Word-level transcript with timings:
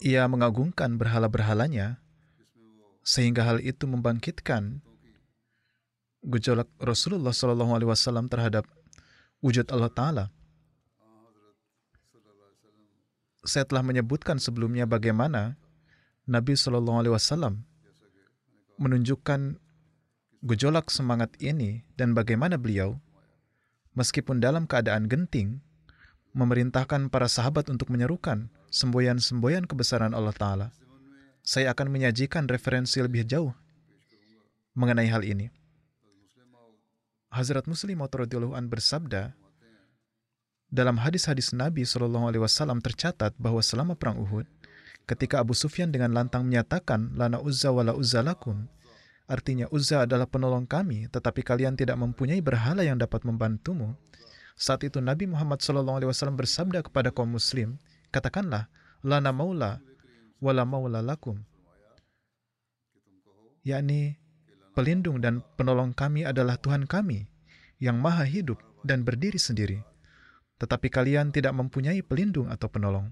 Ia 0.00 0.24
mengagungkan 0.24 0.96
berhala-berhalanya 0.96 2.00
sehingga 3.04 3.44
hal 3.44 3.60
itu 3.60 3.84
membangkitkan 3.84 4.80
gejolak 6.24 6.68
Rasulullah 6.80 7.36
Shallallahu 7.36 7.76
Alaihi 7.76 7.90
Wasallam 7.92 8.28
terhadap 8.32 8.64
wujud 9.44 9.68
Allah 9.68 9.92
Taala. 9.92 10.24
Saya 13.44 13.64
telah 13.64 13.80
menyebutkan 13.80 14.36
sebelumnya 14.36 14.84
bagaimana 14.84 15.56
Nabi 16.28 16.56
Shallallahu 16.56 17.00
Alaihi 17.04 17.14
Wasallam 17.16 17.64
menunjukkan 18.80 19.60
gejolak 20.44 20.88
semangat 20.88 21.36
ini 21.40 21.84
dan 22.00 22.16
bagaimana 22.16 22.56
beliau, 22.56 22.96
meskipun 23.92 24.40
dalam 24.40 24.64
keadaan 24.64 25.08
genting, 25.08 25.60
memerintahkan 26.32 27.12
para 27.12 27.28
sahabat 27.28 27.68
untuk 27.68 27.92
menyerukan 27.92 28.48
semboyan-semboyan 28.70 29.66
kebesaran 29.66 30.14
Allah 30.14 30.34
Ta'ala. 30.34 30.68
Saya 31.42 31.74
akan 31.74 31.90
menyajikan 31.90 32.46
referensi 32.46 33.02
lebih 33.02 33.26
jauh 33.26 33.50
mengenai 34.78 35.10
hal 35.10 35.26
ini. 35.26 35.50
Hazrat 37.30 37.66
Muslim 37.70 38.02
radhiyallahu 38.02 38.58
an 38.58 38.66
bersabda, 38.66 39.34
dalam 40.70 41.02
hadis-hadis 41.02 41.50
Nabi 41.50 41.82
Shallallahu 41.82 42.30
Alaihi 42.30 42.42
Wasallam 42.42 42.78
tercatat 42.78 43.34
bahwa 43.38 43.58
selama 43.58 43.98
perang 43.98 44.22
Uhud, 44.22 44.46
ketika 45.06 45.42
Abu 45.42 45.54
Sufyan 45.54 45.90
dengan 45.90 46.14
lantang 46.14 46.46
menyatakan 46.46 47.10
lana 47.18 47.42
uzza 47.42 47.74
wala 47.74 47.94
uzza 47.94 48.22
lakum, 48.22 48.70
artinya 49.26 49.66
uzza 49.74 50.06
adalah 50.06 50.30
penolong 50.30 50.70
kami, 50.70 51.10
tetapi 51.10 51.42
kalian 51.42 51.74
tidak 51.74 51.98
mempunyai 51.98 52.38
berhala 52.38 52.86
yang 52.86 52.98
dapat 52.98 53.26
membantumu. 53.26 53.98
Saat 54.54 54.86
itu 54.86 55.02
Nabi 55.02 55.26
Muhammad 55.26 55.58
Shallallahu 55.58 56.02
Alaihi 56.02 56.10
Wasallam 56.10 56.38
bersabda 56.38 56.86
kepada 56.86 57.10
kaum 57.10 57.34
Muslim, 57.34 57.78
katakanlah 58.10 58.68
lana 59.00 59.30
maula 59.32 59.80
wala 60.42 60.62
maula 60.66 61.00
lakum, 61.00 61.40
yakni 63.64 64.20
pelindung 64.74 65.20
dan 65.20 65.44
penolong 65.58 65.92
kami 65.92 66.24
adalah 66.24 66.56
Tuhan 66.56 66.88
kami 66.88 67.28
yang 67.80 67.98
maha 67.98 68.24
hidup 68.24 68.60
dan 68.84 69.04
berdiri 69.04 69.40
sendiri. 69.40 69.80
Tetapi 70.60 70.92
kalian 70.92 71.32
tidak 71.32 71.56
mempunyai 71.56 72.04
pelindung 72.04 72.52
atau 72.52 72.68
penolong. 72.68 73.08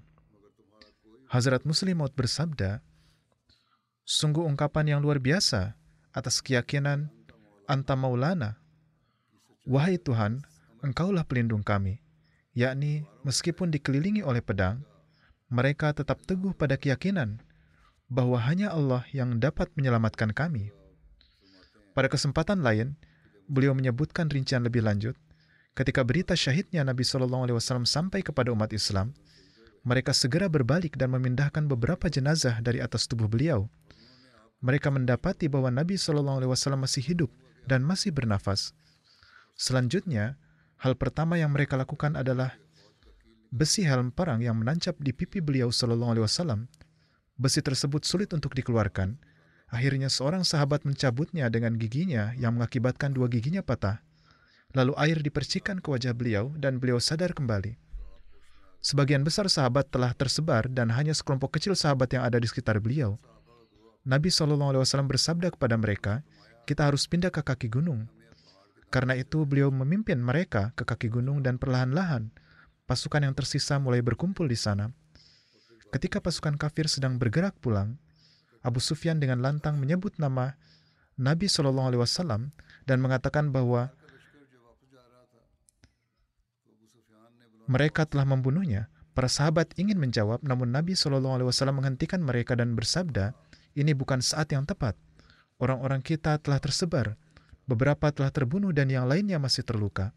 Hazrat 1.29 1.65
Muslim 1.65 2.01
Maud 2.01 2.13
bersabda, 2.13 2.81
Sungguh 4.05 4.41
ungkapan 4.41 4.97
yang 4.97 5.01
luar 5.05 5.21
biasa 5.21 5.77
atas 6.13 6.41
keyakinan 6.41 7.13
anta 7.69 7.93
maulana. 7.93 8.57
Wahai 9.69 10.01
Tuhan, 10.01 10.41
engkaulah 10.81 11.25
pelindung 11.25 11.61
kami. 11.61 12.01
Yakni, 12.57 13.05
meskipun 13.21 13.69
dikelilingi 13.69 14.25
oleh 14.25 14.41
pedang, 14.41 14.81
mereka 15.49 15.91
tetap 15.97 16.21
teguh 16.29 16.53
pada 16.53 16.77
keyakinan 16.77 17.41
bahwa 18.09 18.37
hanya 18.41 18.69
Allah 18.69 19.05
yang 19.13 19.41
dapat 19.41 19.69
menyelamatkan 19.73 20.33
kami. 20.33 20.73
Pada 21.93 22.09
kesempatan 22.09 22.61
lain, 22.61 22.97
beliau 23.49 23.73
menyebutkan 23.73 24.29
rincian 24.29 24.61
lebih 24.61 24.85
lanjut, 24.85 25.17
ketika 25.73 26.05
berita 26.05 26.37
syahidnya 26.37 26.85
Nabi 26.85 27.01
Shallallahu 27.01 27.49
Alaihi 27.49 27.57
Wasallam 27.57 27.89
sampai 27.89 28.21
kepada 28.21 28.53
umat 28.53 28.69
Islam, 28.73 29.13
mereka 29.81 30.13
segera 30.13 30.45
berbalik 30.45 30.97
dan 30.97 31.13
memindahkan 31.17 31.65
beberapa 31.65 32.09
jenazah 32.13 32.61
dari 32.61 32.77
atas 32.77 33.09
tubuh 33.09 33.25
beliau. 33.25 33.65
Mereka 34.61 34.93
mendapati 34.93 35.49
bahwa 35.49 35.73
Nabi 35.73 35.97
Shallallahu 35.97 36.45
Alaihi 36.45 36.51
Wasallam 36.51 36.85
masih 36.85 37.01
hidup 37.01 37.31
dan 37.65 37.81
masih 37.81 38.13
bernafas. 38.13 38.75
Selanjutnya, 39.57 40.37
hal 40.77 40.93
pertama 40.93 41.41
yang 41.41 41.51
mereka 41.51 41.73
lakukan 41.79 42.13
adalah 42.19 42.53
besi 43.49 43.81
helm 43.81 44.13
perang 44.13 44.45
yang 44.45 44.57
menancap 44.61 44.97
di 45.01 45.09
pipi 45.09 45.41
beliau 45.41 45.73
Shallallahu 45.73 46.17
Alaihi 46.17 46.25
Wasallam. 46.25 46.69
Besi 47.39 47.65
tersebut 47.65 48.05
sulit 48.05 48.29
untuk 48.35 48.53
dikeluarkan. 48.53 49.17
Akhirnya 49.69 50.09
seorang 50.09 50.41
sahabat 50.41 50.85
mencabutnya 50.85 51.45
dengan 51.49 51.77
giginya 51.77 52.33
yang 52.37 52.57
mengakibatkan 52.57 53.13
dua 53.13 53.29
giginya 53.29 53.61
patah. 53.61 54.01
Lalu 54.73 54.93
air 54.97 55.17
dipercikan 55.21 55.81
ke 55.81 55.87
wajah 55.89 56.13
beliau 56.13 56.53
dan 56.57 56.77
beliau 56.77 57.01
sadar 57.01 57.33
kembali. 57.33 57.77
Sebagian 58.79 59.25
besar 59.25 59.49
sahabat 59.49 59.91
telah 59.91 60.13
tersebar 60.13 60.69
dan 60.69 60.93
hanya 60.93 61.11
sekelompok 61.11 61.57
kecil 61.57 61.73
sahabat 61.73 62.09
yang 62.15 62.23
ada 62.23 62.37
di 62.37 62.47
sekitar 62.47 62.79
beliau. 62.79 63.17
Nabi 64.07 64.31
SAW 64.31 64.85
bersabda 65.05 65.51
kepada 65.51 65.75
mereka, 65.75 66.23
kita 66.63 66.87
harus 66.87 67.03
pindah 67.09 67.33
ke 67.33 67.43
kaki 67.43 67.67
gunung. 67.67 68.07
Karena 68.89 69.13
itu 69.13 69.45
beliau 69.45 69.69
memimpin 69.69 70.17
mereka 70.17 70.73
ke 70.73 70.87
kaki 70.87 71.13
gunung 71.13 71.45
dan 71.45 71.61
perlahan-lahan 71.61 72.33
pasukan 72.89 73.21
yang 73.21 73.37
tersisa 73.37 73.77
mulai 73.77 74.01
berkumpul 74.01 74.49
di 74.49 74.57
sana. 74.57 74.89
Ketika 75.93 76.17
pasukan 76.17 76.57
kafir 76.57 76.89
sedang 76.89 77.21
bergerak 77.21 77.53
pulang, 77.61 78.01
Abu 78.65 78.81
Sufyan 78.81 79.21
dengan 79.21 79.45
lantang 79.45 79.77
menyebut 79.77 80.17
nama 80.17 80.57
Nabi 81.21 81.45
SAW 81.45 82.49
dan 82.89 82.97
mengatakan 82.97 83.53
bahwa 83.53 83.93
mereka 87.69 88.09
telah 88.09 88.25
membunuhnya. 88.25 88.89
Para 89.13 89.27
sahabat 89.29 89.75
ingin 89.75 89.99
menjawab, 89.99 90.41
namun 90.41 90.71
Nabi 90.71 90.95
SAW 90.95 91.21
menghentikan 91.75 92.23
mereka 92.23 92.55
dan 92.55 92.73
bersabda, 92.73 93.35
ini 93.75 93.91
bukan 93.93 94.23
saat 94.23 94.49
yang 94.49 94.63
tepat. 94.65 94.95
Orang-orang 95.59 95.99
kita 95.99 96.39
telah 96.39 96.57
tersebar, 96.57 97.19
beberapa 97.67 98.09
telah 98.15 98.31
terbunuh 98.31 98.71
dan 98.71 98.87
yang 98.87 99.05
lainnya 99.05 99.35
masih 99.37 99.67
terluka. 99.67 100.15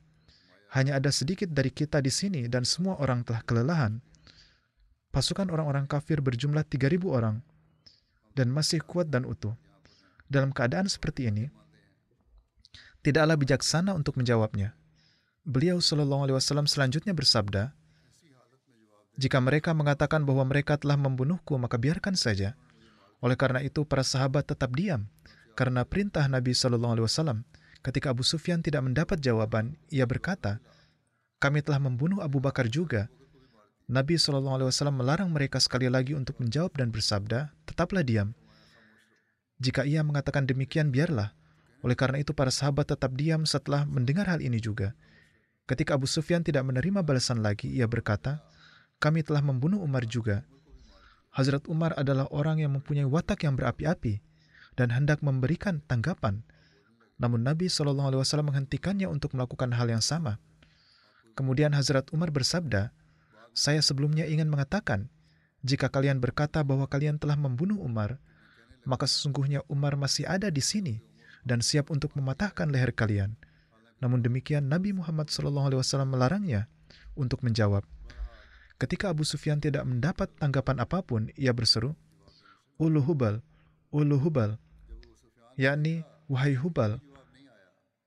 Hanya 0.73 0.97
ada 0.97 1.13
sedikit 1.13 1.53
dari 1.53 1.69
kita 1.69 2.01
di 2.01 2.09
sini 2.09 2.49
dan 2.49 2.65
semua 2.65 2.97
orang 2.97 3.23
telah 3.23 3.45
kelelahan. 3.45 4.01
Pasukan 5.13 5.53
orang-orang 5.53 5.85
kafir 5.85 6.25
berjumlah 6.25 6.65
3.000 6.65 7.05
orang 7.13 7.45
dan 8.33 8.49
masih 8.49 8.81
kuat 8.81 9.13
dan 9.13 9.29
utuh. 9.29 9.53
Dalam 10.33 10.49
keadaan 10.49 10.89
seperti 10.89 11.29
ini, 11.29 11.53
tidaklah 13.05 13.37
bijaksana 13.37 13.93
untuk 13.93 14.17
menjawabnya. 14.17 14.73
Beliau 15.45 15.77
Shallallahu 15.77 16.25
Alaihi 16.25 16.37
Wasallam 16.41 16.65
selanjutnya 16.65 17.13
bersabda, 17.13 17.77
jika 19.21 19.39
mereka 19.45 19.77
mengatakan 19.77 20.25
bahwa 20.25 20.49
mereka 20.49 20.81
telah 20.81 20.97
membunuhku, 20.97 21.53
maka 21.61 21.77
biarkan 21.77 22.17
saja. 22.17 22.57
Oleh 23.21 23.37
karena 23.37 23.61
itu, 23.61 23.85
para 23.85 24.01
sahabat 24.01 24.49
tetap 24.49 24.73
diam 24.73 25.05
karena 25.53 25.85
perintah 25.85 26.25
Nabi 26.25 26.57
Shallallahu 26.57 26.97
Alaihi 26.97 27.07
Wasallam. 27.07 27.39
Ketika 27.83 28.15
Abu 28.15 28.23
Sufyan 28.23 28.63
tidak 28.63 28.87
mendapat 28.87 29.19
jawaban, 29.19 29.75
ia 29.91 30.07
berkata, 30.07 30.63
"Kami 31.43 31.61
telah 31.67 31.83
membunuh 31.83 32.23
Abu 32.23 32.39
Bakar 32.39 32.71
juga." 32.71 33.11
Nabi 33.91 34.15
SAW 34.17 34.71
melarang 34.95 35.29
mereka 35.29 35.59
sekali 35.59 35.91
lagi 35.91 36.15
untuk 36.15 36.39
menjawab 36.39 36.73
dan 36.79 36.95
bersabda, 36.95 37.51
tetaplah 37.67 38.07
diam. 38.07 38.33
Jika 39.59 39.83
ia 39.83 40.07
mengatakan 40.07 40.47
demikian, 40.47 40.95
biarlah. 40.95 41.35
Oleh 41.83 41.99
karena 41.99 42.23
itu, 42.23 42.31
para 42.31 42.55
sahabat 42.55 42.95
tetap 42.95 43.13
diam 43.19 43.43
setelah 43.43 43.83
mendengar 43.85 44.31
hal 44.31 44.39
ini 44.39 44.63
juga. 44.63 44.95
Ketika 45.67 45.99
Abu 45.99 46.07
Sufyan 46.07 46.47
tidak 46.47 46.63
menerima 46.63 47.03
balasan 47.03 47.43
lagi, 47.43 47.71
ia 47.71 47.91
berkata, 47.91 48.43
kami 49.03 49.27
telah 49.27 49.43
membunuh 49.43 49.83
Umar 49.83 50.07
juga. 50.07 50.47
Hazrat 51.35 51.67
Umar 51.67 51.91
adalah 51.99 52.31
orang 52.31 52.63
yang 52.63 52.79
mempunyai 52.79 53.03
watak 53.09 53.43
yang 53.43 53.59
berapi-api 53.59 54.23
dan 54.79 54.95
hendak 54.95 55.25
memberikan 55.27 55.83
tanggapan. 55.91 56.47
Namun 57.23 57.47
Nabi 57.47 57.71
SAW 57.71 58.27
menghentikannya 58.43 59.07
untuk 59.07 59.39
melakukan 59.39 59.71
hal 59.71 59.87
yang 59.87 60.03
sama. 60.03 60.43
Kemudian 61.39 61.71
Hazrat 61.71 62.11
Umar 62.11 62.35
bersabda, 62.35 62.91
saya 63.55 63.79
sebelumnya 63.79 64.27
ingin 64.27 64.51
mengatakan, 64.51 65.07
jika 65.63 65.87
kalian 65.87 66.19
berkata 66.19 66.67
bahwa 66.67 66.91
kalian 66.91 67.23
telah 67.23 67.39
membunuh 67.39 67.79
Umar, 67.79 68.19
maka 68.83 69.07
sesungguhnya 69.07 69.63
Umar 69.71 69.95
masih 69.95 70.27
ada 70.27 70.51
di 70.51 70.59
sini 70.59 70.99
dan 71.47 71.63
siap 71.63 71.95
untuk 71.95 72.11
mematahkan 72.19 72.67
leher 72.67 72.91
kalian. 72.91 73.39
Namun 74.03 74.19
demikian 74.19 74.67
Nabi 74.67 74.91
Muhammad 74.91 75.31
SAW 75.31 75.79
melarangnya 76.03 76.67
untuk 77.15 77.47
menjawab. 77.47 77.87
Ketika 78.83 79.15
Abu 79.15 79.23
Sufyan 79.23 79.63
tidak 79.63 79.87
mendapat 79.87 80.27
tanggapan 80.43 80.83
apa 80.83 81.07
pun, 81.07 81.31
ia 81.39 81.55
berseru, 81.55 81.95
Ulu 82.83 82.99
Hubal, 82.99 83.39
Ulu 83.95 84.19
Hubal, 84.19 84.59
yakni, 85.55 86.03
wahai 86.27 86.59
Hubal, 86.59 86.99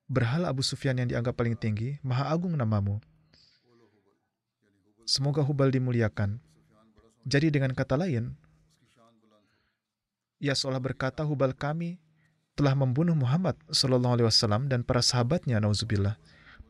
berhala 0.05 0.49
Abu 0.49 0.61
Sufyan 0.61 0.97
yang 1.01 1.09
dianggap 1.09 1.37
paling 1.37 1.57
tinggi, 1.57 1.97
maha 2.05 2.29
agung 2.29 2.53
namamu. 2.53 3.01
Semoga 5.05 5.45
Hubal 5.45 5.69
dimuliakan. 5.69 6.41
Jadi 7.25 7.53
dengan 7.53 7.73
kata 7.73 7.97
lain, 7.97 8.33
ia 10.41 10.53
seolah 10.53 10.81
berkata 10.81 11.25
Hubal 11.25 11.53
kami 11.57 11.97
telah 12.57 12.73
membunuh 12.73 13.13
Muhammad 13.13 13.57
Sallallahu 13.69 14.13
Alaihi 14.17 14.27
Wasallam 14.29 14.71
dan 14.71 14.81
para 14.81 15.01
sahabatnya, 15.01 15.59
nauzubillah. 15.59 16.15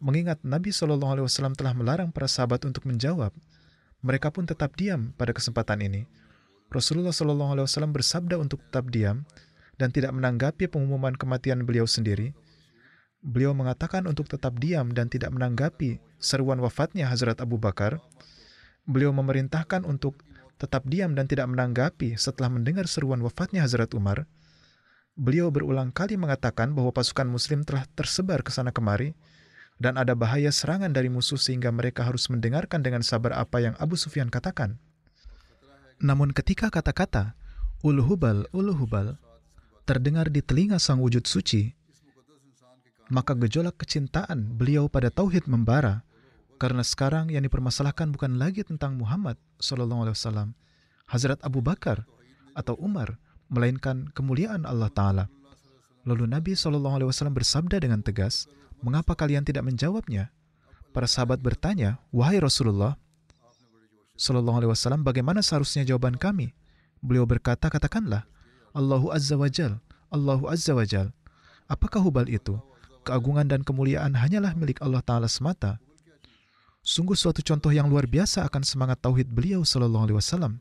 Mengingat 0.04 0.44
Nabi 0.44 0.76
Sallallahu 0.76 1.20
Alaihi 1.20 1.26
Wasallam 1.28 1.56
telah 1.56 1.72
melarang 1.72 2.12
para 2.12 2.28
sahabat 2.28 2.68
untuk 2.68 2.84
menjawab, 2.84 3.32
mereka 4.04 4.30
pun 4.30 4.44
tetap 4.44 4.76
diam 4.76 5.16
pada 5.16 5.32
kesempatan 5.32 5.80
ini. 5.82 6.04
Rasulullah 6.70 7.16
Sallallahu 7.16 7.52
Alaihi 7.56 7.66
Wasallam 7.68 7.94
bersabda 7.96 8.36
untuk 8.36 8.60
tetap 8.68 8.92
diam 8.92 9.24
dan 9.80 9.92
tidak 9.96 10.12
menanggapi 10.12 10.68
pengumuman 10.68 11.16
kematian 11.16 11.64
beliau 11.64 11.88
sendiri. 11.88 12.36
Beliau 13.26 13.58
mengatakan 13.58 14.06
untuk 14.06 14.30
tetap 14.30 14.62
diam 14.62 14.94
dan 14.94 15.10
tidak 15.10 15.34
menanggapi 15.34 15.98
seruan 16.22 16.62
wafatnya 16.62 17.10
Hazrat 17.10 17.42
Abu 17.42 17.58
Bakar, 17.58 17.98
beliau 18.86 19.10
memerintahkan 19.18 19.82
untuk 19.82 20.22
tetap 20.62 20.86
diam 20.86 21.18
dan 21.18 21.26
tidak 21.26 21.50
menanggapi 21.50 22.22
setelah 22.22 22.54
mendengar 22.54 22.86
seruan 22.86 23.26
wafatnya 23.26 23.66
Hazrat 23.66 23.98
Umar. 23.98 24.30
Beliau 25.18 25.50
berulang 25.50 25.90
kali 25.90 26.22
mengatakan 26.22 26.78
bahwa 26.78 26.94
pasukan 26.94 27.26
muslim 27.26 27.66
telah 27.66 27.90
tersebar 27.98 28.46
ke 28.46 28.54
sana 28.54 28.70
kemari 28.70 29.18
dan 29.82 29.98
ada 29.98 30.14
bahaya 30.14 30.54
serangan 30.54 30.94
dari 30.94 31.10
musuh 31.10 31.40
sehingga 31.40 31.74
mereka 31.74 32.06
harus 32.06 32.30
mendengarkan 32.30 32.86
dengan 32.86 33.02
sabar 33.02 33.34
apa 33.36 33.58
yang 33.58 33.74
Abu 33.82 33.98
Sufyan 33.98 34.30
katakan. 34.30 34.78
Namun 35.98 36.30
ketika 36.30 36.70
kata-kata 36.70 37.34
Ulu 37.82 38.06
Hubal, 38.06 38.46
Ulu 38.54 38.76
Hubal 38.76 39.18
terdengar 39.88 40.30
di 40.30 40.46
telinga 40.46 40.78
sang 40.78 41.00
wujud 41.00 41.26
suci, 41.26 41.76
maka 43.10 43.38
gejolak 43.38 43.78
kecintaan 43.78 44.58
beliau 44.58 44.90
pada 44.90 45.14
tauhid 45.14 45.46
membara 45.46 46.02
karena 46.56 46.82
sekarang 46.82 47.30
yang 47.30 47.44
dipermasalahkan 47.44 48.10
bukan 48.16 48.40
lagi 48.40 48.64
tentang 48.64 48.96
Muhammad 48.96 49.36
Sallallahu 49.60 50.08
Alaihi 50.08 50.16
Wasallam, 50.16 50.50
Hazrat 51.12 51.40
Abu 51.44 51.60
Bakar 51.60 52.08
atau 52.56 52.80
Umar, 52.80 53.20
melainkan 53.52 54.10
kemuliaan 54.16 54.64
Allah 54.64 54.90
Taala. 54.90 55.26
Lalu 56.08 56.32
Nabi 56.32 56.54
Sallallahu 56.56 56.96
Alaihi 57.02 57.10
Wasallam 57.12 57.36
bersabda 57.36 57.78
dengan 57.84 58.00
tegas, 58.00 58.48
mengapa 58.80 59.14
kalian 59.14 59.44
tidak 59.44 59.68
menjawabnya? 59.68 60.32
Para 60.96 61.12
sahabat 61.12 61.44
bertanya, 61.44 62.00
wahai 62.16 62.40
Rasulullah 62.40 62.96
Sallallahu 64.16 64.64
Alaihi 64.64 64.72
Wasallam, 64.72 65.04
bagaimana 65.04 65.44
seharusnya 65.44 65.84
jawaban 65.84 66.16
kami? 66.16 66.56
Beliau 67.04 67.28
berkata, 67.28 67.68
katakanlah, 67.68 68.24
Allahu 68.72 69.12
Azza 69.12 69.36
wa 69.36 69.52
Jal, 69.52 69.84
Allahu 70.08 70.48
Azza 70.48 70.72
wa 70.72 70.88
Jal. 70.88 71.12
Apakah 71.68 72.00
hubal 72.00 72.32
itu? 72.32 72.56
Keagungan 73.06 73.46
dan 73.46 73.62
kemuliaan 73.62 74.18
hanyalah 74.18 74.58
milik 74.58 74.82
Allah 74.82 75.06
Ta'ala 75.06 75.30
semata. 75.30 75.78
Sungguh 76.82 77.14
suatu 77.14 77.46
contoh 77.46 77.70
yang 77.70 77.86
luar 77.86 78.10
biasa 78.10 78.46
akan 78.50 78.66
semangat 78.66 78.98
tauhid 79.02 79.30
beliau 79.30 79.62
Sallallahu 79.62 80.10
Alaihi 80.10 80.18
Wasallam. 80.18 80.58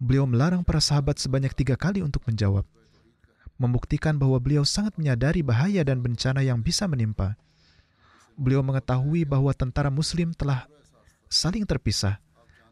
Beliau 0.00 0.24
melarang 0.24 0.64
para 0.64 0.80
sahabat 0.80 1.16
sebanyak 1.20 1.52
tiga 1.56 1.76
kali 1.76 2.04
untuk 2.04 2.20
menjawab, 2.28 2.64
membuktikan 3.56 4.16
bahwa 4.16 4.36
beliau 4.36 4.64
sangat 4.64 4.96
menyadari 5.00 5.40
bahaya 5.40 5.80
dan 5.84 6.04
bencana 6.04 6.44
yang 6.44 6.60
bisa 6.60 6.84
menimpa. 6.84 7.36
Beliau 8.36 8.60
mengetahui 8.60 9.24
bahwa 9.24 9.52
tentara 9.56 9.88
Muslim 9.88 10.36
telah 10.36 10.68
saling 11.28 11.64
terpisah. 11.64 12.20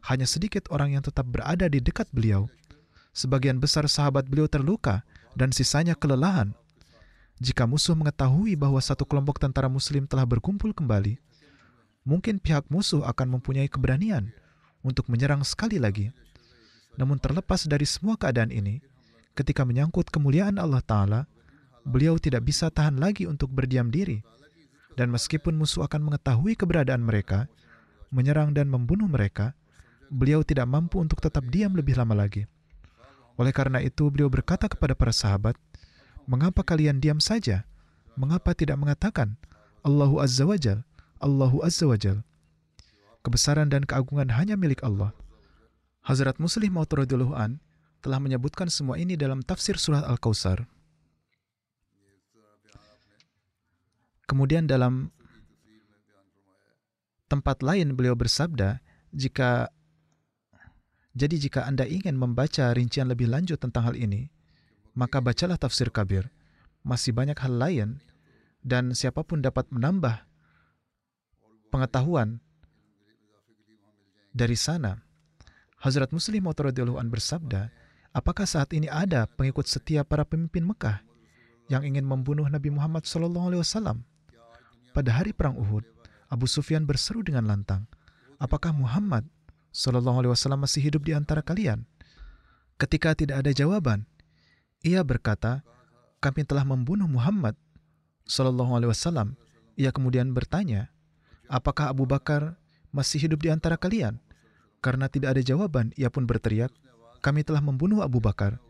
Hanya 0.05 0.28
sedikit 0.28 0.69
orang 0.69 0.96
yang 0.96 1.05
tetap 1.05 1.25
berada 1.25 1.64
di 1.64 1.81
dekat 1.81 2.08
beliau. 2.12 2.44
Sebagian 3.17 3.56
besar 3.56 3.88
sahabat 3.88 4.28
beliau 4.28 4.44
terluka 4.44 5.00
dan 5.32 5.49
sisanya 5.49 5.96
kelelahan. 5.96 6.52
Jika 7.42 7.66
musuh 7.66 7.98
mengetahui 7.98 8.54
bahwa 8.54 8.78
satu 8.78 9.02
kelompok 9.02 9.42
tentara 9.42 9.66
Muslim 9.66 10.06
telah 10.06 10.22
berkumpul 10.22 10.70
kembali, 10.70 11.19
mungkin 12.06 12.38
pihak 12.38 12.70
musuh 12.70 13.02
akan 13.02 13.38
mempunyai 13.38 13.66
keberanian 13.66 14.31
untuk 14.86 15.10
menyerang 15.10 15.42
sekali 15.42 15.82
lagi. 15.82 16.14
Namun 16.94 17.19
terlepas 17.19 17.66
dari 17.66 17.88
semua 17.88 18.14
keadaan 18.14 18.54
ini, 18.54 18.78
ketika 19.34 19.66
menyangkut 19.66 20.14
kemuliaan 20.14 20.62
Allah 20.62 20.78
Ta'ala, 20.84 21.20
beliau 21.82 22.16
tidak 22.22 22.46
bisa 22.46 22.70
tahan 22.70 23.02
lagi 23.02 23.26
untuk 23.26 23.50
berdiam 23.50 23.90
diri. 23.90 24.22
Dan 24.94 25.10
meskipun 25.10 25.58
musuh 25.58 25.82
akan 25.90 26.06
mengetahui 26.06 26.54
keberadaan 26.54 27.02
mereka, 27.02 27.50
menyerang 28.14 28.54
dan 28.54 28.70
membunuh 28.70 29.10
mereka, 29.10 29.58
beliau 30.06 30.46
tidak 30.46 30.70
mampu 30.70 31.02
untuk 31.02 31.19
tetap 31.19 31.42
diam 31.50 31.75
lebih 31.75 31.98
lama 31.98 32.14
lagi. 32.14 32.46
Oleh 33.34 33.50
karena 33.50 33.82
itu, 33.82 34.06
beliau 34.06 34.31
berkata 34.31 34.70
kepada 34.70 34.94
para 34.94 35.10
sahabat, 35.10 35.58
Mengapa 36.25 36.65
kalian 36.65 37.05
diam 37.05 37.21
saja? 37.21 37.69
Mengapa 38.17 38.56
tidak 38.56 38.81
mengatakan, 38.81 39.37
Allahu 39.85 40.25
Azza 40.25 40.49
wa 40.49 40.56
Jal, 40.56 40.81
Allahu 41.21 41.61
Azza 41.61 41.85
wa 41.85 41.99
Jal. 42.00 42.25
Kebesaran 43.21 43.69
dan 43.69 43.85
keagungan 43.85 44.32
hanya 44.32 44.56
milik 44.56 44.81
Allah. 44.81 45.12
Hazrat 46.05 46.37
Muslim 46.37 46.76
Maud 46.76 46.93
an 47.32 47.61
telah 48.05 48.21
menyebutkan 48.21 48.69
semua 48.69 49.01
ini 49.01 49.17
dalam 49.17 49.41
tafsir 49.41 49.81
surah 49.81 50.05
Al-Kausar. 50.05 50.69
Kemudian 54.29 54.69
dalam 54.69 55.08
tempat 57.29 57.65
lain 57.65 57.96
beliau 57.96 58.13
bersabda, 58.13 58.81
jika 59.13 59.72
jadi 61.15 61.39
jika 61.39 61.65
Anda 61.65 61.87
ingin 61.87 62.19
membaca 62.19 62.75
rincian 62.75 63.06
lebih 63.06 63.31
lanjut 63.31 63.63
tentang 63.63 63.87
hal 63.87 63.96
ini, 63.96 64.33
maka 64.94 65.19
bacalah 65.19 65.58
tafsir 65.58 65.91
kabir. 65.91 66.31
Masih 66.86 67.10
banyak 67.10 67.36
hal 67.36 67.55
lain 67.55 67.89
dan 68.65 68.94
siapa 68.96 69.27
pun 69.27 69.43
dapat 69.43 69.69
menambah 69.69 70.24
pengetahuan 71.69 72.39
dari 74.31 74.55
sana. 74.55 75.03
Hazrat 75.82 76.15
Muslim 76.17 76.48
Maud 76.48 76.58
an 76.65 77.08
bersabda, 77.13 77.69
apakah 78.17 78.48
saat 78.48 78.72
ini 78.72 78.89
ada 78.89 79.29
pengikut 79.29 79.69
setia 79.69 80.01
para 80.01 80.24
pemimpin 80.24 80.65
Mekah 80.65 81.05
yang 81.69 81.84
ingin 81.84 82.08
membunuh 82.08 82.48
Nabi 82.48 82.72
Muhammad 82.72 83.05
SAW? 83.05 84.01
Pada 84.94 85.10
hari 85.13 85.34
perang 85.36 85.58
Uhud, 85.58 85.84
Abu 86.32 86.46
Sufyan 86.48 86.89
berseru 86.89 87.20
dengan 87.20 87.44
lantang, 87.44 87.84
apakah 88.41 88.72
Muhammad 88.72 89.29
SAW 89.74 90.24
masih 90.56 90.89
hidup 90.89 91.05
di 91.05 91.13
antara 91.13 91.44
kalian? 91.44 91.84
Ketika 92.81 93.13
tidak 93.13 93.44
ada 93.44 93.53
jawaban, 93.53 94.08
ia 94.84 95.00
berkata, 95.00 95.64
kami 96.20 96.44
telah 96.44 96.62
membunuh 96.69 97.08
Muhammad 97.08 97.56
SAW. 98.29 99.32
Ia 99.81 99.91
kemudian 99.91 100.36
bertanya, 100.36 100.93
apakah 101.48 101.88
Abu 101.88 102.05
Bakar 102.05 102.60
masih 102.93 103.24
hidup 103.24 103.41
di 103.41 103.48
antara 103.48 103.81
kalian? 103.81 104.20
Karena 104.84 105.08
tidak 105.08 105.34
ada 105.34 105.43
jawaban, 105.43 105.96
ia 105.96 106.12
pun 106.12 106.29
berteriak, 106.29 106.69
kami 107.24 107.41
telah 107.41 107.64
membunuh 107.64 108.05
Abu 108.05 108.20
Bakar. 108.20 108.60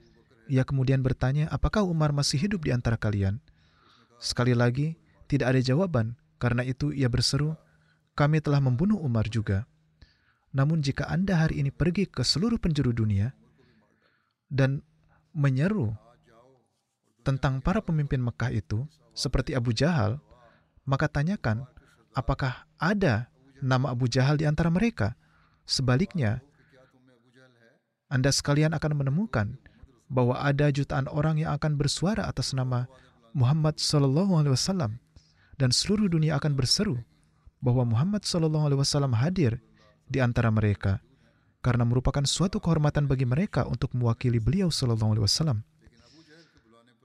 Ia 0.47 0.62
kemudian 0.62 1.02
bertanya, 1.02 1.50
apakah 1.50 1.83
Umar 1.83 2.14
masih 2.14 2.38
hidup 2.38 2.62
di 2.62 2.71
antara 2.71 2.94
kalian? 2.94 3.42
Sekali 4.23 4.54
lagi, 4.54 4.94
tidak 5.26 5.50
ada 5.50 5.61
jawaban. 5.61 6.14
Karena 6.38 6.62
itu 6.62 6.94
ia 6.94 7.11
berseru, 7.11 7.59
kami 8.14 8.38
telah 8.38 8.62
membunuh 8.62 9.02
Umar 9.02 9.26
juga. 9.26 9.66
Namun 10.54 10.78
jika 10.78 11.11
Anda 11.11 11.42
hari 11.42 11.59
ini 11.59 11.75
pergi 11.75 12.06
ke 12.06 12.23
seluruh 12.23 12.62
penjuru 12.62 12.94
dunia 12.94 13.35
dan 14.47 14.87
menyeru 15.35 15.90
tentang 17.25 17.64
para 17.64 17.81
pemimpin 17.81 18.21
Mekah 18.21 18.52
itu, 18.52 18.85
seperti 19.16 19.57
Abu 19.57 19.73
Jahal, 19.73 20.21
maka 20.85 21.09
tanyakan, 21.09 21.64
apakah 22.12 22.69
ada 22.76 23.33
nama 23.64 23.90
Abu 23.97 24.07
Jahal 24.07 24.37
di 24.37 24.45
antara 24.45 24.69
mereka? 24.69 25.16
Sebaliknya, 25.64 26.45
Anda 28.12 28.28
sekalian 28.28 28.76
akan 28.76 29.00
menemukan 29.00 29.57
bahwa 30.12 30.37
ada 30.38 30.69
jutaan 30.69 31.09
orang 31.09 31.40
yang 31.40 31.57
akan 31.57 31.81
bersuara 31.81 32.28
atas 32.28 32.52
nama 32.52 32.85
Muhammad 33.33 33.81
Sallallahu 33.81 34.38
Alaihi 34.38 34.54
Wasallam 34.54 35.00
dan 35.59 35.75
seluruh 35.75 36.07
dunia 36.07 36.38
akan 36.38 36.54
berseru 36.54 37.00
bahwa 37.59 37.88
Muhammad 37.88 38.23
Sallallahu 38.23 38.71
Alaihi 38.71 38.81
Wasallam 38.85 39.16
hadir 39.16 39.59
di 40.07 40.21
antara 40.21 40.52
mereka 40.52 41.00
karena 41.64 41.88
merupakan 41.88 42.23
suatu 42.28 42.61
kehormatan 42.61 43.09
bagi 43.09 43.25
mereka 43.25 43.64
untuk 43.64 43.97
mewakili 43.97 44.37
beliau 44.37 44.69
Sallallahu 44.69 45.16
Alaihi 45.16 45.26
Wasallam. 45.26 45.59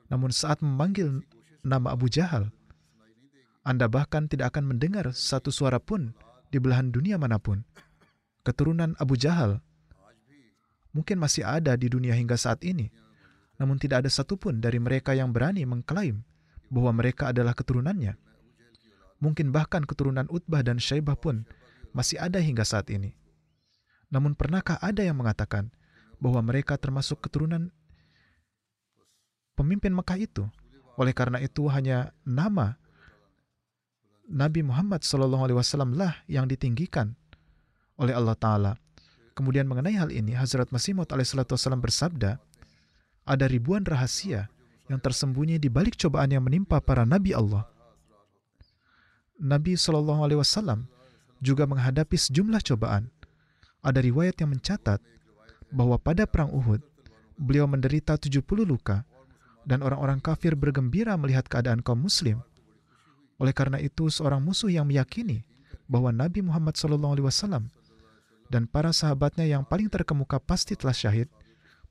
Namun 0.10 0.34
saat 0.34 0.60
memanggil 0.66 1.22
nama 1.62 1.94
Abu 1.94 2.10
Jahal, 2.10 2.50
Anda 3.62 3.86
bahkan 3.86 4.26
tidak 4.26 4.58
akan 4.58 4.74
mendengar 4.76 5.14
satu 5.14 5.54
suara 5.54 5.78
pun 5.78 6.14
di 6.50 6.58
belahan 6.58 6.90
dunia 6.90 7.22
mana 7.22 7.38
pun. 7.38 7.62
Keturunan 8.42 8.98
Abu 8.98 9.14
Jahal 9.14 9.62
mungkin 10.90 11.22
masih 11.22 11.46
ada 11.46 11.78
di 11.78 11.86
dunia 11.86 12.18
hingga 12.18 12.34
saat 12.34 12.66
ini, 12.66 12.90
namun 13.62 13.78
tidak 13.78 14.06
ada 14.06 14.10
satupun 14.10 14.58
dari 14.58 14.82
mereka 14.82 15.14
yang 15.14 15.30
berani 15.30 15.62
mengklaim 15.70 16.26
bahwa 16.74 16.98
mereka 16.98 17.30
adalah 17.30 17.54
keturunannya. 17.54 18.18
Mungkin 19.20 19.52
bahkan 19.52 19.84
keturunan 19.84 20.26
Utbah 20.32 20.64
dan 20.64 20.80
Syaibah 20.80 21.20
pun 21.20 21.44
masih 21.92 22.18
ada 22.18 22.40
hingga 22.40 22.64
saat 22.64 22.88
ini. 22.90 23.14
Namun 24.10 24.34
pernahkah 24.34 24.80
ada 24.82 25.06
yang 25.06 25.20
mengatakan 25.20 25.70
bahwa 26.18 26.42
mereka 26.42 26.80
termasuk 26.80 27.22
keturunan 27.22 27.70
pemimpin 29.60 29.92
Mekah 29.92 30.16
itu? 30.16 30.48
Oleh 30.96 31.12
karena 31.12 31.44
itu 31.44 31.68
hanya 31.68 32.16
nama 32.24 32.80
Nabi 34.30 34.64
Muhammad 34.64 35.04
SAW 35.04 35.52
lah 35.92 36.24
yang 36.32 36.48
ditinggikan 36.48 37.18
oleh 38.00 38.16
Allah 38.16 38.38
Ta'ala. 38.40 38.72
Kemudian 39.36 39.68
mengenai 39.68 39.96
hal 39.96 40.12
ini, 40.12 40.36
Hazrat 40.36 40.72
Masih 40.72 40.96
Maud 40.96 41.12
alaihissalam 41.12 41.80
bersabda, 41.80 42.40
ada 43.28 43.46
ribuan 43.48 43.84
rahasia 43.84 44.52
yang 44.90 45.00
tersembunyi 45.00 45.62
di 45.62 45.70
balik 45.70 45.96
cobaan 45.96 46.34
yang 46.34 46.44
menimpa 46.44 46.82
para 46.82 47.06
nabi 47.06 47.32
Allah. 47.32 47.64
Nabi 49.40 49.80
Shallallahu 49.80 50.28
Alaihi 50.28 50.42
Wasallam 50.44 50.92
juga 51.40 51.64
menghadapi 51.64 52.20
sejumlah 52.20 52.60
cobaan. 52.68 53.08
Ada 53.80 54.04
riwayat 54.04 54.44
yang 54.44 54.52
mencatat 54.52 55.00
bahwa 55.72 55.96
pada 55.96 56.28
perang 56.28 56.52
Uhud, 56.52 56.84
beliau 57.40 57.64
menderita 57.64 58.20
70 58.20 58.44
luka 58.68 59.08
dan 59.68 59.84
orang-orang 59.84 60.20
kafir 60.24 60.56
bergembira 60.56 61.16
melihat 61.20 61.48
keadaan 61.48 61.84
kaum 61.84 62.04
muslim. 62.04 62.44
Oleh 63.40 63.56
karena 63.56 63.80
itu, 63.80 64.12
seorang 64.12 64.44
musuh 64.44 64.68
yang 64.68 64.88
meyakini 64.88 65.48
bahwa 65.88 66.12
Nabi 66.12 66.44
Muhammad 66.44 66.76
SAW 66.76 67.72
dan 68.52 68.66
para 68.68 68.92
sahabatnya 68.92 69.48
yang 69.48 69.64
paling 69.64 69.88
terkemuka 69.88 70.38
pasti 70.42 70.76
telah 70.76 70.94
syahid, 70.94 71.32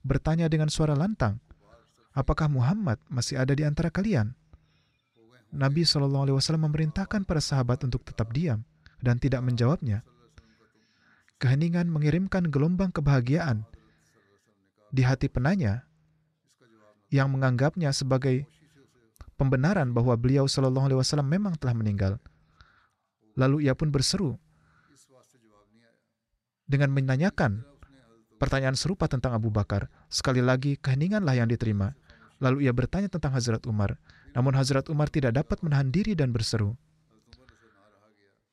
bertanya 0.04 0.46
dengan 0.46 0.68
suara 0.68 0.92
lantang, 0.92 1.40
apakah 2.12 2.50
Muhammad 2.52 3.00
masih 3.08 3.40
ada 3.40 3.56
di 3.56 3.64
antara 3.64 3.88
kalian? 3.88 4.36
Nabi 5.48 5.88
SAW 5.88 6.36
memerintahkan 6.36 7.24
para 7.24 7.40
sahabat 7.40 7.80
untuk 7.88 8.04
tetap 8.04 8.28
diam 8.36 8.60
dan 9.00 9.16
tidak 9.16 9.40
menjawabnya. 9.40 10.04
Keheningan 11.40 11.88
mengirimkan 11.88 12.52
gelombang 12.52 12.92
kebahagiaan 12.92 13.64
di 14.92 15.06
hati 15.06 15.32
penanya 15.32 15.87
yang 17.08 17.32
menganggapnya 17.32 17.92
sebagai 17.92 18.44
pembenaran 19.40 19.92
bahwa 19.96 20.16
beliau 20.18 20.44
Shallallahu 20.44 20.92
Alaihi 20.92 21.00
Wasallam 21.00 21.28
memang 21.28 21.56
telah 21.56 21.72
meninggal. 21.72 22.12
Lalu 23.38 23.70
ia 23.70 23.74
pun 23.78 23.88
berseru, 23.88 24.36
dengan 26.68 26.92
menanyakan 26.92 27.64
pertanyaan 28.36 28.76
serupa 28.76 29.08
tentang 29.08 29.32
Abu 29.32 29.48
Bakar. 29.48 29.88
Sekali 30.12 30.44
lagi, 30.44 30.76
keheninganlah 30.76 31.40
yang 31.40 31.48
diterima. 31.48 31.96
Lalu 32.38 32.68
ia 32.68 32.72
bertanya 32.76 33.08
tentang 33.10 33.34
Hazrat 33.34 33.64
Umar. 33.66 33.98
Namun 34.36 34.54
Hazrat 34.54 34.86
Umar 34.92 35.08
tidak 35.10 35.34
dapat 35.34 35.58
menahan 35.64 35.88
diri 35.88 36.12
dan 36.12 36.30
berseru, 36.30 36.76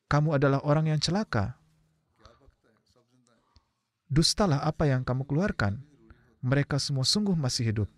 Kamu 0.06 0.38
adalah 0.38 0.62
orang 0.62 0.90
yang 0.90 0.98
celaka. 1.02 1.58
Dustalah 4.06 4.62
apa 4.62 4.86
yang 4.86 5.02
kamu 5.02 5.26
keluarkan. 5.26 5.82
Mereka 6.46 6.78
semua 6.78 7.02
sungguh 7.02 7.34
masih 7.34 7.74
hidup. 7.74 7.88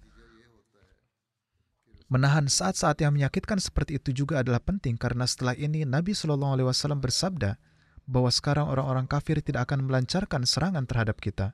Menahan 2.09 2.49
saat-saat 2.49 3.05
yang 3.05 3.13
menyakitkan 3.13 3.61
seperti 3.61 4.01
itu 4.01 4.25
juga 4.25 4.41
adalah 4.41 4.65
penting 4.65 4.97
karena 4.97 5.29
setelah 5.29 5.53
ini 5.53 5.85
Nabi 5.85 6.17
Shallallahu 6.17 6.57
Alaihi 6.57 6.69
Wasallam 6.73 7.05
bersabda, 7.05 7.61
bahwa 8.09 8.33
sekarang 8.33 8.65
orang-orang 8.65 9.05
kafir 9.05 9.45
tidak 9.45 9.69
akan 9.69 9.85
melancarkan 9.85 10.49
serangan 10.49 10.89
terhadap 10.89 11.21
kita. 11.21 11.53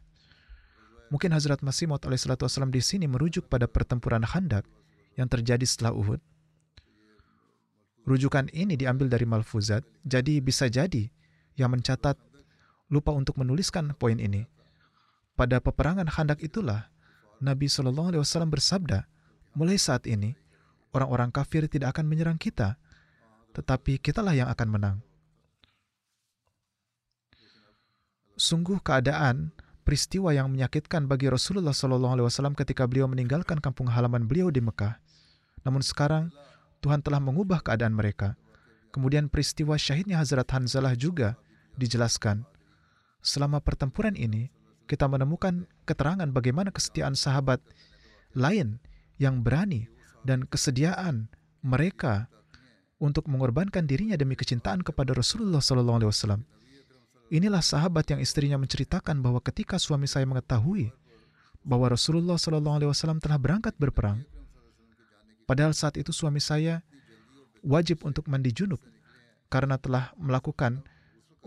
Mungkin 1.11 1.35
Hazrat 1.35 1.61
Masih 1.67 1.91
Maud 1.91 2.07
alaihissalam 2.07 2.71
di 2.71 2.79
sini 2.79 3.11
merujuk 3.11 3.51
pada 3.51 3.67
pertempuran 3.67 4.23
Khandak 4.23 4.63
yang 5.19 5.27
terjadi 5.27 5.67
setelah 5.67 5.91
Uhud. 5.99 6.23
Rujukan 8.07 8.47
ini 8.55 8.79
diambil 8.79 9.11
dari 9.11 9.27
Malfuzat, 9.27 9.83
jadi 10.07 10.39
bisa 10.39 10.71
jadi 10.71 11.11
yang 11.59 11.75
mencatat 11.75 12.15
lupa 12.95 13.11
untuk 13.11 13.35
menuliskan 13.43 13.91
poin 13.99 14.23
ini. 14.23 14.47
Pada 15.35 15.59
peperangan 15.59 16.07
Khandak 16.07 16.39
itulah 16.47 16.87
Nabi 17.43 17.67
Shallallahu 17.67 18.15
Alaihi 18.15 18.23
Wasallam 18.23 18.55
bersabda, 18.55 19.11
mulai 19.59 19.83
saat 19.83 20.07
ini 20.07 20.39
orang-orang 20.95 21.35
kafir 21.35 21.67
tidak 21.67 21.99
akan 21.99 22.07
menyerang 22.07 22.39
kita, 22.39 22.79
tetapi 23.53 23.99
kitalah 23.99 24.33
yang 24.33 24.47
akan 24.47 24.69
menang. 24.71 24.97
Sungguh 28.35 28.83
keadaan 28.83 29.55
peristiwa 29.87 30.35
yang 30.35 30.51
menyakitkan 30.51 31.07
bagi 31.07 31.31
Rasulullah 31.31 31.77
SAW 31.77 32.57
ketika 32.59 32.89
beliau 32.89 33.07
meninggalkan 33.07 33.63
kampung 33.63 33.87
halaman 33.93 34.27
beliau 34.27 34.51
di 34.51 34.59
Mekah. 34.59 34.99
Namun 35.63 35.85
sekarang 35.85 36.35
Tuhan 36.83 37.05
telah 37.05 37.23
mengubah 37.23 37.63
keadaan 37.63 37.95
mereka. 37.95 38.35
Kemudian 38.91 39.31
peristiwa 39.31 39.79
syahidnya 39.79 40.19
Hazrat 40.19 40.51
Hanzalah 40.51 40.95
juga 40.99 41.39
dijelaskan. 41.79 42.47
Selama 43.23 43.59
pertempuran 43.63 44.15
ini, 44.15 44.51
kita 44.85 45.09
menemukan 45.09 45.65
keterangan 45.89 46.29
bagaimana 46.29 46.71
kesetiaan 46.75 47.17
sahabat 47.17 47.63
lain 48.37 48.83
yang 49.17 49.41
berani 49.41 49.89
dan 50.25 50.49
kesediaan 50.49 51.29
mereka 51.61 52.27
untuk 52.99 53.29
mengorbankan 53.29 53.85
dirinya 53.85 54.17
demi 54.17 54.35
kecintaan 54.35 54.81
kepada 54.81 55.13
Rasulullah 55.13 55.61
SAW. 55.61 56.41
Inilah 57.33 57.61
sahabat 57.65 58.09
yang 58.13 58.21
istrinya 58.21 58.61
menceritakan 58.61 59.21
bahwa 59.21 59.41
ketika 59.41 59.81
suami 59.81 60.09
saya 60.09 60.29
mengetahui 60.29 60.93
bahwa 61.65 61.89
Rasulullah 61.89 62.37
Shallallahu 62.37 62.77
Alaihi 62.81 62.91
Wasallam 62.93 63.19
telah 63.19 63.41
berangkat 63.41 63.73
berperang, 63.81 64.21
padahal 65.49 65.73
saat 65.73 65.97
itu 65.97 66.13
suami 66.13 66.39
saya 66.39 66.85
wajib 67.65 68.05
untuk 68.05 68.29
mandi 68.29 68.53
junub 68.53 68.79
karena 69.49 69.81
telah 69.81 70.13
melakukan 70.21 70.85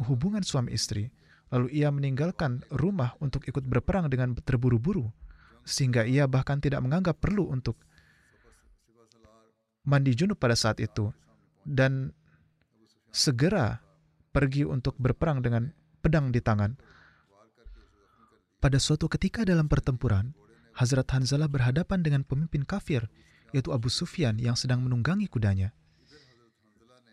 hubungan 0.09 0.41
suami 0.41 0.73
istri, 0.73 1.13
lalu 1.53 1.69
ia 1.77 1.93
meninggalkan 1.93 2.65
rumah 2.73 3.13
untuk 3.21 3.45
ikut 3.45 3.61
berperang 3.69 4.09
dengan 4.09 4.33
terburu-buru, 4.33 5.07
sehingga 5.61 6.09
ia 6.09 6.25
bahkan 6.25 6.57
tidak 6.57 6.81
menganggap 6.81 7.21
perlu 7.21 7.53
untuk 7.53 7.77
mandi 9.87 10.11
junub 10.11 10.35
pada 10.35 10.53
saat 10.53 10.83
itu, 10.83 11.09
dan 11.63 12.11
segera 13.07 13.79
pergi 14.35 14.67
untuk 14.67 14.99
berperang 14.99 15.39
dengan 15.39 15.71
pedang 16.03 16.29
di 16.29 16.43
tangan. 16.43 16.75
Pada 18.59 18.77
suatu 18.77 19.07
ketika 19.07 19.47
dalam 19.47 19.71
pertempuran, 19.71 20.35
Hazrat 20.75 21.09
Hanzalah 21.09 21.49
berhadapan 21.49 22.03
dengan 22.03 22.21
pemimpin 22.27 22.67
kafir, 22.67 23.07
yaitu 23.55 23.71
Abu 23.71 23.87
Sufyan 23.87 24.37
yang 24.37 24.53
sedang 24.53 24.83
menunggangi 24.83 25.25
kudanya. 25.31 25.71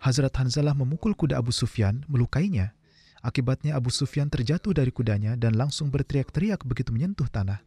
Hazrat 0.04 0.36
Hanzalah 0.36 0.76
memukul 0.76 1.16
kuda 1.16 1.40
Abu 1.40 1.54
Sufyan, 1.54 2.04
melukainya. 2.10 2.76
Akibatnya 3.24 3.72
Abu 3.72 3.88
Sufyan 3.88 4.28
terjatuh 4.28 4.76
dari 4.76 4.92
kudanya 4.92 5.32
dan 5.32 5.56
langsung 5.56 5.88
berteriak-teriak 5.88 6.60
begitu 6.68 6.92
menyentuh 6.92 7.24
tanah. 7.24 7.64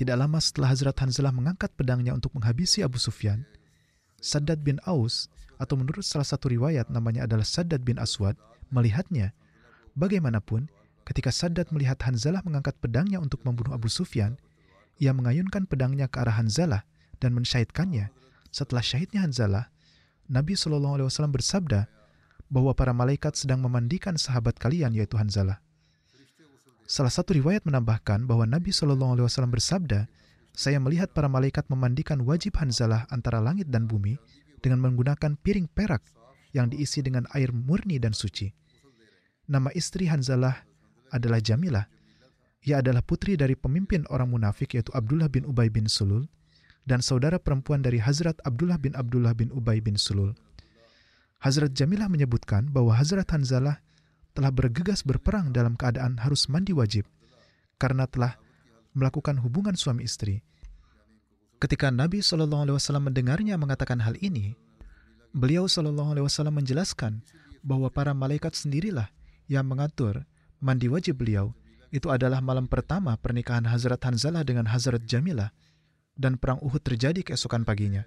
Tidak 0.00 0.16
lama 0.16 0.40
setelah 0.40 0.72
Hazrat 0.72 0.96
Hanzalah 0.96 1.28
mengangkat 1.28 1.76
pedangnya 1.76 2.16
untuk 2.16 2.32
menghabisi 2.32 2.80
Abu 2.80 2.96
Sufyan, 2.96 3.44
Saddad 4.24 4.64
bin 4.64 4.80
Aus, 4.88 5.28
atau 5.60 5.76
menurut 5.76 6.00
salah 6.00 6.24
satu 6.24 6.48
riwayat 6.48 6.88
namanya 6.88 7.28
adalah 7.28 7.44
Saddad 7.44 7.84
bin 7.84 8.00
Aswad, 8.00 8.40
melihatnya. 8.72 9.36
Bagaimanapun, 9.94 10.72
ketika 11.04 11.28
Sadat 11.28 11.68
melihat 11.70 12.00
Hanzalah 12.00 12.40
mengangkat 12.42 12.74
pedangnya 12.80 13.20
untuk 13.20 13.44
membunuh 13.44 13.76
Abu 13.76 13.92
Sufyan, 13.92 14.40
ia 14.96 15.12
mengayunkan 15.12 15.68
pedangnya 15.68 16.08
ke 16.08 16.24
arah 16.24 16.40
Hanzalah 16.40 16.88
dan 17.20 17.36
mensyahidkannya. 17.36 18.08
Setelah 18.48 18.80
syahidnya 18.80 19.22
Hanzalah, 19.22 19.68
Nabi 20.26 20.56
Shallallahu 20.56 20.94
Alaihi 20.98 21.08
Wasallam 21.12 21.34
bersabda 21.36 21.86
bahwa 22.48 22.72
para 22.72 22.96
malaikat 22.96 23.36
sedang 23.36 23.60
memandikan 23.60 24.16
sahabat 24.16 24.56
kalian 24.56 24.96
yaitu 24.96 25.20
Hanzalah. 25.20 25.60
Salah 26.88 27.12
satu 27.12 27.36
riwayat 27.36 27.68
menambahkan 27.68 28.24
bahwa 28.24 28.48
Nabi 28.48 28.72
Shallallahu 28.72 29.20
Alaihi 29.20 29.26
Wasallam 29.28 29.52
bersabda, 29.52 30.08
saya 30.54 30.78
melihat 30.78 31.10
para 31.10 31.26
malaikat 31.26 31.66
memandikan 31.66 32.22
wajib 32.22 32.54
Hanzalah 32.62 33.10
antara 33.10 33.42
langit 33.42 33.74
dan 33.74 33.90
bumi 33.90 34.14
dengan 34.62 34.78
menggunakan 34.86 35.34
piring 35.42 35.66
perak 35.66 36.00
yang 36.54 36.70
diisi 36.70 37.02
dengan 37.02 37.26
air 37.34 37.50
murni 37.50 37.98
dan 37.98 38.14
suci. 38.14 38.54
Nama 39.50 39.68
istri 39.74 40.06
Hanzalah 40.06 40.62
adalah 41.10 41.42
Jamilah. 41.42 41.90
Ia 42.64 42.80
adalah 42.80 43.02
putri 43.04 43.34
dari 43.34 43.58
pemimpin 43.58 44.06
orang 44.08 44.30
munafik 44.30 44.78
yaitu 44.78 44.94
Abdullah 44.94 45.28
bin 45.28 45.44
Ubay 45.44 45.68
bin 45.68 45.90
Sulul 45.90 46.30
dan 46.86 47.02
saudara 47.02 47.36
perempuan 47.36 47.84
dari 47.84 48.00
Hazrat 48.00 48.38
Abdullah 48.46 48.78
bin 48.80 48.94
Abdullah 48.96 49.34
bin 49.36 49.52
Ubay 49.52 49.82
bin 49.82 49.98
Sulul. 49.98 50.32
Hazrat 51.44 51.76
Jamilah 51.76 52.08
menyebutkan 52.08 52.72
bahwa 52.72 52.96
Hazrat 52.96 53.28
Hanzalah 53.28 53.84
telah 54.32 54.48
bergegas 54.48 55.04
berperang 55.04 55.52
dalam 55.52 55.76
keadaan 55.76 56.16
harus 56.22 56.48
mandi 56.48 56.72
wajib 56.72 57.04
karena 57.76 58.08
telah 58.08 58.40
melakukan 58.94 59.36
hubungan 59.42 59.74
suami 59.74 60.06
istri. 60.06 60.40
Ketika 61.58 61.90
Nabi 61.90 62.22
Shallallahu 62.22 62.70
Alaihi 62.70 62.76
Wasallam 62.78 63.10
mendengarnya 63.10 63.58
mengatakan 63.58 63.98
hal 64.02 64.14
ini, 64.22 64.54
beliau 65.34 65.66
Shallallahu 65.66 66.14
Alaihi 66.14 66.26
Wasallam 66.26 66.56
menjelaskan 66.62 67.20
bahwa 67.66 67.90
para 67.90 68.14
malaikat 68.14 68.54
sendirilah 68.54 69.10
yang 69.50 69.66
mengatur 69.66 70.22
mandi 70.62 70.88
wajib 70.88 71.20
beliau. 71.20 71.52
Itu 71.94 72.10
adalah 72.10 72.42
malam 72.42 72.66
pertama 72.66 73.14
pernikahan 73.14 73.70
Hazrat 73.70 74.02
Hanzalah 74.02 74.42
dengan 74.42 74.66
Hazrat 74.66 75.06
Jamilah 75.06 75.54
dan 76.18 76.38
perang 76.38 76.58
Uhud 76.58 76.82
terjadi 76.82 77.22
keesokan 77.22 77.62
paginya. 77.62 78.02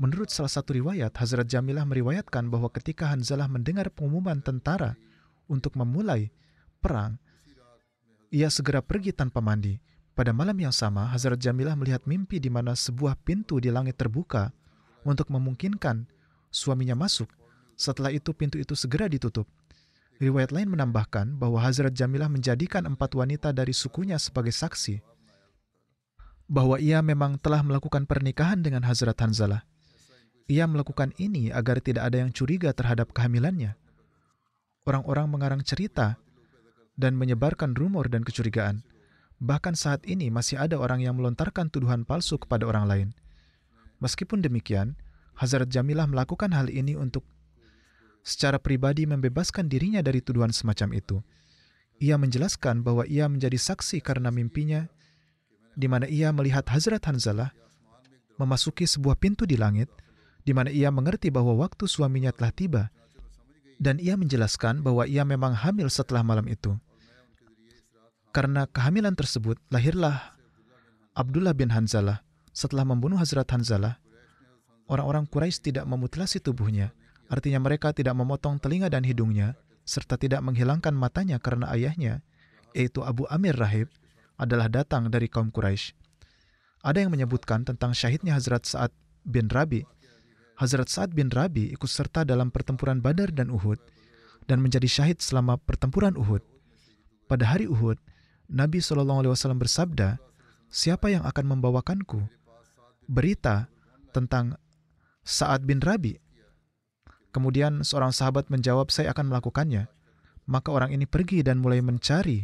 Menurut 0.00 0.32
salah 0.32 0.52
satu 0.52 0.76
riwayat, 0.76 1.12
Hazrat 1.16 1.44
Jamilah 1.48 1.84
meriwayatkan 1.84 2.48
bahwa 2.48 2.72
ketika 2.72 3.12
Hanzalah 3.12 3.48
mendengar 3.48 3.92
pengumuman 3.92 4.40
tentara 4.40 4.96
untuk 5.44 5.76
memulai 5.76 6.32
perang, 6.80 7.20
ia 8.32 8.48
segera 8.48 8.80
pergi 8.80 9.12
tanpa 9.12 9.44
mandi. 9.44 9.76
Pada 10.16 10.34
malam 10.34 10.56
yang 10.58 10.74
sama, 10.74 11.08
Hazrat 11.12 11.38
Jamilah 11.38 11.78
melihat 11.78 12.04
mimpi 12.04 12.42
di 12.42 12.50
mana 12.50 12.74
sebuah 12.74 13.20
pintu 13.22 13.62
di 13.62 13.70
langit 13.70 13.96
terbuka 13.96 14.52
untuk 15.06 15.30
memungkinkan 15.30 16.04
suaminya 16.50 16.98
masuk. 16.98 17.30
Setelah 17.78 18.12
itu 18.12 18.34
pintu 18.36 18.60
itu 18.60 18.76
segera 18.76 19.08
ditutup. 19.08 19.48
Riwayat 20.20 20.52
lain 20.52 20.68
menambahkan 20.68 21.40
bahwa 21.40 21.64
Hazrat 21.64 21.96
Jamilah 21.96 22.28
menjadikan 22.28 22.84
empat 22.84 23.16
wanita 23.16 23.56
dari 23.56 23.72
sukunya 23.72 24.20
sebagai 24.20 24.52
saksi 24.52 25.00
bahwa 26.50 26.82
ia 26.82 26.98
memang 26.98 27.38
telah 27.38 27.62
melakukan 27.62 28.10
pernikahan 28.10 28.58
dengan 28.58 28.82
Hazrat 28.82 29.14
Hanzalah. 29.22 29.62
Ia 30.50 30.66
melakukan 30.66 31.14
ini 31.14 31.54
agar 31.54 31.78
tidak 31.78 32.10
ada 32.10 32.26
yang 32.26 32.34
curiga 32.34 32.74
terhadap 32.74 33.14
kehamilannya. 33.14 33.78
Orang-orang 34.82 35.30
mengarang 35.30 35.62
cerita 35.62 36.18
dan 37.00 37.16
menyebarkan 37.16 37.72
rumor 37.72 38.12
dan 38.12 38.20
kecurigaan. 38.20 38.84
Bahkan 39.40 39.72
saat 39.72 40.04
ini 40.04 40.28
masih 40.28 40.60
ada 40.60 40.76
orang 40.76 41.00
yang 41.00 41.16
melontarkan 41.16 41.72
tuduhan 41.72 42.04
palsu 42.04 42.36
kepada 42.36 42.68
orang 42.68 42.84
lain. 42.84 43.08
Meskipun 44.04 44.44
demikian, 44.44 45.00
Hazrat 45.40 45.72
Jamilah 45.72 46.04
melakukan 46.04 46.52
hal 46.52 46.68
ini 46.68 46.92
untuk 46.92 47.24
secara 48.20 48.60
pribadi 48.60 49.08
membebaskan 49.08 49.72
dirinya 49.72 50.04
dari 50.04 50.20
tuduhan 50.20 50.52
semacam 50.52 50.92
itu. 50.92 51.24
Ia 52.04 52.20
menjelaskan 52.20 52.84
bahwa 52.84 53.08
ia 53.08 53.24
menjadi 53.32 53.56
saksi 53.56 54.04
karena 54.04 54.28
mimpinya 54.28 54.84
di 55.72 55.88
mana 55.88 56.04
ia 56.04 56.28
melihat 56.36 56.68
Hazrat 56.68 57.00
Hanzalah 57.08 57.56
memasuki 58.36 58.84
sebuah 58.84 59.16
pintu 59.16 59.48
di 59.48 59.56
langit 59.56 59.88
di 60.44 60.52
mana 60.56 60.72
ia 60.72 60.88
mengerti 60.88 61.28
bahwa 61.28 61.56
waktu 61.56 61.84
suaminya 61.84 62.32
telah 62.32 62.52
tiba, 62.52 62.82
dan 63.80 63.96
ia 63.96 64.16
menjelaskan 64.16 64.84
bahwa 64.84 65.08
ia 65.08 65.24
memang 65.24 65.56
hamil 65.56 65.88
setelah 65.88 66.20
malam 66.24 66.48
itu. 66.48 66.76
Karena 68.30 68.66
kehamilan 68.70 69.18
tersebut, 69.18 69.58
lahirlah 69.74 70.38
Abdullah 71.18 71.54
bin 71.54 71.74
Hanzalah. 71.74 72.22
Setelah 72.50 72.86
membunuh 72.86 73.18
Hazrat 73.18 73.46
Hanzalah, 73.50 73.98
orang-orang 74.90 75.26
Quraisy 75.26 75.70
tidak 75.70 75.86
memutilasi 75.86 76.42
tubuhnya, 76.42 76.90
artinya 77.30 77.62
mereka 77.62 77.94
tidak 77.94 78.14
memotong 78.18 78.58
telinga 78.58 78.90
dan 78.90 79.06
hidungnya, 79.06 79.54
serta 79.86 80.18
tidak 80.18 80.42
menghilangkan 80.42 80.94
matanya 80.94 81.38
karena 81.38 81.70
ayahnya, 81.70 82.22
yaitu 82.74 83.02
Abu 83.06 83.26
Amir 83.30 83.54
Rahib, 83.54 83.86
adalah 84.34 84.66
datang 84.66 85.10
dari 85.10 85.30
kaum 85.30 85.50
Quraisy. 85.54 85.94
Ada 86.82 87.06
yang 87.06 87.14
menyebutkan 87.14 87.62
tentang 87.62 87.94
syahidnya 87.94 88.34
Hazrat 88.34 88.66
Sa'ad 88.66 88.92
bin 89.22 89.46
Rabi 89.52 89.84
Hazrat 90.60 90.92
Sa'ad 90.92 91.16
bin 91.16 91.32
Rabi 91.32 91.72
ikut 91.72 91.88
serta 91.88 92.20
dalam 92.20 92.52
pertempuran 92.52 93.00
Badar 93.00 93.32
dan 93.32 93.48
Uhud 93.48 93.80
dan 94.44 94.60
menjadi 94.60 94.84
syahid 94.84 95.24
selama 95.24 95.56
pertempuran 95.56 96.20
Uhud. 96.20 96.44
Pada 97.24 97.48
hari 97.48 97.64
Uhud, 97.64 97.96
Nabi 98.50 98.82
SAW 98.82 99.34
bersabda, 99.54 100.18
Siapa 100.70 101.10
yang 101.10 101.26
akan 101.26 101.58
membawakanku 101.58 102.22
berita 103.10 103.66
tentang 104.14 104.54
Sa'ad 105.26 105.66
bin 105.66 105.82
Rabi? 105.82 106.18
Kemudian 107.30 107.86
seorang 107.86 108.10
sahabat 108.10 108.50
menjawab, 108.50 108.90
saya 108.90 109.14
akan 109.14 109.30
melakukannya. 109.30 109.86
Maka 110.50 110.74
orang 110.74 110.90
ini 110.90 111.06
pergi 111.06 111.46
dan 111.46 111.62
mulai 111.62 111.78
mencari 111.78 112.42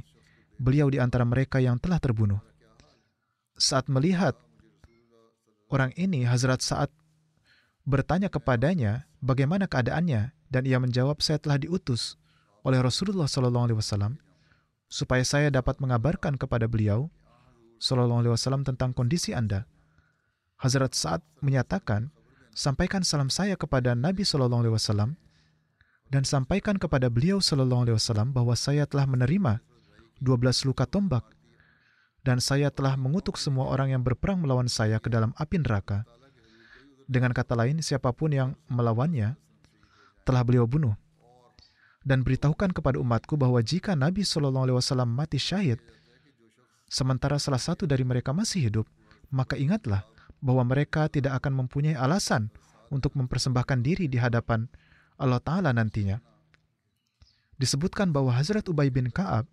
beliau 0.62 0.87
di 0.87 1.03
antara 1.03 1.27
mereka 1.27 1.59
yang 1.59 1.79
telah 1.83 1.99
terbunuh. 1.99 2.38
Saat 3.59 3.90
melihat 3.90 4.38
orang 5.71 5.90
ini, 5.99 6.23
Hazrat 6.23 6.62
Sa'ad 6.62 6.90
bertanya 7.87 8.31
kepadanya 8.31 9.11
bagaimana 9.23 9.66
keadaannya 9.66 10.35
dan 10.51 10.62
ia 10.66 10.79
menjawab 10.79 11.19
saya 11.23 11.42
telah 11.42 11.59
diutus 11.59 12.19
oleh 12.66 12.83
Rasulullah 12.83 13.31
Shallallahu 13.31 13.66
Alaihi 13.71 13.79
Wasallam 13.79 14.12
supaya 14.87 15.22
saya 15.27 15.51
dapat 15.51 15.79
mengabarkan 15.83 16.38
kepada 16.38 16.70
beliau 16.70 17.11
Shallallahu 17.77 18.25
Alaihi 18.25 18.33
Wasallam 18.33 18.64
tentang 18.64 18.96
kondisi 18.96 19.37
anda. 19.37 19.68
Hazrat 20.57 20.96
Saad 20.96 21.20
menyatakan, 21.44 22.09
sampaikan 22.57 23.05
salam 23.05 23.29
saya 23.29 23.59
kepada 23.61 23.92
Nabi 23.92 24.25
Shallallahu 24.25 24.64
Alaihi 24.64 24.75
Wasallam 24.75 25.20
dan 26.09 26.25
sampaikan 26.25 26.81
kepada 26.81 27.12
beliau 27.12 27.42
Shallallahu 27.42 27.88
Alaihi 27.88 27.96
Wasallam 28.01 28.33
bahwa 28.33 28.57
saya 28.57 28.88
telah 28.88 29.05
menerima 29.05 29.61
12 30.25 30.68
luka 30.68 30.88
tombak 30.88 31.29
dan 32.25 32.40
saya 32.40 32.72
telah 32.72 32.96
mengutuk 32.96 33.37
semua 33.37 33.68
orang 33.68 33.92
yang 33.92 34.03
berperang 34.03 34.40
melawan 34.40 34.66
saya 34.66 34.96
ke 34.96 35.12
dalam 35.12 35.37
api 35.37 35.61
neraka 35.61 36.09
dengan 37.07 37.31
kata 37.31 37.55
lain, 37.55 37.79
siapa 37.79 38.11
pun 38.11 38.35
yang 38.35 38.59
melawannya 38.66 39.38
telah 40.27 40.42
beliau 40.42 40.66
bunuh. 40.66 40.99
Dan 42.07 42.23
beritahukan 42.23 42.71
kepada 42.71 43.03
umatku 43.03 43.35
bahwa 43.35 43.59
jika 43.59 43.99
Nabi 43.99 44.23
Shallallahu 44.23 44.71
Alaihi 44.71 44.79
Wasallam 44.79 45.11
mati 45.11 45.42
syahid, 45.42 45.83
sementara 46.87 47.35
salah 47.42 47.59
satu 47.59 47.83
dari 47.83 48.07
mereka 48.07 48.31
masih 48.31 48.71
hidup, 48.71 48.87
maka 49.35 49.59
ingatlah 49.59 50.07
bahwa 50.38 50.62
mereka 50.71 51.11
tidak 51.11 51.42
akan 51.42 51.66
mempunyai 51.66 51.99
alasan 51.99 52.47
untuk 52.95 53.19
mempersembahkan 53.19 53.83
diri 53.83 54.07
di 54.07 54.23
hadapan 54.23 54.71
Allah 55.19 55.42
Ta'ala 55.42 55.75
nantinya. 55.75 56.23
Disebutkan 57.59 58.14
bahwa 58.14 58.31
Hazrat 58.31 58.71
Ubay 58.71 58.92
bin 58.92 59.11
Ka'ab 59.11 59.49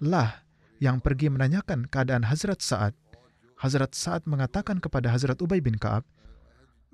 lah 0.00 0.46
yang 0.80 1.04
pergi 1.04 1.28
menanyakan 1.28 1.84
keadaan 1.90 2.24
Hazrat 2.24 2.64
Sa'ad. 2.64 2.94
Hazrat 3.60 3.92
Sa'ad 3.92 4.24
mengatakan 4.24 4.80
kepada 4.80 5.12
Hazrat 5.12 5.40
Ubay 5.44 5.60
bin 5.60 5.76
Ka'ab, 5.76 6.06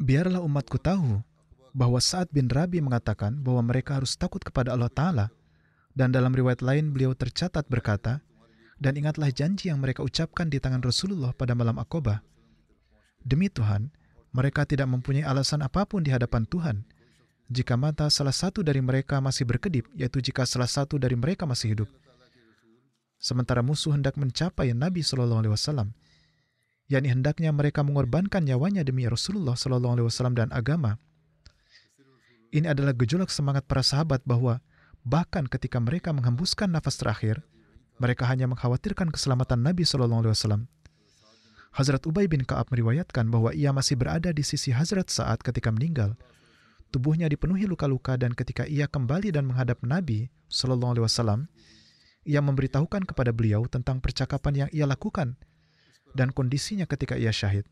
Biarlah 0.01 0.43
umatku 0.43 0.81
tahu 0.81 1.21
bahwa 1.73 1.99
saat 2.01 2.29
bin 2.29 2.53
Rabi 2.53 2.85
mengatakan 2.85 3.41
bahwa 3.41 3.65
mereka 3.65 3.97
harus 3.97 4.17
takut 4.17 4.41
kepada 4.45 4.77
Allah 4.77 4.93
Ta'ala, 4.93 5.27
dan 5.93 6.13
dalam 6.13 6.33
riwayat 6.33 6.61
lain 6.65 6.93
beliau 6.93 7.17
tercatat 7.17 7.69
berkata, 7.69 8.21
dan 8.81 8.97
ingatlah 8.97 9.29
janji 9.33 9.69
yang 9.73 9.81
mereka 9.81 10.05
ucapkan 10.05 10.49
di 10.49 10.61
tangan 10.61 10.81
Rasulullah 10.85 11.33
pada 11.33 11.57
malam 11.57 11.77
akobah. 11.81 12.21
Demi 13.23 13.47
Tuhan, 13.47 13.95
mereka 14.33 14.65
tidak 14.67 14.89
mempunyai 14.89 15.23
alasan 15.23 15.63
apa 15.63 15.85
pun 15.85 16.03
di 16.03 16.11
hadapan 16.11 16.49
Tuhan. 16.49 16.77
Jika 17.53 17.77
mata 17.77 18.09
salah 18.09 18.33
satu 18.33 18.65
dari 18.65 18.81
mereka 18.81 19.21
masih 19.21 19.45
berkedip, 19.45 19.85
yaitu 19.93 20.25
jika 20.25 20.49
salah 20.49 20.67
satu 20.67 20.97
dari 20.97 21.15
mereka 21.15 21.45
masih 21.45 21.77
hidup. 21.77 21.89
Sementara 23.23 23.63
musuh 23.63 23.95
hendak 23.95 24.19
mencapai 24.19 24.73
Nabi 24.75 25.05
Shallallahu 25.05 25.47
Alaihi 25.47 25.55
Wasallam, 25.55 25.95
yakni 26.91 27.13
hendaknya 27.13 27.55
mereka 27.55 27.87
mengorbankan 27.87 28.43
nyawanya 28.43 28.83
demi 28.83 29.07
Rasulullah 29.07 29.55
Shallallahu 29.55 30.01
Alaihi 30.01 30.09
Wasallam 30.11 30.35
dan 30.35 30.49
agama. 30.51 30.99
Ini 32.53 32.69
adalah 32.69 32.93
gejolak 32.93 33.33
semangat 33.33 33.65
para 33.65 33.81
sahabat 33.81 34.21
bahwa 34.29 34.61
bahkan 35.09 35.49
ketika 35.49 35.81
mereka 35.81 36.13
menghembuskan 36.13 36.69
nafas 36.69 37.01
terakhir, 37.01 37.41
mereka 37.97 38.29
hanya 38.29 38.45
mengkhawatirkan 38.45 39.09
keselamatan 39.09 39.65
Nabi 39.65 39.89
Shallallahu 39.89 40.29
Alaihi 40.29 40.37
Wasallam. 40.37 40.63
Hazrat 41.73 42.05
Ubay 42.05 42.29
bin 42.29 42.45
Kaab 42.45 42.69
meriwayatkan 42.69 43.33
bahwa 43.33 43.57
ia 43.57 43.73
masih 43.73 43.97
berada 43.97 44.29
di 44.37 44.45
sisi 44.45 44.69
Hazrat 44.69 45.09
saat 45.09 45.41
ketika 45.41 45.73
meninggal. 45.73 46.13
Tubuhnya 46.93 47.33
dipenuhi 47.33 47.65
luka-luka 47.65 48.21
dan 48.21 48.37
ketika 48.37 48.69
ia 48.69 48.85
kembali 48.85 49.33
dan 49.33 49.49
menghadap 49.49 49.81
Nabi 49.81 50.29
Shallallahu 50.53 51.01
Alaihi 51.01 51.07
Wasallam, 51.09 51.49
ia 52.29 52.45
memberitahukan 52.45 53.09
kepada 53.09 53.33
beliau 53.33 53.65
tentang 53.65 54.05
percakapan 54.05 54.69
yang 54.69 54.71
ia 54.77 54.85
lakukan 54.85 55.41
dan 56.13 56.29
kondisinya 56.37 56.85
ketika 56.85 57.17
ia 57.17 57.33
syahid. 57.33 57.65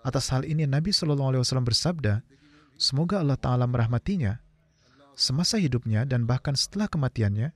Atas 0.00 0.32
hal 0.32 0.48
ini 0.48 0.64
Nabi 0.64 0.96
Shallallahu 0.96 1.36
Alaihi 1.36 1.42
Wasallam 1.44 1.68
bersabda, 1.68 2.24
semoga 2.78 3.20
Allah 3.20 3.36
Taala 3.36 3.66
merahmatinya. 3.66 4.40
Semasa 5.18 5.58
hidupnya 5.58 6.06
dan 6.06 6.24
bahkan 6.30 6.54
setelah 6.54 6.86
kematiannya, 6.86 7.50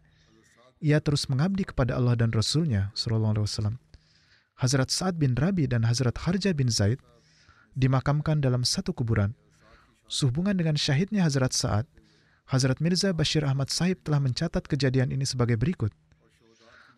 ia 0.83 0.99
terus 0.99 1.31
mengabdi 1.31 1.63
kepada 1.63 1.95
Allah 1.95 2.19
dan 2.19 2.35
Rasulnya 2.35 2.91
Alaihi 2.93 3.47
Wasallam. 3.47 3.79
Hazrat 4.59 4.91
Sa'ad 4.91 5.17
bin 5.17 5.39
Rabi 5.39 5.71
dan 5.71 5.87
Hazrat 5.87 6.19
Harja 6.27 6.51
bin 6.53 6.67
Zaid 6.67 6.99
dimakamkan 7.79 8.43
dalam 8.43 8.67
satu 8.67 8.91
kuburan. 8.91 9.39
Sehubungan 10.11 10.59
dengan 10.59 10.75
syahidnya 10.75 11.23
Hazrat 11.23 11.55
Sa'ad, 11.55 11.87
Hazrat 12.51 12.83
Mirza 12.83 13.15
Bashir 13.15 13.47
Ahmad 13.47 13.71
Sahib 13.71 14.03
telah 14.03 14.19
mencatat 14.19 14.67
kejadian 14.67 15.15
ini 15.15 15.23
sebagai 15.23 15.55
berikut. 15.55 15.95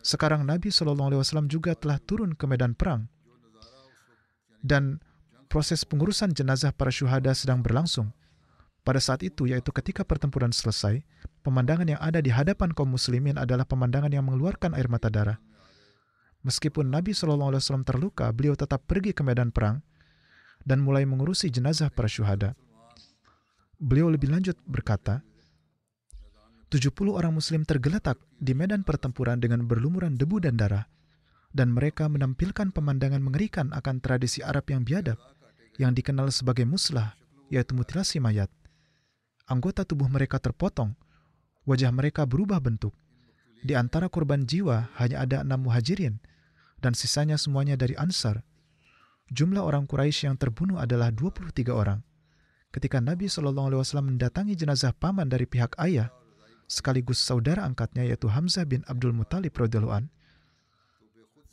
Sekarang 0.00 0.48
Nabi 0.48 0.72
Wasallam 0.72 1.52
juga 1.52 1.76
telah 1.76 2.00
turun 2.00 2.32
ke 2.32 2.48
medan 2.48 2.72
perang 2.72 3.12
dan 4.64 5.04
proses 5.54 5.86
pengurusan 5.86 6.34
jenazah 6.34 6.74
para 6.74 6.90
syuhada 6.90 7.30
sedang 7.30 7.62
berlangsung. 7.62 8.10
Pada 8.82 8.98
saat 8.98 9.22
itu, 9.22 9.46
yaitu 9.46 9.70
ketika 9.70 10.02
pertempuran 10.02 10.50
selesai, 10.50 11.06
pemandangan 11.46 11.86
yang 11.86 12.02
ada 12.02 12.18
di 12.18 12.34
hadapan 12.34 12.74
kaum 12.74 12.90
muslimin 12.90 13.38
adalah 13.38 13.62
pemandangan 13.62 14.10
yang 14.10 14.26
mengeluarkan 14.26 14.74
air 14.74 14.90
mata 14.90 15.06
darah. 15.06 15.38
Meskipun 16.42 16.90
Nabi 16.90 17.14
Shallallahu 17.14 17.54
Alaihi 17.54 17.62
Wasallam 17.62 17.86
terluka, 17.86 18.26
beliau 18.34 18.58
tetap 18.58 18.82
pergi 18.82 19.14
ke 19.14 19.22
medan 19.22 19.54
perang 19.54 19.78
dan 20.66 20.82
mulai 20.82 21.06
mengurusi 21.06 21.46
jenazah 21.54 21.86
para 21.86 22.10
syuhada. 22.10 22.58
Beliau 23.78 24.10
lebih 24.10 24.34
lanjut 24.34 24.58
berkata, 24.66 25.22
70 26.74 27.14
orang 27.14 27.30
muslim 27.30 27.62
tergeletak 27.62 28.18
di 28.42 28.58
medan 28.58 28.82
pertempuran 28.82 29.38
dengan 29.38 29.62
berlumuran 29.70 30.18
debu 30.18 30.42
dan 30.42 30.58
darah, 30.58 30.90
dan 31.54 31.70
mereka 31.70 32.10
menampilkan 32.10 32.74
pemandangan 32.74 33.22
mengerikan 33.22 33.70
akan 33.70 34.02
tradisi 34.02 34.42
Arab 34.42 34.66
yang 34.68 34.82
biadab, 34.82 35.16
yang 35.78 35.94
dikenal 35.94 36.30
sebagai 36.30 36.66
muslah, 36.66 37.18
yaitu 37.50 37.74
mutilasi 37.74 38.22
mayat. 38.22 38.50
Anggota 39.44 39.84
tubuh 39.84 40.08
mereka 40.08 40.40
terpotong, 40.40 40.94
wajah 41.68 41.90
mereka 41.92 42.24
berubah 42.24 42.62
bentuk. 42.62 42.94
Di 43.64 43.72
antara 43.72 44.12
korban 44.12 44.44
jiwa 44.44 44.92
hanya 45.00 45.24
ada 45.24 45.40
enam 45.40 45.68
muhajirin, 45.68 46.20
dan 46.80 46.92
sisanya 46.92 47.40
semuanya 47.40 47.80
dari 47.80 47.96
Ansar. 47.96 48.44
Jumlah 49.32 49.64
orang 49.64 49.88
Quraisy 49.88 50.28
yang 50.28 50.36
terbunuh 50.36 50.76
adalah 50.76 51.08
23 51.08 51.72
orang. 51.72 52.04
Ketika 52.68 53.00
Nabi 53.00 53.30
SAW 53.30 53.80
mendatangi 54.04 54.52
jenazah 54.52 54.92
paman 54.92 55.30
dari 55.30 55.48
pihak 55.48 55.78
ayah, 55.80 56.12
sekaligus 56.68 57.22
saudara 57.22 57.64
angkatnya 57.64 58.04
yaitu 58.04 58.28
Hamzah 58.28 58.68
bin 58.68 58.84
Abdul 58.84 59.16
Muthalib 59.16 59.54
radhiyallahu 59.56 60.10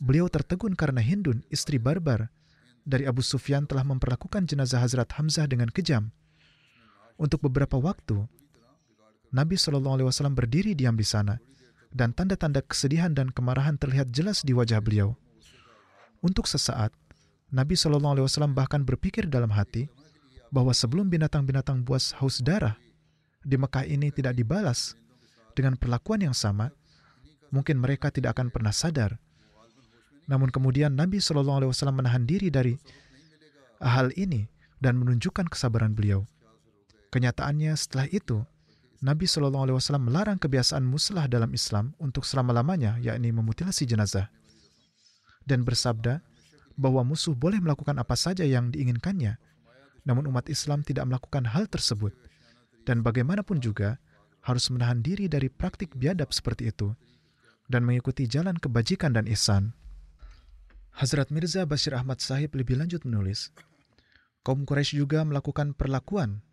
Beliau 0.01 0.27
tertegun 0.33 0.73
karena 0.73 0.97
Hindun, 0.97 1.45
istri 1.53 1.77
barbar 1.77 2.33
dari 2.83 3.05
Abu 3.05 3.21
Sufyan 3.21 3.69
telah 3.69 3.85
memperlakukan 3.85 4.49
jenazah 4.49 4.81
Hazrat 4.81 5.09
Hamzah 5.15 5.45
dengan 5.45 5.69
kejam. 5.69 6.09
Untuk 7.21 7.45
beberapa 7.45 7.77
waktu, 7.77 8.25
Nabi 9.31 9.55
Shallallahu 9.55 10.01
Alaihi 10.01 10.07
Wasallam 10.09 10.35
berdiri 10.35 10.73
diam 10.73 10.97
di 10.97 11.05
sana, 11.05 11.37
dan 11.93 12.15
tanda-tanda 12.15 12.63
kesedihan 12.63 13.11
dan 13.11 13.29
kemarahan 13.29 13.75
terlihat 13.77 14.09
jelas 14.09 14.41
di 14.41 14.51
wajah 14.55 14.81
beliau. 14.81 15.13
Untuk 16.23 16.49
sesaat, 16.49 16.91
Nabi 17.51 17.75
Shallallahu 17.75 18.19
Alaihi 18.19 18.25
Wasallam 18.27 18.57
bahkan 18.57 18.81
berpikir 18.83 19.27
dalam 19.27 19.51
hati 19.51 19.91
bahwa 20.51 20.75
sebelum 20.75 21.07
binatang-binatang 21.07 21.83
buas 21.83 22.11
haus 22.19 22.43
darah 22.43 22.75
di 23.41 23.55
Mekah 23.55 23.87
ini 23.87 24.11
tidak 24.11 24.35
dibalas, 24.35 24.95
dengan 25.51 25.75
perlakuan 25.75 26.23
yang 26.23 26.35
sama, 26.35 26.71
mungkin 27.51 27.79
mereka 27.79 28.07
tidak 28.09 28.39
akan 28.39 28.49
pernah 28.49 28.71
sadar. 28.71 29.19
Namun 30.31 30.47
kemudian 30.47 30.95
Nabi 30.95 31.19
Shallallahu 31.19 31.59
Alaihi 31.59 31.71
Wasallam 31.75 31.99
menahan 31.99 32.23
diri 32.23 32.47
dari 32.47 32.79
hal 33.83 34.15
ini 34.15 34.47
dan 34.79 34.95
menunjukkan 34.95 35.51
kesabaran 35.51 35.91
beliau. 35.91 36.23
Kenyataannya 37.11 37.75
setelah 37.75 38.07
itu, 38.07 38.39
Nabi 39.03 39.27
Shallallahu 39.27 39.67
Alaihi 39.67 39.77
Wasallam 39.77 40.07
melarang 40.07 40.39
kebiasaan 40.39 40.87
muslah 40.87 41.27
dalam 41.27 41.51
Islam 41.51 41.91
untuk 41.99 42.23
selama-lamanya, 42.23 42.95
yakni 43.03 43.35
memutilasi 43.35 43.83
jenazah, 43.83 44.31
dan 45.43 45.67
bersabda 45.67 46.23
bahwa 46.79 47.03
musuh 47.03 47.35
boleh 47.35 47.59
melakukan 47.59 47.99
apa 47.99 48.15
saja 48.15 48.47
yang 48.47 48.71
diinginkannya, 48.71 49.35
namun 50.07 50.31
umat 50.31 50.47
Islam 50.47 50.87
tidak 50.87 51.11
melakukan 51.11 51.43
hal 51.43 51.67
tersebut. 51.67 52.15
Dan 52.87 53.03
bagaimanapun 53.03 53.59
juga, 53.59 53.99
harus 54.41 54.73
menahan 54.73 55.05
diri 55.05 55.29
dari 55.29 55.53
praktik 55.53 55.93
biadab 55.93 56.33
seperti 56.33 56.73
itu 56.73 56.97
dan 57.69 57.85
mengikuti 57.85 58.25
jalan 58.25 58.57
kebajikan 58.57 59.13
dan 59.13 59.29
ihsan. 59.29 59.73
Hazrat 60.91 61.31
Mirza 61.31 61.63
Bashir 61.63 61.95
Ahmad 61.95 62.19
Sahib 62.19 62.51
lebih 62.53 62.75
lanjut 62.75 63.07
menulis, 63.07 63.49
kaum 64.43 64.67
Quraisy 64.67 64.99
juga 64.99 65.23
melakukan 65.23 65.71
perlakuan 65.71 66.43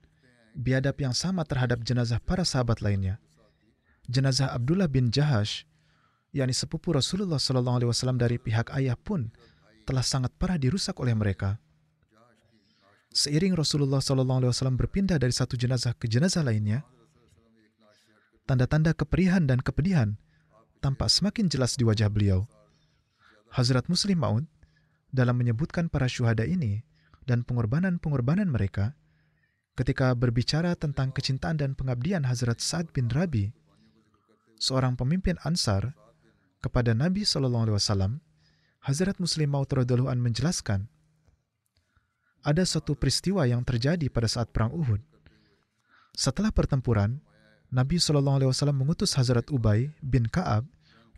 biadab 0.58 0.98
yang 0.98 1.14
sama 1.14 1.42
terhadap 1.46 1.82
jenazah 1.82 2.22
para 2.22 2.42
sahabat 2.46 2.82
lainnya. 2.82 3.22
Jenazah 4.08 4.50
Abdullah 4.54 4.88
bin 4.88 5.12
Jahash, 5.12 5.68
yakni 6.32 6.56
sepupu 6.56 6.96
Rasulullah 6.96 7.38
Wasallam 7.38 8.16
dari 8.16 8.40
pihak 8.40 8.72
ayah 8.74 8.96
pun 8.96 9.28
telah 9.84 10.02
sangat 10.02 10.32
parah 10.36 10.56
dirusak 10.56 10.96
oleh 10.98 11.12
mereka. 11.12 11.60
Seiring 13.12 13.56
Rasulullah 13.56 14.00
Wasallam 14.00 14.76
berpindah 14.76 15.16
dari 15.20 15.32
satu 15.32 15.56
jenazah 15.56 15.92
ke 15.96 16.08
jenazah 16.08 16.44
lainnya, 16.44 16.84
tanda-tanda 18.48 18.96
keperihan 18.96 19.44
dan 19.44 19.60
kepedihan 19.60 20.16
tampak 20.80 21.12
semakin 21.12 21.52
jelas 21.52 21.76
di 21.76 21.84
wajah 21.84 22.08
beliau. 22.08 22.48
Hazrat 23.48 23.88
Muslim 23.88 24.20
Maud 24.20 24.44
dalam 25.08 25.40
menyebutkan 25.40 25.88
para 25.88 26.04
syuhada 26.04 26.44
ini 26.44 26.84
dan 27.24 27.44
pengorbanan-pengorbanan 27.44 28.48
mereka 28.48 28.92
ketika 29.78 30.12
berbicara 30.12 30.74
tentang 30.74 31.14
kecintaan 31.14 31.56
dan 31.56 31.72
pengabdian 31.78 32.26
Hazrat 32.26 32.58
Sa'ad 32.58 32.90
bin 32.90 33.06
Rabi, 33.08 33.54
seorang 34.58 34.98
pemimpin 34.98 35.38
Ansar, 35.46 35.94
kepada 36.58 36.90
Nabi 36.90 37.22
Shallallahu 37.22 37.70
Alaihi 37.70 37.78
Wasallam, 37.78 38.12
Hazrat 38.82 39.22
Muslim 39.22 39.54
Maud 39.54 39.70
radhiallahu 39.70 40.10
an 40.10 40.18
menjelaskan, 40.18 40.90
ada 42.42 42.62
satu 42.66 42.98
peristiwa 42.98 43.46
yang 43.46 43.62
terjadi 43.62 44.10
pada 44.10 44.26
saat 44.26 44.50
perang 44.50 44.74
Uhud. 44.74 44.98
Setelah 46.18 46.50
pertempuran, 46.50 47.22
Nabi 47.70 48.02
Shallallahu 48.02 48.42
Alaihi 48.42 48.50
Wasallam 48.50 48.82
mengutus 48.82 49.14
Hazrat 49.14 49.46
Ubay 49.54 49.94
bin 50.02 50.26
Kaab 50.26 50.66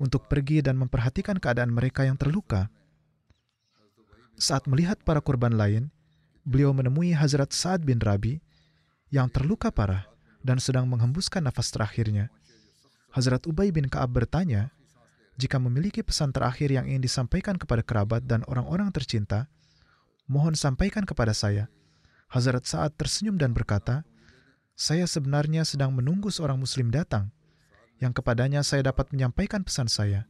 untuk 0.01 0.27
pergi 0.33 0.65
dan 0.65 0.81
memperhatikan 0.81 1.37
keadaan 1.37 1.71
mereka 1.71 2.09
yang 2.09 2.17
terluka. 2.17 2.73
Saat 4.41 4.65
melihat 4.65 4.97
para 5.05 5.21
korban 5.21 5.53
lain, 5.53 5.93
beliau 6.49 6.73
menemui 6.73 7.13
Hazrat 7.13 7.53
Sa'ad 7.53 7.85
bin 7.85 8.01
Rabi 8.01 8.41
yang 9.13 9.29
terluka 9.29 9.69
parah 9.69 10.09
dan 10.41 10.57
sedang 10.57 10.89
menghembuskan 10.89 11.45
nafas 11.45 11.69
terakhirnya. 11.69 12.33
Hazrat 13.13 13.45
Ubay 13.45 13.69
bin 13.69 13.93
Kaab 13.93 14.17
bertanya, 14.17 14.73
jika 15.37 15.61
memiliki 15.61 16.01
pesan 16.01 16.33
terakhir 16.33 16.73
yang 16.73 16.89
ingin 16.89 17.05
disampaikan 17.05 17.61
kepada 17.61 17.85
kerabat 17.85 18.25
dan 18.25 18.41
orang-orang 18.49 18.89
tercinta, 18.97 19.53
mohon 20.25 20.57
sampaikan 20.57 21.05
kepada 21.05 21.37
saya. 21.37 21.69
Hazrat 22.33 22.65
Sa'ad 22.65 22.97
tersenyum 22.97 23.37
dan 23.37 23.53
berkata, 23.53 24.09
saya 24.73 25.05
sebenarnya 25.05 25.69
sedang 25.69 25.93
menunggu 25.93 26.33
seorang 26.33 26.57
muslim 26.57 26.89
datang 26.89 27.29
yang 28.01 28.17
kepadanya 28.17 28.65
saya 28.65 28.81
dapat 28.89 29.13
menyampaikan 29.13 29.61
pesan 29.61 29.87
saya. 29.87 30.25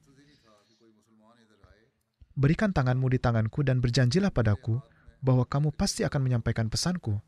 Berikan 2.35 2.75
tanganmu 2.75 3.07
di 3.11 3.19
tanganku 3.23 3.63
dan 3.63 3.79
berjanjilah 3.79 4.35
padaku 4.35 4.83
bahwa 5.23 5.47
kamu 5.47 5.71
pasti 5.71 6.03
akan 6.03 6.21
menyampaikan 6.27 6.67
pesanku. 6.67 7.23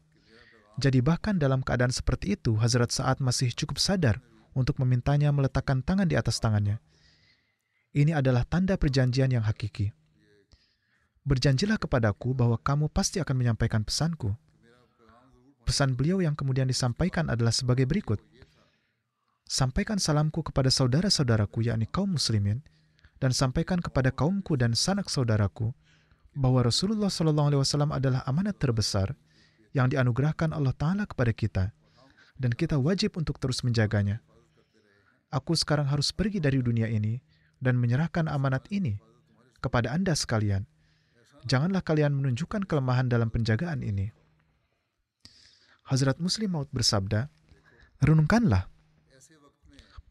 Jadi 0.80 1.04
bahkan 1.04 1.36
dalam 1.36 1.60
keadaan 1.60 1.92
seperti 1.92 2.34
itu, 2.34 2.56
Hazrat 2.56 2.90
Sa'ad 2.90 3.20
masih 3.20 3.52
cukup 3.52 3.76
sadar 3.76 4.24
untuk 4.56 4.80
memintanya 4.80 5.28
meletakkan 5.30 5.84
tangan 5.84 6.08
di 6.08 6.16
atas 6.16 6.40
tangannya. 6.40 6.80
Ini 7.92 8.16
adalah 8.16 8.48
tanda 8.48 8.80
perjanjian 8.80 9.28
yang 9.28 9.44
hakiki. 9.44 9.92
Berjanjilah 11.28 11.76
kepadaku 11.76 12.32
bahwa 12.32 12.56
kamu 12.56 12.88
pasti 12.88 13.20
akan 13.20 13.36
menyampaikan 13.36 13.84
pesanku. 13.84 14.32
Pesan 15.62 15.94
beliau 15.94 16.18
yang 16.24 16.34
kemudian 16.34 16.66
disampaikan 16.66 17.28
adalah 17.28 17.52
sebagai 17.52 17.84
berikut. 17.84 18.18
Sampaikan 19.46 20.00
salamku 20.00 20.40
kepada 20.42 20.72
saudara-saudaraku, 20.72 21.68
yakni 21.68 21.84
kaum 21.90 22.16
muslimin, 22.16 22.64
dan 23.22 23.30
sampaikan 23.30 23.78
kepada 23.78 24.10
kaumku 24.10 24.58
dan 24.58 24.74
sanak 24.74 25.06
saudaraku 25.06 25.70
bahwa 26.34 26.64
Rasulullah 26.64 27.12
SAW 27.12 27.92
adalah 27.92 28.24
amanat 28.24 28.56
terbesar 28.56 29.14
yang 29.76 29.92
dianugerahkan 29.92 30.50
Allah 30.50 30.72
Ta'ala 30.72 31.04
kepada 31.04 31.30
kita, 31.30 31.64
dan 32.40 32.52
kita 32.56 32.80
wajib 32.80 33.20
untuk 33.20 33.36
terus 33.38 33.60
menjaganya. 33.62 34.24
Aku 35.32 35.56
sekarang 35.56 35.88
harus 35.88 36.12
pergi 36.12 36.40
dari 36.40 36.60
dunia 36.60 36.88
ini 36.88 37.20
dan 37.62 37.80
menyerahkan 37.80 38.28
amanat 38.28 38.68
ini 38.68 39.00
kepada 39.62 39.92
Anda 39.94 40.12
sekalian. 40.12 40.68
Janganlah 41.46 41.80
kalian 41.86 42.12
menunjukkan 42.12 42.68
kelemahan 42.68 43.08
dalam 43.08 43.32
penjagaan 43.32 43.80
ini. 43.86 44.12
Hazrat 45.88 46.18
Muslim 46.22 46.54
Maud 46.54 46.70
bersabda, 46.70 47.26
Renungkanlah, 48.02 48.71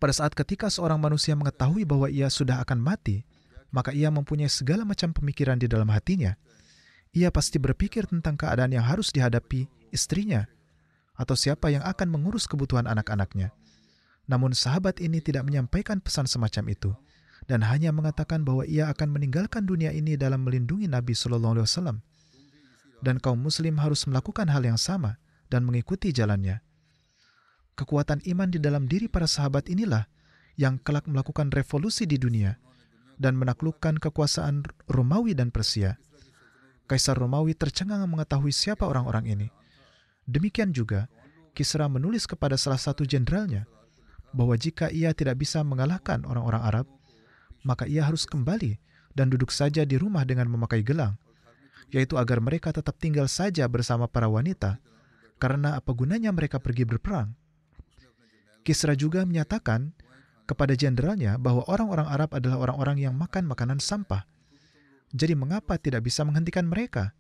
pada 0.02 0.18
saat 0.18 0.34
ketika 0.34 0.66
seorang 0.66 0.98
manusia 0.98 1.38
mengetahui 1.38 1.86
bahwa 1.86 2.10
ia 2.10 2.26
sudah 2.34 2.58
akan 2.66 2.82
mati, 2.82 3.22
maka 3.70 3.94
ia 3.94 4.10
mempunyai 4.10 4.50
segala 4.50 4.82
macam 4.82 5.14
pemikiran 5.14 5.62
di 5.62 5.70
dalam 5.70 5.86
hatinya. 5.94 6.34
Ia 7.14 7.30
pasti 7.30 7.62
berpikir 7.62 8.10
tentang 8.10 8.34
keadaan 8.34 8.74
yang 8.74 8.82
harus 8.82 9.14
dihadapi 9.14 9.70
istrinya, 9.94 10.50
atau 11.14 11.38
siapa 11.38 11.70
yang 11.70 11.86
akan 11.86 12.10
mengurus 12.10 12.50
kebutuhan 12.50 12.90
anak-anaknya. 12.90 13.54
Namun 14.26 14.58
sahabat 14.58 14.98
ini 14.98 15.22
tidak 15.22 15.46
menyampaikan 15.46 16.02
pesan 16.02 16.26
semacam 16.26 16.74
itu, 16.74 16.92
dan 17.46 17.62
hanya 17.62 17.94
mengatakan 17.94 18.42
bahwa 18.42 18.66
ia 18.66 18.90
akan 18.90 19.14
meninggalkan 19.14 19.70
dunia 19.70 19.94
ini 19.94 20.18
dalam 20.18 20.42
melindungi 20.42 20.90
Nabi 20.90 21.14
Shallallahu 21.14 21.62
Alaihi 21.62 21.68
Wasallam. 21.70 21.98
Dan 23.06 23.22
kaum 23.22 23.38
Muslim 23.38 23.78
harus 23.78 24.06
melakukan 24.10 24.50
hal 24.50 24.66
yang 24.66 24.82
sama 24.82 25.22
dan 25.54 25.62
mengikuti 25.62 26.10
jalannya. 26.10 26.64
Kekuatan 27.76 28.22
iman 28.28 28.50
di 28.52 28.60
dalam 28.60 28.86
diri 28.86 29.08
para 29.08 29.26
sahabat 29.26 29.72
inilah 29.72 30.06
yang 30.60 30.78
kelak 30.82 31.08
melakukan 31.08 31.50
revolusi 31.50 32.06
di 32.06 32.20
dunia 32.20 32.60
dan 33.22 33.38
menaklukkan 33.38 34.02
kekuasaan 34.02 34.66
Romawi 34.90 35.38
dan 35.38 35.50
Persia. 35.54 35.98
Kaisar 36.90 37.16
Romawi 37.16 37.56
tercengang 37.56 38.04
mengetahui 38.10 38.52
siapa 38.52 38.84
orang-orang 38.84 39.26
ini. 39.30 39.48
Demikian 40.28 40.76
juga, 40.76 41.08
Kisra 41.52 41.92
menulis 41.92 42.28
kepada 42.28 42.56
salah 42.56 42.80
satu 42.80 43.04
jenderalnya 43.04 43.68
bahwa 44.32 44.56
jika 44.56 44.88
ia 44.88 45.12
tidak 45.12 45.44
bisa 45.44 45.60
mengalahkan 45.68 46.24
orang-orang 46.24 46.64
Arab, 46.64 46.88
maka 47.68 47.84
ia 47.84 48.08
harus 48.08 48.24
kembali 48.24 48.80
dan 49.12 49.28
duduk 49.28 49.52
saja 49.52 49.84
di 49.84 50.00
rumah 50.00 50.24
dengan 50.24 50.48
memakai 50.48 50.80
gelang, 50.80 51.20
yaitu 51.92 52.16
agar 52.16 52.40
mereka 52.40 52.72
tetap 52.72 52.96
tinggal 52.96 53.28
saja 53.28 53.68
bersama 53.68 54.08
para 54.08 54.32
wanita, 54.32 54.80
karena 55.38 55.76
apa 55.76 55.92
gunanya 55.92 56.32
mereka 56.32 56.64
pergi 56.64 56.88
berperang. 56.88 57.36
Kisra 58.62 58.94
juga 58.94 59.26
menyatakan 59.26 59.94
kepada 60.46 60.76
jenderalnya 60.76 61.40
bahwa 61.42 61.66
orang-orang 61.66 62.08
Arab 62.12 62.30
adalah 62.36 62.58
orang-orang 62.70 62.98
yang 63.02 63.14
makan 63.16 63.48
makanan 63.48 63.80
sampah. 63.80 64.28
Jadi 65.12 65.34
mengapa 65.36 65.76
tidak 65.80 66.08
bisa 66.08 66.24
menghentikan 66.24 66.68
mereka? 66.68 67.16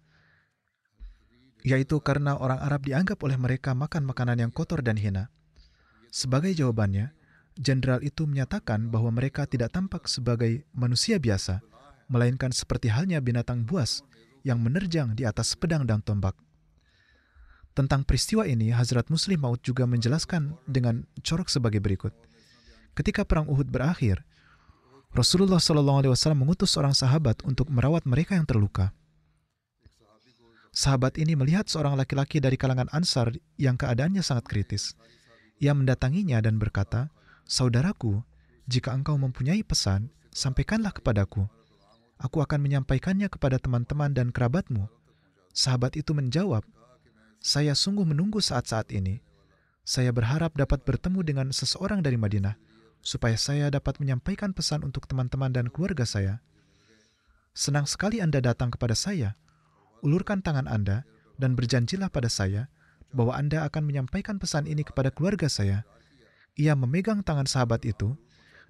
Yaitu 1.62 2.02
karena 2.02 2.36
orang 2.38 2.58
Arab 2.60 2.86
dianggap 2.88 3.22
oleh 3.22 3.38
mereka 3.38 3.72
makan 3.78 4.04
makanan 4.08 4.48
yang 4.48 4.52
kotor 4.52 4.82
dan 4.82 4.98
hina. 4.98 5.30
Sebagai 6.12 6.52
jawabannya, 6.52 7.14
jenderal 7.56 8.04
itu 8.04 8.28
menyatakan 8.28 8.90
bahwa 8.92 9.14
mereka 9.14 9.48
tidak 9.48 9.72
tampak 9.72 10.10
sebagai 10.10 10.66
manusia 10.76 11.22
biasa, 11.22 11.64
melainkan 12.12 12.52
seperti 12.52 12.92
halnya 12.92 13.24
binatang 13.24 13.64
buas 13.64 14.04
yang 14.44 14.60
menerjang 14.60 15.16
di 15.16 15.24
atas 15.24 15.56
pedang 15.56 15.88
dan 15.88 16.04
tombak. 16.04 16.36
Tentang 17.72 18.04
peristiwa 18.04 18.44
ini, 18.44 18.76
Hazrat 18.76 19.08
Muslim 19.08 19.40
Maud 19.48 19.64
juga 19.64 19.88
menjelaskan 19.88 20.60
dengan 20.68 21.08
corok 21.24 21.48
sebagai 21.48 21.80
berikut. 21.80 22.12
Ketika 22.92 23.24
perang 23.24 23.48
Uhud 23.48 23.72
berakhir, 23.72 24.28
Rasulullah 25.16 25.60
SAW 25.60 26.36
mengutus 26.36 26.76
seorang 26.76 26.96
sahabat 26.96 27.44
untuk 27.48 27.72
merawat 27.72 28.04
mereka 28.04 28.36
yang 28.36 28.44
terluka. 28.48 28.92
Sahabat 30.72 31.20
ini 31.20 31.36
melihat 31.36 31.68
seorang 31.68 32.00
laki-laki 32.00 32.40
dari 32.40 32.56
kalangan 32.56 32.88
Ansar 32.96 33.36
yang 33.60 33.76
keadaannya 33.76 34.24
sangat 34.24 34.48
kritis. 34.48 34.96
Ia 35.60 35.76
mendatanginya 35.76 36.40
dan 36.40 36.56
berkata, 36.60 37.12
"Saudaraku, 37.44 38.24
jika 38.72 38.96
engkau 38.96 39.20
mempunyai 39.20 39.64
pesan, 39.68 40.12
sampaikanlah 40.32 40.96
kepadaku." 40.96 41.48
aku 42.22 42.40
akan 42.40 42.62
menyampaikannya 42.62 43.28
kepada 43.28 43.58
teman-teman 43.58 44.14
dan 44.14 44.30
kerabatmu. 44.30 44.86
Sahabat 45.52 45.98
itu 45.98 46.14
menjawab, 46.14 46.64
saya 47.42 47.74
sungguh 47.74 48.06
menunggu 48.06 48.38
saat-saat 48.38 48.94
ini. 48.94 49.18
Saya 49.82 50.14
berharap 50.14 50.54
dapat 50.54 50.86
bertemu 50.86 51.26
dengan 51.26 51.48
seseorang 51.50 52.06
dari 52.06 52.14
Madinah, 52.14 52.54
supaya 53.02 53.34
saya 53.34 53.74
dapat 53.74 53.98
menyampaikan 53.98 54.54
pesan 54.54 54.86
untuk 54.86 55.10
teman-teman 55.10 55.50
dan 55.50 55.66
keluarga 55.74 56.06
saya. 56.06 56.38
Senang 57.58 57.90
sekali 57.90 58.22
Anda 58.22 58.40
datang 58.40 58.70
kepada 58.70 58.94
saya. 58.94 59.36
Ulurkan 60.06 60.46
tangan 60.46 60.70
Anda 60.70 61.04
dan 61.42 61.58
berjanjilah 61.58 62.14
pada 62.14 62.30
saya 62.30 62.70
bahwa 63.10 63.34
Anda 63.34 63.66
akan 63.66 63.90
menyampaikan 63.90 64.38
pesan 64.38 64.70
ini 64.70 64.86
kepada 64.86 65.10
keluarga 65.10 65.50
saya. 65.50 65.84
Ia 66.56 66.78
memegang 66.78 67.26
tangan 67.26 67.50
sahabat 67.50 67.84
itu 67.90 68.14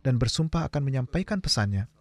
dan 0.02 0.16
bersumpah 0.16 0.72
akan 0.72 0.82
menyampaikan 0.88 1.44
pesannya. 1.44 1.92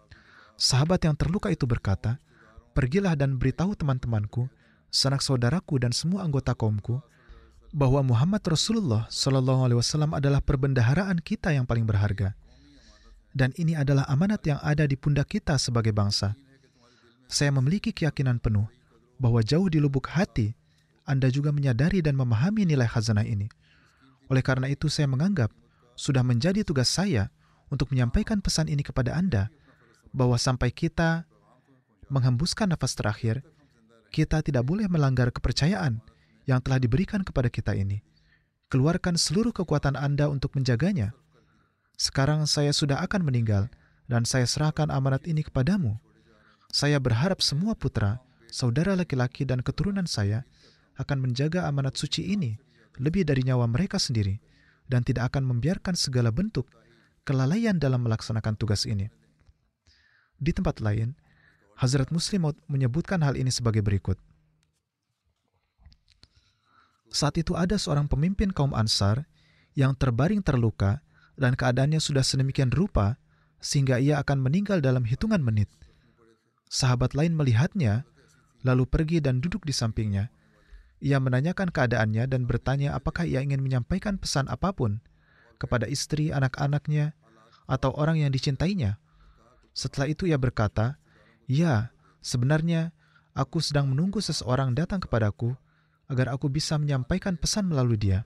Sahabat 0.54 1.02
yang 1.02 1.18
terluka 1.18 1.50
itu 1.50 1.66
berkata, 1.66 2.22
Pergilah 2.70 3.18
dan 3.18 3.36
beritahu 3.42 3.74
teman-temanku, 3.74 4.46
sanak 4.90 5.22
saudaraku 5.22 5.78
dan 5.78 5.94
semua 5.94 6.26
anggota 6.26 6.52
kaumku, 6.52 7.00
bahwa 7.70 8.02
Muhammad 8.02 8.42
Rasulullah 8.42 9.06
Shallallahu 9.06 9.62
Alaihi 9.62 9.78
Wasallam 9.78 10.10
adalah 10.18 10.42
perbendaharaan 10.42 11.22
kita 11.22 11.54
yang 11.54 11.64
paling 11.64 11.86
berharga, 11.86 12.34
dan 13.30 13.54
ini 13.54 13.78
adalah 13.78 14.04
amanat 14.10 14.42
yang 14.42 14.58
ada 14.58 14.84
di 14.90 14.98
pundak 14.98 15.30
kita 15.30 15.54
sebagai 15.54 15.94
bangsa. 15.94 16.34
Saya 17.30 17.54
memiliki 17.54 17.94
keyakinan 17.94 18.42
penuh 18.42 18.66
bahwa 19.22 19.38
jauh 19.38 19.70
di 19.70 19.78
lubuk 19.78 20.10
hati 20.10 20.50
Anda 21.06 21.30
juga 21.30 21.54
menyadari 21.54 22.02
dan 22.02 22.18
memahami 22.18 22.66
nilai 22.66 22.90
khazanah 22.90 23.22
ini. 23.22 23.46
Oleh 24.26 24.42
karena 24.42 24.66
itu, 24.66 24.90
saya 24.90 25.06
menganggap 25.06 25.54
sudah 25.94 26.26
menjadi 26.26 26.66
tugas 26.66 26.90
saya 26.90 27.30
untuk 27.70 27.94
menyampaikan 27.94 28.42
pesan 28.42 28.66
ini 28.66 28.82
kepada 28.82 29.14
Anda 29.14 29.46
bahwa 30.10 30.34
sampai 30.34 30.74
kita 30.74 31.22
menghembuskan 32.10 32.74
nafas 32.74 32.98
terakhir, 32.98 33.46
kita 34.10 34.42
tidak 34.42 34.66
boleh 34.66 34.90
melanggar 34.90 35.30
kepercayaan 35.30 36.02
yang 36.44 36.58
telah 36.60 36.82
diberikan 36.82 37.22
kepada 37.22 37.46
kita 37.46 37.72
ini. 37.78 38.02
Keluarkan 38.70 39.14
seluruh 39.14 39.54
kekuatan 39.54 39.94
Anda 39.98 40.30
untuk 40.30 40.54
menjaganya. 40.58 41.14
Sekarang 41.94 42.46
saya 42.46 42.70
sudah 42.74 43.02
akan 43.02 43.26
meninggal, 43.26 43.70
dan 44.10 44.26
saya 44.26 44.46
serahkan 44.46 44.90
amanat 44.90 45.26
ini 45.30 45.46
kepadamu. 45.46 45.98
Saya 46.70 46.98
berharap 46.98 47.42
semua 47.42 47.74
putra, 47.78 48.22
saudara 48.50 48.98
laki-laki, 48.98 49.46
dan 49.46 49.62
keturunan 49.62 50.06
saya 50.06 50.46
akan 50.98 51.30
menjaga 51.30 51.66
amanat 51.70 51.98
suci 51.98 52.34
ini 52.34 52.58
lebih 52.98 53.24
dari 53.24 53.46
nyawa 53.46 53.70
mereka 53.70 53.96
sendiri, 53.96 54.42
dan 54.90 55.06
tidak 55.06 55.34
akan 55.34 55.46
membiarkan 55.46 55.94
segala 55.94 56.34
bentuk 56.34 56.66
kelalaian 57.22 57.78
dalam 57.78 58.02
melaksanakan 58.02 58.58
tugas 58.58 58.84
ini. 58.84 59.06
Di 60.40 60.50
tempat 60.50 60.82
lain, 60.82 61.14
Hazrat 61.80 62.12
Muslim 62.12 62.52
menyebutkan 62.68 63.24
hal 63.24 63.40
ini 63.40 63.48
sebagai 63.48 63.80
berikut. 63.80 64.20
Saat 67.08 67.40
itu 67.40 67.56
ada 67.56 67.80
seorang 67.80 68.04
pemimpin 68.04 68.52
kaum 68.52 68.76
Ansar 68.76 69.24
yang 69.72 69.96
terbaring 69.96 70.44
terluka 70.44 71.00
dan 71.40 71.56
keadaannya 71.56 71.96
sudah 71.96 72.20
sedemikian 72.20 72.68
rupa 72.68 73.16
sehingga 73.64 73.96
ia 73.96 74.20
akan 74.20 74.44
meninggal 74.44 74.84
dalam 74.84 75.08
hitungan 75.08 75.40
menit. 75.40 75.72
Sahabat 76.68 77.16
lain 77.16 77.32
melihatnya, 77.32 78.04
lalu 78.60 78.84
pergi 78.84 79.24
dan 79.24 79.40
duduk 79.40 79.64
di 79.64 79.72
sampingnya. 79.72 80.28
Ia 81.00 81.16
menanyakan 81.16 81.72
keadaannya 81.72 82.28
dan 82.28 82.44
bertanya 82.44 82.92
apakah 82.92 83.24
ia 83.24 83.40
ingin 83.40 83.64
menyampaikan 83.64 84.20
pesan 84.20 84.52
apa 84.52 84.76
pun 84.76 85.00
kepada 85.56 85.88
istri, 85.88 86.28
anak-anaknya, 86.28 87.16
atau 87.64 87.92
orang 87.96 88.20
yang 88.20 88.28
dicintainya. 88.32 89.00
Setelah 89.72 90.12
itu 90.12 90.28
ia 90.28 90.36
berkata, 90.36 91.00
Ya, 91.50 91.90
sebenarnya 92.22 92.94
aku 93.34 93.58
sedang 93.58 93.90
menunggu 93.90 94.22
seseorang 94.22 94.70
datang 94.70 95.02
kepadaku 95.02 95.58
agar 96.06 96.30
aku 96.30 96.46
bisa 96.46 96.78
menyampaikan 96.78 97.34
pesan 97.34 97.66
melalui 97.66 97.98
dia. 97.98 98.22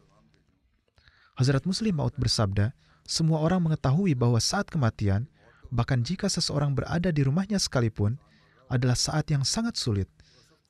Hazrat 1.40 1.64
Muslim 1.64 2.04
Maud 2.04 2.12
bersabda, 2.20 2.76
semua 3.08 3.40
orang 3.40 3.64
mengetahui 3.64 4.12
bahwa 4.12 4.36
saat 4.44 4.68
kematian, 4.68 5.24
bahkan 5.72 6.04
jika 6.04 6.28
seseorang 6.28 6.76
berada 6.76 7.08
di 7.08 7.24
rumahnya 7.24 7.56
sekalipun, 7.56 8.20
adalah 8.68 8.92
saat 8.92 9.32
yang 9.32 9.40
sangat 9.40 9.80
sulit. 9.80 10.08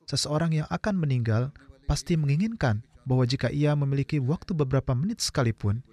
Seseorang 0.07 0.55
yang 0.55 0.67
akan 0.71 0.95
meninggal 0.95 1.51
pasti 1.91 2.15
menginginkan 2.15 2.87
bahwa 3.03 3.27
jika 3.27 3.51
ia 3.51 3.75
memiliki 3.75 4.15
waktu 4.23 4.55
beberapa 4.55 4.95
menit 4.95 5.19
sekalipun, 5.19 5.83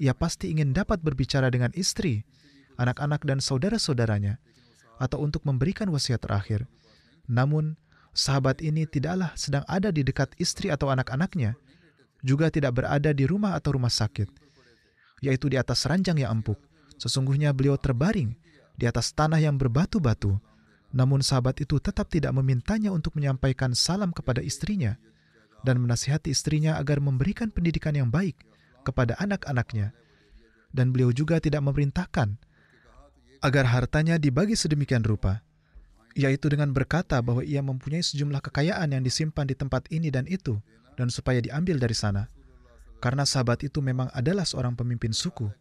ia 0.00 0.16
pasti 0.16 0.48
ingin 0.48 0.72
dapat 0.72 1.04
berbicara 1.04 1.52
dengan 1.52 1.76
istri, 1.76 2.24
anak-anak 2.80 3.20
dan 3.28 3.36
saudara-saudaranya, 3.36 4.40
atau 4.96 5.24
untuk 5.24 5.44
memberikan 5.44 5.88
wasiat 5.92 6.22
terakhir. 6.24 6.64
Namun, 7.28 7.76
sahabat 8.16 8.64
ini 8.64 8.88
tidaklah 8.88 9.34
sedang 9.36 9.64
ada 9.68 9.92
di 9.92 10.00
dekat 10.00 10.32
istri 10.40 10.72
atau 10.72 10.88
anak-anaknya, 10.88 11.58
juga 12.24 12.48
tidak 12.48 12.80
berada 12.80 13.12
di 13.12 13.28
rumah 13.28 13.54
atau 13.54 13.76
rumah 13.76 13.92
sakit, 13.92 14.28
yaitu 15.20 15.52
di 15.52 15.60
atas 15.60 15.84
ranjang 15.84 16.16
yang 16.16 16.40
empuk. 16.40 16.58
Sesungguhnya 16.96 17.52
beliau 17.52 17.76
terbaring 17.76 18.32
di 18.76 18.84
atas 18.88 19.12
tanah 19.12 19.40
yang 19.40 19.60
berbatu-batu. 19.60 20.40
Namun 20.96 21.20
sahabat 21.20 21.60
itu 21.60 21.76
tetap 21.76 22.08
tidak 22.08 22.32
memintanya 22.32 22.88
untuk 22.88 23.12
menyampaikan 23.20 23.76
salam 23.76 24.16
kepada 24.16 24.40
istrinya 24.40 24.96
dan 25.60 25.82
menasihati 25.82 26.32
istrinya 26.32 26.80
agar 26.80 27.02
memberikan 27.04 27.52
pendidikan 27.52 27.92
yang 27.92 28.08
baik 28.08 28.38
kepada 28.80 29.18
anak-anaknya. 29.20 29.92
Dan 30.72 30.92
beliau 30.92 31.12
juga 31.12 31.36
tidak 31.36 31.64
memerintahkan 31.68 32.40
agar 33.40 33.68
hartanya 33.68 34.16
dibagi 34.16 34.56
sedemikian 34.56 35.04
rupa, 35.04 35.44
yaitu 36.16 36.48
dengan 36.48 36.72
berkata 36.72 37.20
bahwa 37.20 37.44
ia 37.44 37.60
mempunyai 37.60 38.00
sejumlah 38.00 38.40
kekayaan 38.40 38.96
yang 38.96 39.02
disimpan 39.04 39.44
di 39.44 39.52
tempat 39.52 39.84
ini 39.92 40.08
dan 40.08 40.24
itu, 40.24 40.56
dan 40.96 41.12
supaya 41.12 41.44
diambil 41.44 41.76
dari 41.76 41.92
sana. 41.92 42.32
Karena 43.04 43.28
sahabat 43.28 43.60
itu 43.68 43.84
memang 43.84 44.08
adalah 44.16 44.48
seorang 44.48 44.72
pemimpin 44.72 45.12
suku. 45.12 45.52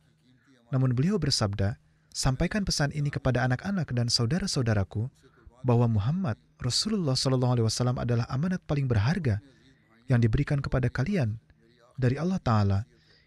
Namun 0.71 0.95
beliau 0.95 1.19
bersabda, 1.19 1.75
sampaikan 2.15 2.63
pesan 2.63 2.95
ini 2.95 3.11
kepada 3.11 3.43
anak-anak 3.43 3.91
dan 3.91 4.07
saudara-saudaraku, 4.07 5.11
bahwa 5.65 5.89
Muhammad 5.89 6.38
Rasulullah 6.61 7.17
SAW 7.17 7.97
adalah 7.97 8.29
amanat 8.29 8.61
paling 8.69 8.85
berharga 8.85 9.41
yang 10.05 10.21
diberikan 10.21 10.61
kepada 10.61 10.93
kalian 10.93 11.41
dari 11.97 12.21
Allah 12.21 12.38
Ta'ala 12.38 12.79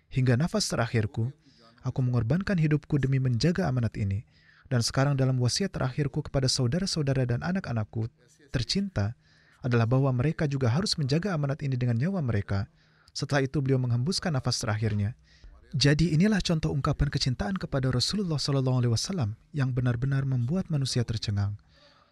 hingga 0.08 0.38
nafas 0.38 0.70
terakhirku, 0.70 1.34
aku 1.82 1.98
mengorbankan 1.98 2.54
hidupku 2.54 2.96
demi 3.02 3.18
menjaga 3.18 3.66
amanat 3.66 3.98
ini 3.98 4.22
dan 4.68 4.84
sekarang 4.84 5.16
dalam 5.16 5.40
wasiat 5.40 5.72
terakhirku 5.72 6.24
kepada 6.24 6.48
saudara-saudara 6.48 7.24
dan 7.24 7.40
anak-anakku 7.40 8.08
tercinta 8.52 9.16
adalah 9.64 9.88
bahwa 9.88 10.12
mereka 10.14 10.46
juga 10.46 10.70
harus 10.70 10.94
menjaga 10.94 11.34
amanat 11.34 11.64
ini 11.66 11.74
dengan 11.74 11.98
nyawa 11.98 12.22
mereka. 12.22 12.70
Setelah 13.16 13.48
itu 13.48 13.58
beliau 13.58 13.80
menghembuskan 13.82 14.30
nafas 14.30 14.62
terakhirnya. 14.62 15.18
Jadi 15.76 16.16
inilah 16.16 16.40
contoh 16.40 16.72
ungkapan 16.72 17.12
kecintaan 17.12 17.60
kepada 17.60 17.92
Rasulullah 17.92 18.40
SAW 18.40 19.36
yang 19.52 19.74
benar-benar 19.74 20.24
membuat 20.24 20.72
manusia 20.72 21.04
tercengang. 21.04 21.60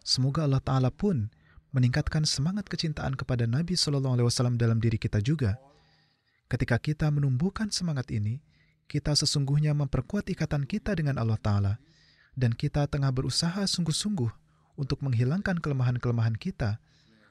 Semoga 0.05 0.45
Allah 0.45 0.61
Taala 0.61 0.93
pun 0.93 1.33
meningkatkan 1.73 2.29
semangat 2.29 2.69
kecintaan 2.69 3.17
kepada 3.17 3.49
Nabi 3.49 3.73
SAW 3.73 4.61
dalam 4.61 4.77
diri 4.77 5.01
kita 5.01 5.25
juga. 5.25 5.57
Ketika 6.53 6.77
kita 6.77 7.09
menumbuhkan 7.09 7.73
semangat 7.73 8.13
ini, 8.13 8.45
kita 8.87 9.17
sesungguhnya 9.17 9.75
memperkuat 9.75 10.31
ikatan 10.31 10.69
kita 10.69 10.95
dengan 10.95 11.19
Allah 11.19 11.41
Taala, 11.41 11.75
dan 12.37 12.53
kita 12.53 12.85
tengah 12.87 13.11
berusaha 13.11 13.65
sungguh-sungguh 13.65 14.31
untuk 14.77 15.01
menghilangkan 15.03 15.59
kelemahan-kelemahan 15.59 16.37
kita, 16.37 16.79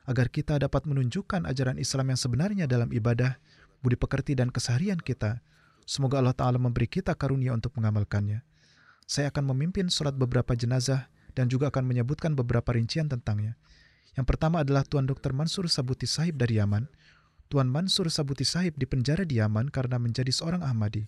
agar 0.10 0.28
kita 0.34 0.58
dapat 0.58 0.90
menunjukkan 0.90 1.46
ajaran 1.46 1.78
Islam 1.78 2.12
yang 2.12 2.20
sebenarnya 2.20 2.66
dalam 2.66 2.90
ibadah, 2.90 3.38
budi 3.86 3.96
pekerti, 3.96 4.34
dan 4.34 4.50
keseharian 4.50 4.98
kita 4.98 5.46
Semoga 5.86 6.18
Allah 6.18 6.34
Ta'ala 6.34 6.58
memberi 6.58 6.90
kita 6.90 7.14
karunia 7.14 7.54
untuk 7.54 7.78
mengamalkannya. 7.78 8.42
Saya 9.06 9.30
akan 9.30 9.54
memimpin 9.54 9.86
surat 9.94 10.18
beberapa 10.18 10.58
jenazah 10.58 11.14
dan 11.38 11.46
juga 11.46 11.70
akan 11.70 11.86
menyebutkan 11.86 12.34
beberapa 12.34 12.74
rincian 12.74 13.06
tentangnya. 13.06 13.54
Yang 14.18 14.26
pertama 14.34 14.66
adalah 14.66 14.82
Tuan 14.82 15.06
Dr. 15.06 15.30
Mansur 15.38 15.70
Sabuti 15.70 16.10
Sahib 16.10 16.42
dari 16.42 16.58
Yaman. 16.58 16.90
Tuan 17.54 17.70
Mansur 17.70 18.10
Sabuti 18.10 18.42
Sahib 18.42 18.82
dipenjara 18.82 19.30
di 19.30 19.38
Yaman 19.38 19.70
karena 19.70 20.02
menjadi 20.02 20.34
seorang 20.34 20.66
Ahmadi. 20.66 21.06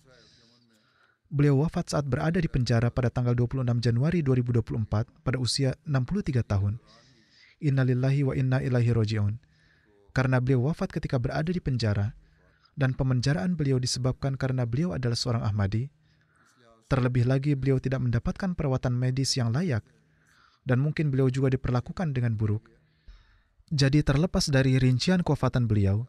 Beliau 1.28 1.60
wafat 1.60 1.92
saat 1.92 2.08
berada 2.08 2.40
di 2.40 2.48
penjara 2.48 2.88
pada 2.88 3.12
tanggal 3.12 3.36
26 3.36 3.60
Januari 3.84 4.24
2024 4.24 4.88
pada 5.20 5.36
usia 5.36 5.76
63 5.84 6.40
tahun. 6.40 6.80
Innalillahi 7.60 8.24
wa 8.24 8.32
inna 8.32 8.58
ilaihi 8.64 8.96
roji'un. 8.96 9.36
Karena 10.16 10.40
beliau 10.40 10.72
wafat 10.72 10.88
ketika 10.88 11.20
berada 11.20 11.52
di 11.52 11.60
penjara, 11.60 12.16
dan 12.78 12.94
pemenjaraan 12.94 13.58
beliau 13.58 13.82
disebabkan 13.82 14.38
karena 14.38 14.62
beliau 14.62 14.94
adalah 14.94 15.18
seorang 15.18 15.42
Ahmadi. 15.42 15.90
Terlebih 16.88 17.28
lagi 17.28 17.52
beliau 17.58 17.76
tidak 17.82 18.00
mendapatkan 18.00 18.54
perawatan 18.56 18.96
medis 18.96 19.36
yang 19.36 19.52
layak 19.52 19.84
dan 20.64 20.80
mungkin 20.80 21.12
beliau 21.12 21.28
juga 21.28 21.52
diperlakukan 21.52 22.14
dengan 22.16 22.38
buruk. 22.38 22.64
Jadi 23.68 24.00
terlepas 24.00 24.48
dari 24.48 24.80
rincian 24.80 25.20
kewafatan 25.20 25.68
beliau, 25.68 26.08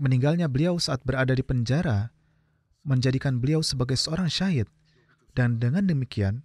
meninggalnya 0.00 0.48
beliau 0.48 0.80
saat 0.80 1.04
berada 1.04 1.36
di 1.36 1.44
penjara 1.44 2.16
menjadikan 2.88 3.36
beliau 3.36 3.60
sebagai 3.60 4.00
seorang 4.00 4.32
syahid 4.32 4.64
dan 5.36 5.60
dengan 5.60 5.84
demikian 5.84 6.40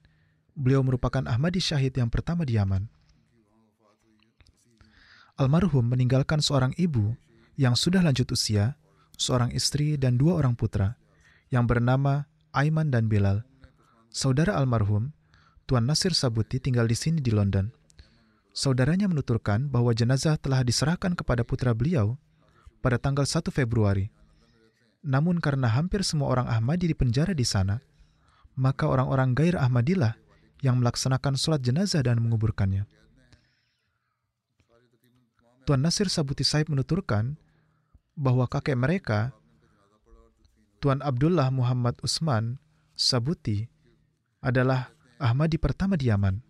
beliau 0.59 0.83
merupakan 0.83 1.23
Ahmadi 1.23 1.63
syahid 1.63 1.95
yang 1.95 2.11
pertama 2.11 2.43
di 2.43 2.59
Yaman. 2.59 2.91
Almarhum 5.39 5.87
meninggalkan 5.87 6.43
seorang 6.43 6.75
ibu 6.75 7.15
yang 7.55 7.73
sudah 7.73 8.03
lanjut 8.03 8.27
usia 8.35 8.77
seorang 9.17 9.53
istri 9.53 9.95
dan 9.97 10.17
dua 10.17 10.37
orang 10.41 10.57
putra, 10.57 10.97
yang 11.53 11.69
bernama 11.69 12.25
Aiman 12.53 12.89
dan 12.89 13.09
Bilal. 13.09 13.45
Saudara 14.13 14.57
almarhum, 14.57 15.13
Tuan 15.65 15.89
Nasir 15.89 16.13
Sabuti 16.13 16.61
tinggal 16.61 16.85
di 16.85 16.97
sini 16.97 17.17
di 17.17 17.33
London. 17.33 17.73
Saudaranya 18.53 19.09
menuturkan 19.09 19.73
bahwa 19.73 19.89
jenazah 19.97 20.37
telah 20.37 20.61
diserahkan 20.61 21.17
kepada 21.17 21.41
putra 21.41 21.73
beliau 21.73 22.21
pada 22.85 23.01
tanggal 23.01 23.25
1 23.25 23.49
Februari. 23.49 24.13
Namun 25.03 25.43
karena 25.43 25.67
hampir 25.67 25.99
semua 26.07 26.31
orang 26.31 26.47
Ahmadi 26.47 26.87
di 26.87 26.95
penjara 26.95 27.35
di 27.35 27.43
sana, 27.43 27.83
maka 28.55 28.87
orang-orang 28.87 29.35
gair 29.35 29.59
Ahmadilah 29.59 30.15
yang 30.63 30.79
melaksanakan 30.79 31.35
sholat 31.35 31.59
jenazah 31.59 31.99
dan 31.99 32.23
menguburkannya. 32.23 32.87
Tuan 35.67 35.83
Nasir 35.83 36.07
Sabuti 36.07 36.47
Saib 36.47 36.71
menuturkan 36.71 37.35
bahwa 38.15 38.47
kakek 38.47 38.79
mereka, 38.79 39.35
Tuan 40.79 41.03
Abdullah 41.03 41.51
Muhammad 41.51 41.99
Usman 42.03 42.59
Sabuti, 42.95 43.67
adalah 44.43 44.91
Ahmadi 45.19 45.55
pertama 45.55 45.95
di 45.95 46.11
Yaman. 46.11 46.43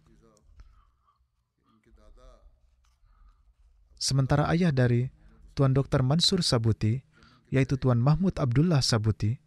Sementara 4.02 4.50
ayah 4.50 4.74
dari 4.74 5.08
Tuan 5.54 5.72
Dr. 5.78 6.02
Mansur 6.02 6.42
Sabuti, 6.42 7.13
yaitu 7.54 7.78
Tuan 7.78 8.02
Mahmud 8.02 8.34
Abdullah 8.42 8.82
Sabuti, 8.82 9.38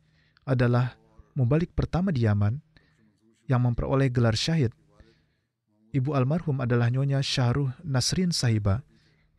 adalah 0.47 0.95
mubalik 1.35 1.75
pertama 1.75 2.15
di 2.15 2.23
Yaman 2.23 2.63
yang 3.51 3.67
memperoleh 3.67 4.07
gelar 4.15 4.39
syahid. 4.39 4.71
Ibu 5.91 6.15
almarhum 6.15 6.63
adalah 6.63 6.87
Nyonya 6.87 7.19
Syahruh 7.19 7.75
Nasrin 7.83 8.31
Sahiba, 8.31 8.87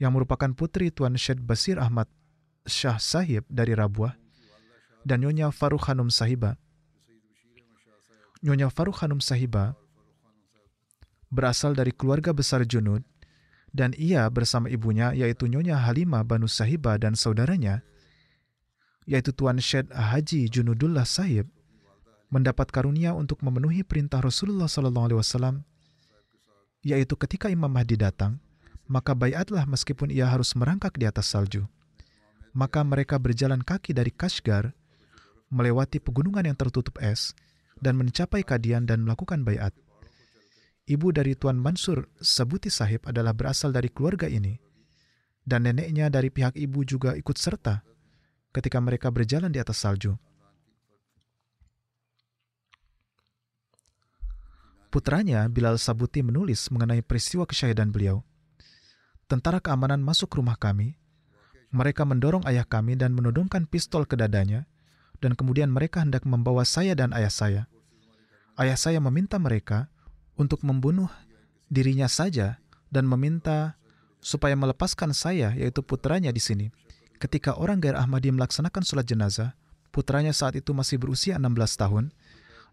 yang 0.04 0.12
merupakan 0.12 0.52
putri 0.52 0.92
Tuan 0.92 1.16
Syed 1.16 1.40
Basir 1.40 1.80
Ahmad 1.80 2.12
Shah 2.68 3.00
Sahib 3.00 3.48
dari 3.48 3.72
Rabuah 3.72 4.20
dan 5.08 5.24
Nyonya 5.24 5.50
Faruk 5.56 5.88
Hanum 5.88 6.12
Sahiba. 6.12 6.60
Nyonya 8.44 8.68
Faruk 8.68 9.00
Hanum 9.00 9.24
Sahiba 9.24 9.80
berasal 11.32 11.72
dari 11.72 11.96
keluarga 11.96 12.36
besar 12.36 12.68
Junud 12.68 13.02
dan 13.72 13.96
ia 13.96 14.28
bersama 14.28 14.68
ibunya 14.68 15.12
yaitu 15.16 15.48
Nyonya 15.48 15.80
Halimah 15.88 16.28
Banu 16.28 16.52
Sahiba 16.52 16.96
dan 17.00 17.16
saudaranya 17.16 17.82
yaitu 19.08 19.32
Tuan 19.32 19.58
Syed 19.58 19.88
Haji 19.90 20.52
Junudullah 20.52 21.08
Sahib 21.08 21.48
mendapat 22.28 22.68
karunia 22.70 23.16
untuk 23.16 23.40
memenuhi 23.40 23.88
perintah 23.88 24.20
Rasulullah 24.20 24.68
SAW 24.68 25.64
yaitu 26.84 27.16
ketika 27.16 27.48
Imam 27.48 27.72
Mahdi 27.72 27.96
datang 27.96 28.44
maka 28.86 29.16
bayatlah 29.16 29.64
meskipun 29.64 30.12
ia 30.12 30.28
harus 30.28 30.52
merangkak 30.54 31.00
di 31.00 31.08
atas 31.08 31.32
salju 31.32 31.66
maka 32.58 32.82
mereka 32.82 33.22
berjalan 33.22 33.62
kaki 33.62 33.94
dari 33.94 34.10
Kashgar, 34.10 34.74
melewati 35.54 36.02
pegunungan 36.02 36.42
yang 36.42 36.58
tertutup 36.58 36.98
es, 36.98 37.38
dan 37.78 37.94
mencapai 38.02 38.42
Kadian 38.42 38.90
dan 38.90 39.06
melakukan 39.06 39.46
bayat. 39.46 39.78
Ibu 40.90 41.14
dari 41.14 41.38
Tuan 41.38 41.62
Mansur 41.62 42.10
Sabuti 42.18 42.74
Sahib 42.74 43.06
adalah 43.06 43.38
berasal 43.38 43.70
dari 43.70 43.94
keluarga 43.94 44.26
ini, 44.26 44.58
dan 45.46 45.70
neneknya 45.70 46.10
dari 46.10 46.34
pihak 46.34 46.58
ibu 46.58 46.82
juga 46.82 47.14
ikut 47.14 47.38
serta 47.38 47.86
ketika 48.58 48.82
mereka 48.82 49.14
berjalan 49.14 49.54
di 49.54 49.62
atas 49.62 49.78
salju. 49.78 50.18
Putranya, 54.90 55.46
Bilal 55.46 55.78
Sabuti 55.78 56.26
menulis 56.26 56.74
mengenai 56.74 57.06
peristiwa 57.06 57.46
kesyahidan 57.46 57.94
beliau. 57.94 58.26
Tentara 59.30 59.62
keamanan 59.62 60.02
masuk 60.02 60.34
rumah 60.34 60.58
kami, 60.58 60.98
mereka 61.70 62.02
mendorong 62.02 62.42
ayah 62.50 62.66
kami 62.66 62.98
dan 62.98 63.14
menodongkan 63.14 63.70
pistol 63.70 64.10
ke 64.10 64.18
dadanya, 64.18 64.66
dan 65.22 65.38
kemudian 65.38 65.70
mereka 65.70 66.02
hendak 66.02 66.26
membawa 66.26 66.66
saya 66.66 66.98
dan 66.98 67.14
ayah 67.14 67.30
saya. 67.30 67.62
Ayah 68.58 68.80
saya 68.80 68.98
meminta 68.98 69.38
mereka 69.38 69.92
untuk 70.34 70.66
membunuh 70.66 71.12
dirinya 71.70 72.10
saja 72.10 72.58
dan 72.90 73.06
meminta 73.06 73.78
supaya 74.18 74.58
melepaskan 74.58 75.14
saya, 75.14 75.54
yaitu 75.54 75.86
putranya 75.86 76.34
di 76.34 76.42
sini. 76.42 76.74
Ketika 77.18 77.58
orang 77.58 77.82
Gair 77.82 77.98
Ahmadi 77.98 78.30
melaksanakan 78.30 78.86
sholat 78.86 79.10
jenazah, 79.10 79.58
putranya 79.90 80.32
saat 80.32 80.54
itu 80.54 80.74
masih 80.74 81.02
berusia 81.02 81.42
16 81.42 81.82
tahun 81.82 82.14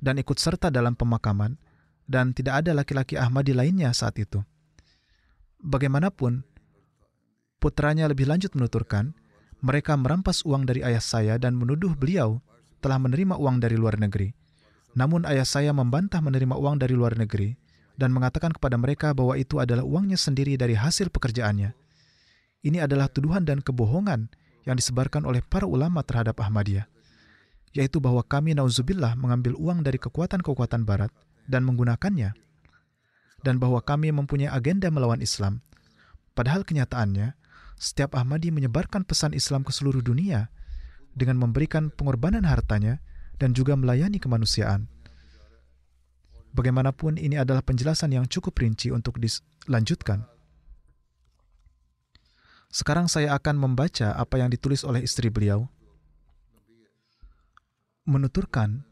dan 0.04 0.20
ikut 0.20 0.37
serta 0.37 0.68
dalam 0.68 0.92
pemakaman, 0.92 1.57
dan 2.04 2.37
tidak 2.37 2.61
ada 2.61 2.76
laki-laki 2.76 3.16
Ahmadi 3.16 3.57
lainnya 3.57 3.88
saat 3.96 4.20
itu. 4.20 4.44
Bagaimanapun, 5.64 6.44
Putranya 7.64 8.04
lebih 8.12 8.28
lanjut 8.28 8.52
menuturkan, 8.52 9.16
mereka 9.64 9.96
merampas 9.96 10.44
uang 10.44 10.68
dari 10.68 10.85
ayah 10.85 11.00
saya 11.00 11.40
dan 11.40 11.57
menuduh 11.57 11.96
beliau 11.96 12.44
telah 12.85 13.00
menerima 13.00 13.40
uang 13.40 13.57
dari 13.57 13.80
luar 13.80 13.96
negeri. 13.96 14.37
Namun 14.92 15.24
ayah 15.24 15.48
saya 15.48 15.72
membantah 15.72 16.20
menerima 16.20 16.61
uang 16.61 16.76
dari 16.76 16.92
luar 16.92 17.16
negeri 17.16 17.57
dan 17.96 18.12
mengatakan 18.12 18.52
kepada 18.52 18.76
mereka 18.76 19.16
bahwa 19.16 19.40
itu 19.40 19.64
adalah 19.64 19.80
uangnya 19.80 20.20
sendiri 20.20 20.61
dari 20.61 20.76
hasil 20.76 21.09
pekerjaannya. 21.09 21.72
Ini 22.64 22.88
adalah 22.88 23.12
tuduhan 23.12 23.44
dan 23.44 23.61
kebohongan 23.61 24.33
yang 24.64 24.81
disebarkan 24.81 25.29
oleh 25.29 25.44
para 25.44 25.68
ulama 25.68 26.01
terhadap 26.01 26.41
Ahmadiyah, 26.41 26.89
yaitu 27.76 28.01
bahwa 28.01 28.24
kami 28.24 28.57
nauzubillah 28.57 29.12
mengambil 29.20 29.53
uang 29.61 29.84
dari 29.84 30.01
kekuatan-kekuatan 30.01 30.89
barat 30.89 31.12
dan 31.45 31.68
menggunakannya, 31.68 32.32
dan 33.45 33.61
bahwa 33.61 33.84
kami 33.84 34.09
mempunyai 34.16 34.49
agenda 34.49 34.89
melawan 34.89 35.20
Islam. 35.20 35.61
Padahal 36.32 36.64
kenyataannya, 36.64 37.36
setiap 37.76 38.16
Ahmadi 38.16 38.49
menyebarkan 38.49 39.05
pesan 39.05 39.36
Islam 39.36 39.61
ke 39.61 39.70
seluruh 39.70 40.01
dunia 40.01 40.49
dengan 41.12 41.36
memberikan 41.36 41.93
pengorbanan 41.93 42.49
hartanya 42.49 43.05
dan 43.36 43.53
juga 43.53 43.76
melayani 43.76 44.16
kemanusiaan. 44.16 44.89
Bagaimanapun 46.55 47.20
ini 47.20 47.36
adalah 47.36 47.61
penjelasan 47.61 48.14
yang 48.14 48.24
cukup 48.30 48.57
rinci 48.57 48.89
untuk 48.89 49.18
dilanjutkan. 49.18 50.34
Sekarang 52.75 53.07
saya 53.07 53.39
akan 53.39 53.55
membaca 53.55 54.18
apa 54.18 54.35
yang 54.43 54.51
ditulis 54.51 54.83
oleh 54.83 55.07
istri 55.07 55.31
beliau. 55.31 55.70
Menuturkan, 58.03 58.83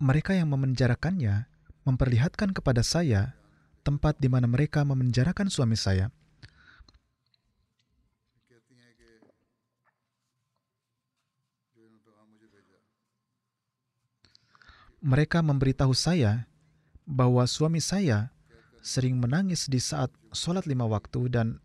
mereka 0.00 0.32
yang 0.32 0.48
memenjarakannya 0.48 1.44
memperlihatkan 1.84 2.56
kepada 2.56 2.80
saya 2.80 3.36
tempat 3.84 4.16
di 4.16 4.32
mana 4.32 4.48
mereka 4.48 4.80
memenjarakan 4.82 5.52
suami 5.52 5.76
saya– 5.76 6.08
Mereka 15.06 15.38
memberitahu 15.38 15.94
saya 15.94 16.50
bahwa 17.06 17.46
suami 17.46 17.78
saya 17.78 18.34
sering 18.82 19.22
menangis 19.22 19.70
di 19.70 19.78
saat 19.78 20.10
sholat 20.34 20.66
lima 20.66 20.82
waktu 20.82 21.30
dan 21.30 21.62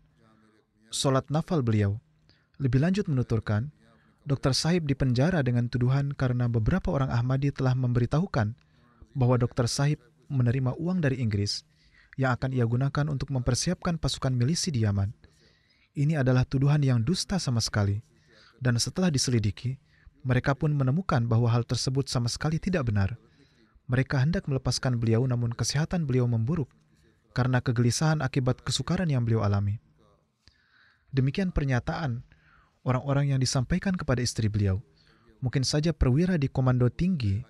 sholat 0.92 1.26
nafal 1.32 1.64
beliau. 1.64 1.98
Lebih 2.60 2.84
lanjut 2.84 3.08
menuturkan, 3.08 3.72
Dr. 4.22 4.54
Sahib 4.54 4.86
dipenjara 4.86 5.42
dengan 5.42 5.66
tuduhan 5.66 6.14
karena 6.14 6.46
beberapa 6.46 6.94
orang 6.94 7.10
Ahmadi 7.10 7.50
telah 7.50 7.74
memberitahukan 7.74 8.54
bahwa 9.18 9.34
Dr. 9.40 9.66
Sahib 9.66 9.98
menerima 10.30 10.78
uang 10.78 11.02
dari 11.02 11.18
Inggris 11.18 11.66
yang 12.14 12.36
akan 12.36 12.54
ia 12.54 12.62
gunakan 12.68 13.08
untuk 13.08 13.32
mempersiapkan 13.34 13.98
pasukan 13.98 14.30
milisi 14.30 14.70
di 14.70 14.84
Yaman. 14.84 15.10
Ini 15.96 16.22
adalah 16.22 16.46
tuduhan 16.46 16.84
yang 16.84 17.02
dusta 17.02 17.40
sama 17.42 17.58
sekali. 17.58 18.00
Dan 18.62 18.78
setelah 18.78 19.10
diselidiki, 19.10 19.74
mereka 20.22 20.54
pun 20.54 20.70
menemukan 20.70 21.26
bahwa 21.26 21.50
hal 21.50 21.66
tersebut 21.66 22.06
sama 22.06 22.30
sekali 22.30 22.62
tidak 22.62 22.86
benar. 22.86 23.18
Mereka 23.90 24.22
hendak 24.22 24.46
melepaskan 24.46 25.02
beliau 25.02 25.26
namun 25.26 25.50
kesehatan 25.50 26.06
beliau 26.06 26.30
memburuk 26.30 26.70
karena 27.34 27.58
kegelisahan 27.58 28.22
akibat 28.22 28.62
kesukaran 28.62 29.10
yang 29.10 29.26
beliau 29.26 29.42
alami. 29.42 29.82
Demikian 31.12 31.52
pernyataan 31.52 32.24
orang-orang 32.88 33.36
yang 33.36 33.40
disampaikan 33.40 33.92
kepada 33.92 34.24
istri 34.24 34.48
beliau. 34.48 34.80
Mungkin 35.44 35.62
saja 35.62 35.92
perwira 35.92 36.40
di 36.40 36.48
komando 36.48 36.88
tinggi 36.88 37.44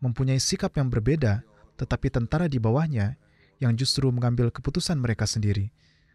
mempunyai 0.00 0.40
sikap 0.40 0.78
yang 0.78 0.88
berbeda, 0.88 1.42
tetapi 1.76 2.08
tentara 2.08 2.46
di 2.48 2.56
bawahnya 2.56 3.18
yang 3.60 3.76
justru 3.76 4.08
mengambil 4.08 4.48
keputusan 4.48 4.96
mereka 4.96 5.28
sendiri, 5.28 5.72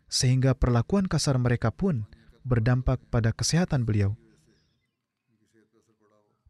sehingga 0.10 0.58
perlakuan 0.58 1.06
kasar 1.06 1.38
mereka 1.38 1.70
pun 1.70 2.08
berdampak 2.46 3.02
pada 3.10 3.34
kesehatan 3.34 3.86
beliau. 3.86 4.18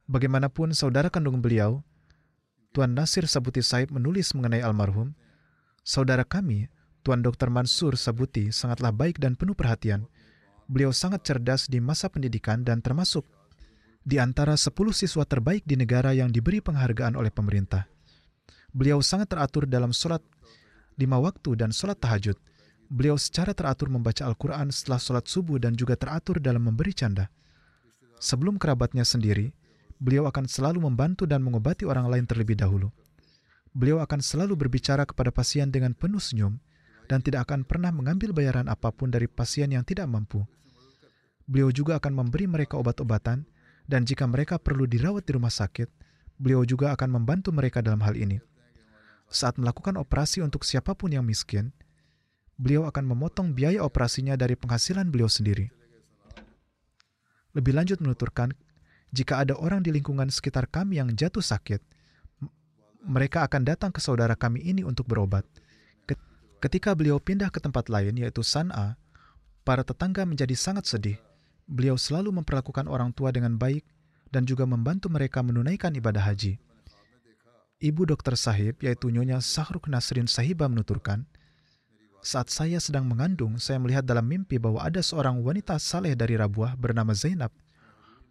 Bagaimanapun 0.05 0.71
saudara 0.77 1.09
kandung 1.09 1.41
beliau, 1.41 1.81
Tuan 2.75 2.93
Nasir 2.93 3.25
Sabuti 3.25 3.63
Saib 3.63 3.89
menulis 3.89 4.35
mengenai 4.35 4.61
almarhum, 4.61 5.15
saudara 5.81 6.27
kami, 6.27 6.67
Tuan 7.01 7.23
Dr. 7.23 7.47
Mansur 7.49 7.95
Sabuti 7.95 8.51
sangatlah 8.51 8.91
baik 8.91 9.17
dan 9.17 9.33
penuh 9.39 9.55
perhatian. 9.55 10.05
Beliau 10.65 10.89
sangat 10.89 11.21
cerdas 11.21 11.69
di 11.69 11.77
masa 11.77 12.09
pendidikan 12.09 12.65
dan 12.65 12.81
termasuk 12.81 13.21
di 14.01 14.17
antara 14.17 14.57
10 14.57 14.73
siswa 14.93 15.25
terbaik 15.25 15.61
di 15.65 15.77
negara 15.77 16.13
yang 16.13 16.33
diberi 16.33 16.61
penghargaan 16.61 17.13
oleh 17.17 17.29
pemerintah. 17.29 17.85
Beliau 18.73 19.01
sangat 19.01 19.33
teratur 19.33 19.69
dalam 19.69 19.93
sholat 19.93 20.21
lima 20.97 21.21
waktu 21.21 21.53
dan 21.53 21.69
sholat 21.69 22.01
tahajud. 22.01 22.37
Beliau 22.85 23.17
secara 23.17 23.53
teratur 23.53 23.89
membaca 23.89 24.25
Al-Quran 24.25 24.69
setelah 24.69 25.01
sholat 25.01 25.25
subuh 25.25 25.57
dan 25.57 25.73
juga 25.73 25.97
teratur 25.97 26.37
dalam 26.37 26.65
memberi 26.69 26.93
canda. 26.93 27.29
Sebelum 28.21 28.57
kerabatnya 28.61 29.05
sendiri, 29.05 29.53
beliau 29.97 30.29
akan 30.29 30.45
selalu 30.45 30.85
membantu 30.85 31.25
dan 31.25 31.41
mengobati 31.41 31.85
orang 31.85 32.09
lain 32.09 32.25
terlebih 32.25 32.57
dahulu. 32.57 32.89
Beliau 33.73 34.01
akan 34.01 34.21
selalu 34.21 34.55
berbicara 34.55 35.03
kepada 35.03 35.29
pasien 35.29 35.69
dengan 35.69 35.93
penuh 35.97 36.21
senyum 36.21 36.57
dan 37.05 37.21
tidak 37.21 37.49
akan 37.49 37.65
pernah 37.65 37.93
mengambil 37.93 38.33
bayaran 38.33 38.65
apa 38.69 38.89
pun 38.89 39.09
dari 39.13 39.29
pasien 39.29 39.69
yang 39.73 39.85
tidak 39.85 40.09
mampu. 40.09 40.45
Beliau 41.45 41.69
juga 41.69 42.01
akan 42.01 42.25
memberi 42.25 42.49
mereka 42.49 42.81
obat-obatan, 42.81 43.45
dan 43.85 44.01
jika 44.01 44.25
mereka 44.25 44.57
perlu 44.57 44.89
dirawat 44.89 45.29
di 45.29 45.37
rumah 45.37 45.53
sakit, 45.53 45.87
beliau 46.41 46.65
juga 46.65 46.89
akan 46.97 47.21
membantu 47.21 47.53
mereka 47.53 47.85
dalam 47.85 48.01
hal 48.01 48.17
ini. 48.17 48.41
Saat 49.29 49.61
melakukan 49.61 49.97
operasi 50.01 50.41
untuk 50.41 50.65
siapa 50.65 50.97
pun 50.97 51.13
yang 51.13 51.25
miskin, 51.25 51.69
beliau 52.57 52.89
akan 52.89 53.05
memotong 53.13 53.53
biaya 53.53 53.85
operasinya 53.85 54.33
dari 54.33 54.57
penghasilan 54.57 55.09
beliau 55.13 55.29
sendiri. 55.29 55.69
Lebih 57.53 57.73
lanjut 57.77 58.01
menuturkan, 58.01 58.51
jika 59.15 59.39
ada 59.39 59.55
orang 59.55 59.85
di 59.85 59.93
lingkungan 59.93 60.27
sekitar 60.27 60.67
kami 60.67 60.99
yang 60.99 61.13
jatuh 61.13 61.45
sakit, 61.45 61.79
mereka 63.05 63.45
akan 63.45 63.61
datang 63.63 63.93
ke 63.93 64.01
saudara 64.01 64.33
kami 64.33 64.65
ini 64.65 64.81
untuk 64.81 65.05
berobat. 65.05 65.45
Ketika 66.65 66.97
beliau 66.97 67.21
pindah 67.21 67.53
ke 67.53 67.61
tempat 67.61 67.93
lain, 67.93 68.17
yaitu 68.17 68.41
San'a, 68.41 68.97
para 69.61 69.85
tetangga 69.85 70.25
menjadi 70.25 70.57
sangat 70.57 70.89
sedih. 70.89 71.21
Beliau 71.69 71.93
selalu 71.93 72.41
memperlakukan 72.41 72.89
orang 72.89 73.13
tua 73.13 73.29
dengan 73.29 73.53
baik 73.53 73.85
dan 74.33 74.49
juga 74.49 74.65
membantu 74.65 75.13
mereka 75.13 75.45
menunaikan 75.45 75.93
ibadah 75.93 76.25
haji. 76.25 76.57
Ibu 77.77 78.09
dokter 78.09 78.33
sahib, 78.33 78.81
yaitu 78.81 79.13
Nyonya 79.13 79.45
Sahruk 79.45 79.85
Nasrin 79.85 80.25
Sahiba 80.25 80.65
menuturkan, 80.65 81.29
saat 82.25 82.49
saya 82.49 82.81
sedang 82.81 83.05
mengandung, 83.05 83.61
saya 83.61 83.77
melihat 83.77 84.01
dalam 84.01 84.25
mimpi 84.25 84.57
bahwa 84.57 84.81
ada 84.81 85.05
seorang 85.05 85.45
wanita 85.45 85.77
saleh 85.77 86.17
dari 86.17 86.33
Rabuah 86.33 86.73
bernama 86.73 87.13
Zainab 87.13 87.53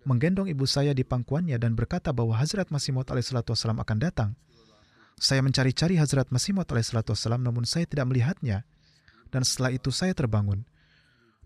menggendong 0.04 0.50
ibu 0.50 0.66
saya 0.68 0.90
di 0.90 1.06
pangkuannya 1.06 1.56
dan 1.56 1.72
berkata 1.72 2.12
bahwa 2.12 2.36
Hazrat 2.36 2.68
Masih 2.68 2.92
Maud 2.92 3.08
alaihissalam 3.08 3.80
akan 3.80 3.98
datang. 4.02 4.30
Saya 5.18 5.40
mencari-cari 5.40 5.94
Hazrat 5.96 6.28
Masih 6.34 6.52
Maud 6.52 6.66
alaihissalam 6.66 7.40
namun 7.40 7.62
saya 7.64 7.86
tidak 7.86 8.10
melihatnya. 8.10 8.66
Dan 9.30 9.42
setelah 9.46 9.74
itu 9.74 9.90
saya 9.90 10.14
terbangun. 10.14 10.66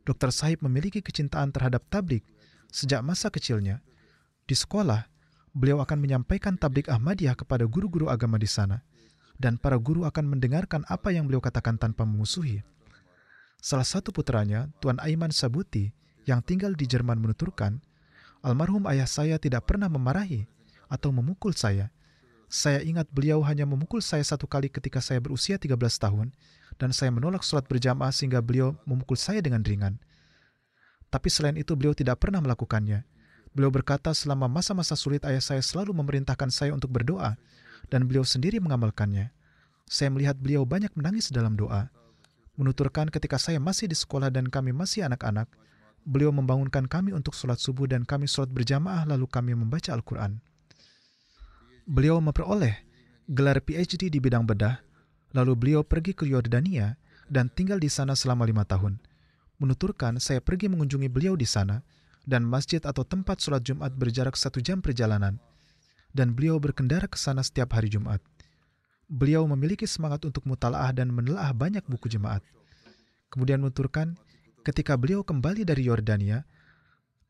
Dr. 0.08 0.32
Sahib 0.32 0.64
memiliki 0.64 1.04
kecintaan 1.04 1.52
terhadap 1.52 1.84
tablik 1.92 2.24
sejak 2.72 3.04
masa 3.04 3.28
kecilnya. 3.28 3.84
Di 4.48 4.56
sekolah, 4.56 5.04
beliau 5.52 5.84
akan 5.84 6.00
menyampaikan 6.00 6.56
tablik 6.56 6.88
Ahmadiyah 6.88 7.36
kepada 7.36 7.68
guru-guru 7.68 8.08
agama 8.08 8.40
di 8.40 8.48
sana. 8.48 8.80
Dan 9.38 9.60
para 9.60 9.78
guru 9.78 10.02
akan 10.02 10.34
mendengarkan 10.34 10.82
apa 10.90 11.14
yang 11.14 11.28
beliau 11.28 11.38
katakan 11.38 11.78
tanpa 11.78 12.02
memusuhi. 12.02 12.64
Salah 13.62 13.86
satu 13.86 14.10
putranya, 14.10 14.66
Tuan 14.82 14.98
Aiman 14.98 15.30
Sabuti, 15.30 15.94
yang 16.26 16.42
tinggal 16.42 16.74
di 16.74 16.86
Jerman 16.86 17.22
menuturkan, 17.22 17.78
Almarhum 18.42 18.86
ayah 18.86 19.06
saya 19.06 19.38
tidak 19.38 19.66
pernah 19.66 19.90
memarahi 19.90 20.46
atau 20.86 21.10
memukul 21.10 21.54
saya. 21.54 21.90
Saya 22.48 22.80
ingat 22.80 23.12
beliau 23.12 23.44
hanya 23.44 23.68
memukul 23.68 24.00
saya 24.00 24.24
satu 24.24 24.48
kali 24.48 24.72
ketika 24.72 25.04
saya 25.04 25.20
berusia 25.20 25.60
13 25.60 25.76
tahun 25.76 26.32
dan 26.80 26.96
saya 26.96 27.12
menolak 27.12 27.44
sholat 27.44 27.68
berjamaah 27.68 28.08
sehingga 28.08 28.40
beliau 28.40 28.72
memukul 28.88 29.20
saya 29.20 29.44
dengan 29.44 29.60
ringan. 29.60 30.00
Tapi 31.12 31.28
selain 31.28 31.60
itu 31.60 31.76
beliau 31.76 31.92
tidak 31.92 32.24
pernah 32.24 32.40
melakukannya. 32.40 33.04
Beliau 33.52 33.68
berkata 33.68 34.16
selama 34.16 34.48
masa-masa 34.48 34.96
sulit 34.96 35.24
ayah 35.28 35.44
saya 35.44 35.60
selalu 35.60 35.92
memerintahkan 35.92 36.48
saya 36.48 36.72
untuk 36.72 36.88
berdoa 36.88 37.36
dan 37.92 38.08
beliau 38.08 38.24
sendiri 38.24 38.60
mengamalkannya. 38.64 39.28
Saya 39.88 40.08
melihat 40.08 40.36
beliau 40.40 40.64
banyak 40.64 40.92
menangis 40.96 41.28
dalam 41.28 41.52
doa. 41.56 41.92
Menuturkan 42.56 43.12
ketika 43.12 43.36
saya 43.36 43.60
masih 43.60 43.88
di 43.88 43.96
sekolah 43.96 44.32
dan 44.32 44.48
kami 44.48 44.72
masih 44.72 45.04
anak-anak, 45.04 45.48
beliau 46.04 46.32
membangunkan 46.32 46.88
kami 46.88 47.12
untuk 47.12 47.36
sholat 47.36 47.60
subuh 47.60 47.88
dan 47.88 48.08
kami 48.08 48.24
sholat 48.24 48.48
berjamaah 48.52 49.04
lalu 49.04 49.28
kami 49.28 49.52
membaca 49.52 49.92
Al-Quran. 49.92 50.40
Beliau 51.88 52.20
memperoleh 52.20 52.84
gelar 53.24 53.64
PhD 53.64 54.12
di 54.12 54.20
bidang 54.20 54.44
bedah, 54.44 54.84
lalu 55.32 55.52
beliau 55.56 55.80
pergi 55.80 56.12
ke 56.12 56.28
Yordania 56.28 57.00
dan 57.32 57.48
tinggal 57.48 57.80
di 57.80 57.88
sana 57.88 58.12
selama 58.12 58.44
lima 58.44 58.68
tahun. 58.68 59.00
Menuturkan, 59.56 60.20
saya 60.20 60.44
pergi 60.44 60.68
mengunjungi 60.68 61.08
beliau 61.08 61.32
di 61.32 61.48
sana, 61.48 61.80
dan 62.28 62.44
masjid 62.44 62.84
atau 62.84 63.02
tempat 63.08 63.40
sholat 63.40 63.64
Jumat 63.64 63.96
berjarak 63.96 64.36
satu 64.36 64.60
jam 64.60 64.84
perjalanan, 64.84 65.40
dan 66.12 66.36
beliau 66.36 66.60
berkendara 66.60 67.08
ke 67.08 67.16
sana 67.16 67.40
setiap 67.40 67.72
hari 67.72 67.88
Jumat. 67.88 68.20
Beliau 69.08 69.48
memiliki 69.48 69.88
semangat 69.88 70.28
untuk 70.28 70.44
mutalaah 70.44 70.92
dan 70.92 71.08
menelaah 71.08 71.56
banyak 71.56 71.82
buku 71.88 72.12
jemaat. 72.12 72.44
Kemudian 73.32 73.64
menuturkan, 73.64 74.14
Ketika 74.68 75.00
beliau 75.00 75.24
kembali 75.24 75.64
dari 75.64 75.88
Yordania, 75.88 76.44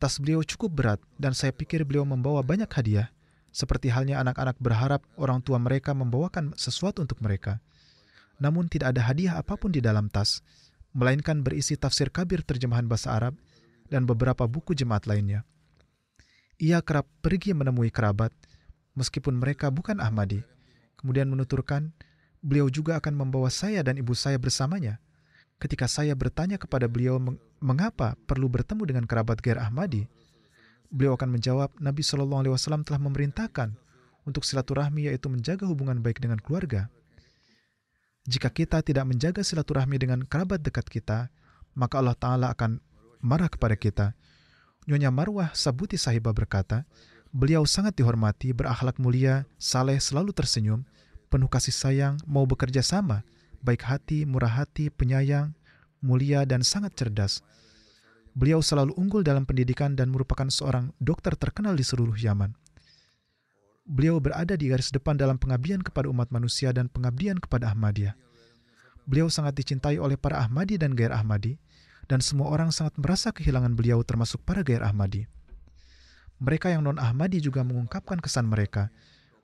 tas 0.03 0.19
beliau 0.19 0.43
cukup 0.43 0.71
berat 0.75 1.01
dan 1.23 1.39
saya 1.39 1.55
pikir 1.55 1.87
beliau 1.87 2.03
membawa 2.03 2.43
banyak 2.43 2.67
hadiah, 2.67 3.15
seperti 3.51 3.91
halnya 3.93 4.21
anak-anak 4.23 4.57
berharap 4.61 5.03
orang 5.19 5.43
tua 5.43 5.59
mereka 5.61 5.93
membawakan 5.93 6.55
sesuatu 6.55 7.05
untuk 7.05 7.21
mereka. 7.25 7.61
Namun 8.39 8.71
tidak 8.71 8.95
ada 8.95 9.03
hadiah 9.09 9.35
apa 9.41 9.59
pun 9.59 9.75
di 9.75 9.83
dalam 9.83 10.07
tas, 10.07 10.41
melainkan 10.95 11.43
berisi 11.43 11.75
tafsir 11.75 12.09
kabir 12.09 12.47
terjemahan 12.47 12.87
bahasa 12.87 13.15
Arab 13.15 13.35
dan 13.91 14.07
beberapa 14.07 14.47
buku 14.47 14.77
jemaat 14.77 15.11
lainnya. 15.11 15.43
Ia 16.59 16.83
kerap 16.83 17.07
pergi 17.23 17.55
menemui 17.55 17.91
kerabat, 17.91 18.31
meskipun 18.95 19.39
mereka 19.39 19.71
bukan 19.71 19.99
Ahmadi. 19.99 20.43
Kemudian 20.99 21.31
menuturkan, 21.31 21.95
beliau 22.43 22.67
juga 22.67 22.99
akan 22.99 23.15
membawa 23.15 23.51
saya 23.51 23.83
dan 23.83 23.99
ibu 23.99 24.15
saya 24.15 24.39
bersamanya– 24.39 24.99
ketika 25.59 25.91
saya 25.91 26.15
bertanya 26.15 26.57
kepada 26.57 26.87
beliau 26.87 27.19
mengapa 27.59 28.15
perlu 28.25 28.47
bertemu 28.47 28.83
dengan 28.87 29.05
kerabat 29.05 29.43
Gair 29.43 29.59
Ahmadi, 29.59 30.07
beliau 30.89 31.15
akan 31.17 31.37
menjawab 31.37 31.71
Nabi 31.81 32.01
Shallallahu 32.01 32.41
Alaihi 32.47 32.55
Wasallam 32.57 32.83
telah 32.85 33.01
memerintahkan 33.01 33.77
untuk 34.25 34.45
silaturahmi 34.45 35.09
yaitu 35.09 35.33
menjaga 35.33 35.65
hubungan 35.65 36.01
baik 36.01 36.21
dengan 36.21 36.41
keluarga. 36.41 36.93
Jika 38.29 38.53
kita 38.53 38.85
tidak 38.85 39.09
menjaga 39.09 39.41
silaturahmi 39.41 39.97
dengan 39.97 40.21
kerabat 40.21 40.61
dekat 40.61 40.85
kita, 40.93 41.33
maka 41.73 41.97
Allah 41.97 42.13
Ta'ala 42.13 42.53
akan 42.53 42.77
marah 43.25 43.49
kepada 43.49 43.73
kita. 43.73 44.13
Nyonya 44.85 45.09
Marwah 45.09 45.57
Sabuti 45.57 45.97
Sahibah 45.97 46.37
berkata, 46.37 46.85
beliau 47.33 47.65
sangat 47.65 47.97
dihormati, 47.97 48.53
berakhlak 48.53 49.01
mulia, 49.01 49.49
saleh, 49.57 49.97
selalu 49.97 50.37
tersenyum, 50.37 50.85
penuh 51.33 51.49
kasih 51.49 51.73
sayang, 51.73 52.15
mau 52.29 52.45
bekerja 52.45 52.85
sama, 52.85 53.25
baik 53.65 53.85
hati, 53.85 54.29
murah 54.29 54.61
hati, 54.61 54.93
penyayang, 54.93 55.57
mulia, 56.05 56.45
dan 56.45 56.61
sangat 56.61 56.97
cerdas. 56.97 57.41
Beliau 58.39 58.63
selalu 58.63 58.95
unggul 58.95 59.27
dalam 59.27 59.43
pendidikan 59.43 59.99
dan 59.99 60.15
merupakan 60.15 60.47
seorang 60.47 60.95
dokter 61.03 61.35
terkenal 61.35 61.75
di 61.75 61.83
seluruh 61.83 62.15
Yaman. 62.15 62.55
Beliau 63.83 64.23
berada 64.23 64.55
di 64.55 64.71
garis 64.71 64.95
depan 64.95 65.19
dalam 65.19 65.43
pengabdian 65.43 65.83
kepada 65.83 66.07
umat 66.07 66.31
manusia 66.31 66.71
dan 66.71 66.87
pengabdian 66.87 67.43
kepada 67.43 67.75
Ahmadiyah. 67.75 68.15
Beliau 69.11 69.27
sangat 69.27 69.59
dicintai 69.59 69.99
oleh 69.99 70.15
para 70.15 70.39
Ahmadi 70.39 70.79
dan 70.79 70.95
Gair 70.95 71.11
Ahmadi, 71.11 71.59
dan 72.07 72.23
semua 72.23 72.55
orang 72.55 72.71
sangat 72.71 72.95
merasa 73.03 73.35
kehilangan 73.35 73.75
beliau 73.75 74.07
termasuk 74.07 74.47
para 74.47 74.63
Gair 74.63 74.87
Ahmadi. 74.87 75.27
Mereka 76.39 76.71
yang 76.71 76.87
non-Ahmadi 76.87 77.43
juga 77.43 77.67
mengungkapkan 77.67 78.23
kesan 78.23 78.47
mereka. 78.47 78.95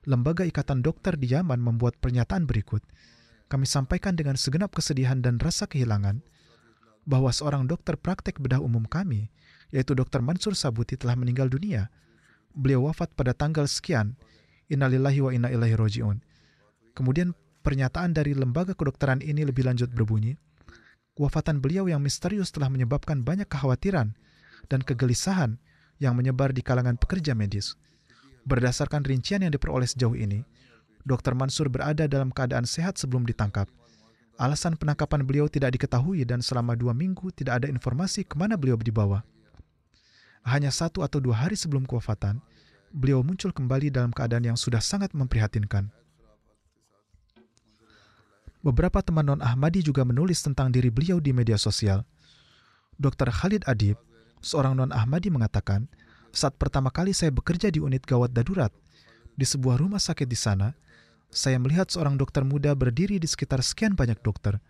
Lembaga 0.07 0.47
Ikatan 0.47 0.87
Dokter 0.87 1.19
di 1.19 1.35
Yaman 1.35 1.59
membuat 1.59 1.99
pernyataan 1.99 2.47
berikut. 2.47 2.87
Kami 3.51 3.67
sampaikan 3.67 4.15
dengan 4.15 4.39
segenap 4.39 4.71
kesedihan 4.71 5.19
dan 5.19 5.43
rasa 5.43 5.67
kehilangan 5.67 6.23
bahwa 7.05 7.31
seorang 7.33 7.69
dokter 7.69 7.97
praktek 8.01 8.41
bedah 8.41 8.61
umum 8.61 8.85
kami, 8.89 9.29
yaitu 9.73 9.93
Dr. 9.93 10.25
Mansur 10.25 10.57
Sabuti 10.57 10.97
telah 10.97 11.17
meninggal 11.17 11.49
dunia. 11.53 11.93
Beliau 12.57 12.89
wafat 12.89 13.13
pada 13.13 13.37
tanggal 13.37 13.69
sekian, 13.69 14.17
innalillahi 14.73 15.21
wa 15.21 15.31
inna 15.33 15.49
ilaihi 15.53 15.77
roji'un. 15.77 16.19
Kemudian 16.95 17.35
pernyataan 17.67 18.15
dari 18.15 18.33
lembaga 18.33 18.73
kedokteran 18.73 19.21
ini 19.21 19.43
lebih 19.43 19.67
lanjut 19.67 19.91
berbunyi, 19.91 20.39
wafatan 21.19 21.59
beliau 21.59 21.91
yang 21.91 22.01
misterius 22.01 22.55
telah 22.55 22.71
menyebabkan 22.71 23.27
banyak 23.27 23.47
kekhawatiran 23.51 24.15
dan 24.71 24.81
kegelisahan 24.81 25.59
yang 25.99 26.15
menyebar 26.15 26.51
di 26.55 26.63
kalangan 26.63 26.99
pekerja 26.99 27.35
medis. 27.35 27.75
Berdasarkan 28.45 29.03
rincian 29.09 29.41
yang 29.41 29.53
diperoleh 29.53 29.89
sejauh 29.89 30.15
ini, 30.15 30.45
Dr. 31.05 31.37
Mansur 31.37 31.69
berada 31.69 32.09
dalam 32.09 32.33
keadaan 32.33 32.69
sehat 32.69 32.97
sebelum 32.97 33.25
ditangkap. 33.29 33.69
Alasan 34.35 34.75
penangkapan 34.75 35.23
beliau 35.23 35.47
tidak 35.47 35.79
diketahui 35.79 36.27
dan 36.27 36.43
selama 36.43 36.75
dua 36.75 36.91
minggu 36.91 37.31
tidak 37.31 37.63
ada 37.63 37.67
informasi 37.71 38.27
ke 38.27 38.35
mana 38.35 38.59
beliau 38.59 38.75
dibawa. 38.75 39.23
Hanya 40.43 40.75
satu 40.75 41.07
atau 41.07 41.23
dua 41.23 41.47
hari 41.47 41.55
sebelum 41.55 41.87
kewafatan, 41.87 42.43
beliau 42.91 43.23
muncul 43.23 43.55
kembali 43.55 43.95
dalam 43.95 44.11
keadaan 44.11 44.55
yang 44.55 44.59
sudah 44.59 44.83
sangat 44.83 45.15
memprihatinkan. 45.15 45.87
Beberapa 48.65 49.05
teman 49.05 49.29
non-Ahmadi 49.29 49.87
juga 49.87 50.03
menulis 50.03 50.43
tentang 50.43 50.73
diri 50.73 50.89
beliau 50.89 51.23
di 51.23 51.31
media 51.31 51.61
sosial. 51.61 52.03
Dr. 52.97 53.31
Khalid 53.31 53.63
Adib, 53.71 54.01
seorang 54.43 54.75
non-Ahmadi 54.75 55.31
mengatakan, 55.31 55.87
saat 56.35 56.59
pertama 56.59 56.91
kali 56.91 57.15
saya 57.15 57.31
bekerja 57.31 57.71
di 57.71 57.79
unit 57.79 58.03
gawat 58.03 58.35
darurat, 58.35 58.73
di 59.37 59.47
sebuah 59.47 59.79
rumah 59.79 60.03
sakit 60.03 60.27
di 60.27 60.39
sana, 60.39 60.73
saya 61.35 61.59
melihat 61.59 61.91
seorang 61.91 62.15
dokter 62.15 62.47
muda 62.47 62.71
berdiri 62.79 63.19
di 63.19 63.27
sekitar 63.27 63.59
sekian 63.59 63.99
banyak 63.99 64.23
dokter. 64.23 64.63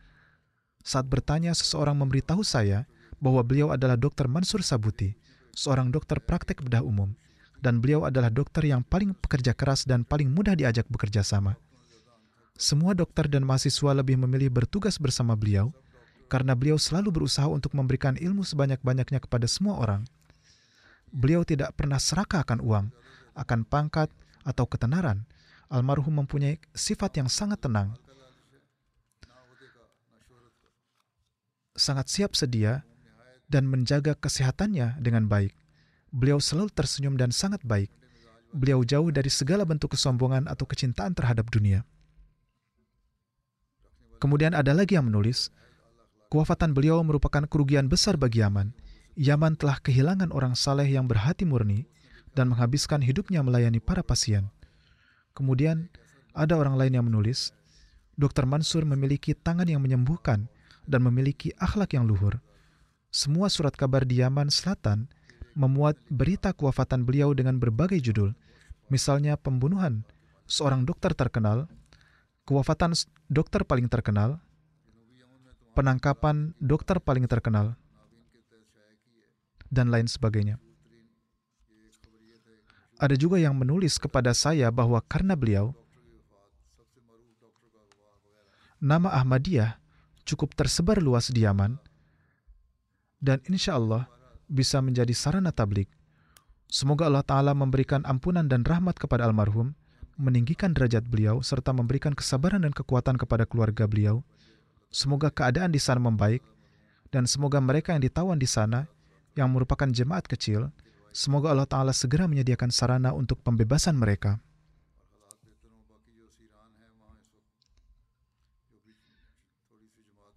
Saat 0.81 1.13
bertanya, 1.13 1.53
seseorang 1.53 1.93
memberitahu 2.01 2.41
saya 2.41 2.89
bahwa 3.21 3.45
beliau 3.45 3.69
adalah 3.69 4.01
Dr. 4.01 4.25
Mansur 4.33 4.65
Sabuti, 4.65 5.13
seorang 5.53 5.93
dokter 5.93 6.25
praktek 6.25 6.65
bedah 6.65 6.81
umum, 6.81 7.13
dan 7.61 7.85
beliau 7.85 8.09
adalah 8.09 8.33
dokter 8.33 8.65
yang 8.65 8.81
paling 8.81 9.13
pekerja 9.13 9.53
keras 9.53 9.85
dan 9.85 10.09
paling 10.09 10.33
mudah 10.33 10.57
diajak 10.57 10.89
bekerja 10.89 11.21
sama. 11.21 11.61
Semua 12.57 12.97
dokter 12.97 13.29
dan 13.29 13.45
mahasiswa 13.45 13.93
lebih 13.93 14.17
memilih 14.17 14.49
bertugas 14.49 14.97
bersama 14.97 15.37
beliau 15.37 15.69
karena 16.33 16.57
beliau 16.57 16.81
selalu 16.81 17.13
berusaha 17.23 17.45
untuk 17.45 17.77
memberikan 17.77 18.17
ilmu 18.17 18.41
sebanyak-banyaknya 18.41 19.21
kepada 19.21 19.45
semua 19.45 19.77
orang. 19.77 20.09
Beliau 21.13 21.45
tidak 21.45 21.77
pernah 21.77 22.01
serakah 22.01 22.41
akan 22.43 22.65
uang, 22.65 22.87
akan 23.37 23.61
pangkat, 23.69 24.09
atau 24.45 24.69
ketenaran, 24.69 25.25
almarhum 25.75 26.23
mempunyai 26.23 26.63
sifat 26.71 27.19
yang 27.19 27.27
sangat 27.27 27.59
tenang, 27.59 27.99
sangat 31.75 32.07
siap 32.07 32.39
sedia, 32.39 32.87
dan 33.51 33.67
menjaga 33.67 34.15
kesehatannya 34.15 35.03
dengan 35.03 35.27
baik. 35.27 35.51
Beliau 36.15 36.39
selalu 36.39 36.71
tersenyum 36.71 37.19
dan 37.19 37.35
sangat 37.35 37.59
baik. 37.67 37.91
Beliau 38.55 38.87
jauh 38.87 39.11
dari 39.11 39.27
segala 39.27 39.67
bentuk 39.67 39.99
kesombongan 39.99 40.47
atau 40.47 40.63
kecintaan 40.63 41.11
terhadap 41.11 41.51
dunia. 41.51 41.83
Kemudian 44.23 44.55
ada 44.55 44.71
lagi 44.71 44.95
yang 44.95 45.11
menulis, 45.11 45.51
kewafatan 46.31 46.71
beliau 46.71 47.03
merupakan 47.03 47.43
kerugian 47.51 47.91
besar 47.91 48.15
bagi 48.15 48.47
Yaman. 48.47 48.71
Yaman 49.19 49.59
telah 49.59 49.83
kehilangan 49.83 50.31
orang 50.31 50.55
saleh 50.55 50.87
yang 50.87 51.11
berhati 51.11 51.43
murni 51.43 51.91
dan 52.39 52.55
menghabiskan 52.55 53.03
hidupnya 53.03 53.43
melayani 53.43 53.83
para 53.83 54.07
pasien. 54.07 54.54
Kemudian 55.35 55.91
ada 56.31 56.55
orang 56.55 56.79
lain 56.79 56.95
yang 56.95 57.07
menulis, 57.11 57.51
Dr. 58.15 58.47
Mansur 58.47 58.87
memiliki 58.87 59.35
tangan 59.35 59.67
yang 59.67 59.83
menyembuhkan 59.83 60.47
dan 60.87 61.03
memiliki 61.03 61.51
akhlak 61.59 61.99
yang 61.99 62.07
luhur. 62.07 62.39
Semua 63.11 63.51
surat 63.51 63.75
kabar 63.75 64.07
di 64.07 64.23
Yaman 64.23 64.51
Selatan 64.51 65.11
memuat 65.55 65.99
berita 66.11 66.51
kewafatan 66.55 67.07
beliau 67.07 67.35
dengan 67.35 67.59
berbagai 67.59 67.99
judul, 68.03 68.35
misalnya 68.91 69.39
pembunuhan 69.39 70.03
seorang 70.47 70.83
dokter 70.87 71.15
terkenal, 71.15 71.71
kewafatan 72.47 72.95
dokter 73.31 73.63
paling 73.63 73.87
terkenal, 73.87 74.43
penangkapan 75.79 76.55
dokter 76.59 76.99
paling 76.99 77.27
terkenal, 77.27 77.79
dan 79.71 79.91
lain 79.91 80.07
sebagainya. 80.07 80.63
Ada 82.95 83.19
juga 83.19 83.43
yang 83.43 83.59
menulis 83.59 83.99
kepada 83.99 84.31
saya 84.31 84.71
bahwa 84.71 85.03
karena 85.11 85.35
beliau, 85.35 85.75
nama 88.79 89.11
Ahmadiyah 89.11 89.83
cukup 90.23 90.55
tersebar 90.55 91.03
luas 91.03 91.29
di 91.35 91.43
Yaman, 91.43 91.75
dan 93.19 93.43
insya 93.51 93.81
Allah 93.81 94.07
bisa 94.47 94.79
menjadi 94.79 95.11
sarana 95.11 95.51
tablik. 95.51 95.91
Semoga 96.71 97.11
Allah 97.11 97.25
Ta'ala 97.27 97.53
memberikan 97.57 98.05
ampunan 98.07 98.47
dan 98.47 98.63
rahmat 98.63 98.95
kepada 99.01 99.27
almarhum, 99.27 99.75
meninggikan 100.15 100.71
derajat 100.71 101.03
beliau, 101.09 101.43
serta 101.43 101.75
memberikan 101.75 102.15
kesabaran 102.15 102.63
dan 102.63 102.71
kekuatan 102.71 103.19
kepada 103.19 103.43
keluarga 103.49 103.91
beliau. 103.91 104.23
Semoga 104.95 105.35
keadaan 105.35 105.75
di 105.75 105.83
sana 105.83 105.99
membaik, 105.99 106.47
dan 107.11 107.27
semoga 107.27 107.59
mereka 107.59 107.91
yang 107.91 108.03
ditawan 108.03 108.39
di 108.39 108.47
sana, 108.47 108.87
yang 109.35 109.51
merupakan 109.51 109.91
jemaat 109.91 110.27
kecil, 110.31 110.71
Semoga 111.15 111.55
Allah 111.55 111.71
Ta'ala 111.71 111.95
segera 111.95 112.27
menyediakan 112.27 112.75
sarana 112.75 113.15
untuk 113.15 113.39
pembebasan 113.39 113.95
mereka. 113.95 114.43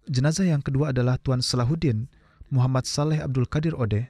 Jenazah 0.06 0.46
yang 0.46 0.62
kedua 0.62 0.94
adalah 0.94 1.18
Tuan 1.18 1.42
Salahuddin 1.42 2.06
Muhammad 2.54 2.86
Saleh 2.86 3.18
Abdul 3.18 3.50
Qadir 3.50 3.74
Ode 3.74 4.08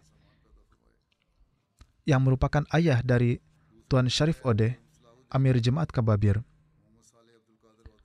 yang 2.05 2.21
merupakan 2.21 2.63
ayah 2.77 3.01
dari 3.01 3.41
Tuan 3.89 4.13
Syarif 4.13 4.45
Ode, 4.45 4.77
Amir 5.33 5.57
Jemaat 5.65 5.89
Kababir. 5.89 6.45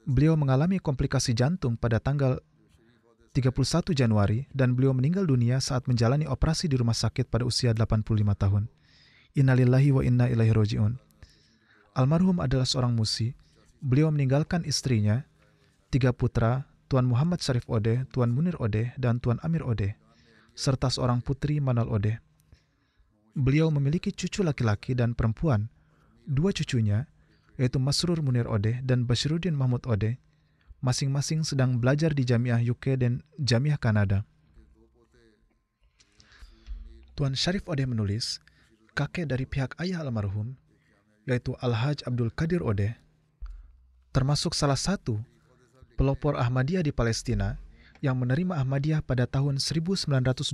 Beliau 0.07 0.39
mengalami 0.39 0.80
komplikasi 0.80 1.36
jantung 1.36 1.76
pada 1.76 1.99
tanggal 1.99 2.39
31 3.34 3.98
Januari 3.98 4.46
dan 4.54 4.78
beliau 4.78 4.94
meninggal 4.94 5.26
dunia 5.26 5.58
saat 5.58 5.90
menjalani 5.90 6.30
operasi 6.30 6.70
di 6.70 6.78
rumah 6.78 6.94
sakit 6.94 7.34
pada 7.34 7.42
usia 7.42 7.74
85 7.74 8.06
tahun. 8.38 8.70
Innalillahi 9.34 9.90
wa 9.90 10.06
inna 10.06 10.30
ilaihi 10.30 10.54
roji'un. 10.54 10.94
Almarhum 11.98 12.38
adalah 12.38 12.70
seorang 12.70 12.94
musi. 12.94 13.34
Beliau 13.82 14.14
meninggalkan 14.14 14.62
istrinya, 14.70 15.26
tiga 15.90 16.14
putra, 16.14 16.70
Tuan 16.94 17.10
Muhammad 17.10 17.42
Syarif 17.42 17.66
Ode, 17.66 18.06
Tuan 18.14 18.30
Munir 18.30 18.54
Ode, 18.62 18.94
dan 19.02 19.18
Tuan 19.18 19.42
Amir 19.42 19.66
Ode, 19.66 19.98
serta 20.54 20.94
seorang 20.94 21.26
putri 21.26 21.58
Manal 21.58 21.90
Ode. 21.90 22.22
Beliau 23.34 23.74
memiliki 23.74 24.14
cucu 24.14 24.46
laki-laki 24.46 24.94
dan 24.94 25.18
perempuan. 25.18 25.74
Dua 26.30 26.54
cucunya, 26.54 27.10
yaitu 27.58 27.82
Masrur 27.82 28.22
Munir 28.22 28.46
Ode 28.46 28.78
dan 28.86 29.10
Bashiruddin 29.10 29.58
Mahmud 29.58 29.90
Ode, 29.90 30.22
masing-masing 30.84 31.48
sedang 31.48 31.80
belajar 31.80 32.12
di 32.12 32.28
Jamiah 32.28 32.60
UK 32.60 33.00
dan 33.00 33.24
Jamiah 33.40 33.80
Kanada. 33.80 34.28
Tuan 37.16 37.40
Syarif 37.40 37.64
Ode 37.72 37.88
menulis, 37.88 38.44
kakek 38.92 39.32
dari 39.32 39.48
pihak 39.48 39.80
ayah 39.80 40.04
almarhum, 40.04 40.60
yaitu 41.24 41.56
Al-Haj 41.64 42.04
Abdul 42.04 42.36
Qadir 42.36 42.60
Ode, 42.60 43.00
termasuk 44.12 44.52
salah 44.52 44.76
satu 44.76 45.24
pelopor 45.96 46.36
Ahmadiyah 46.36 46.84
di 46.84 46.92
Palestina 46.92 47.56
yang 48.04 48.20
menerima 48.20 48.60
Ahmadiyah 48.60 49.00
pada 49.08 49.24
tahun 49.24 49.64
1928. 49.64 50.52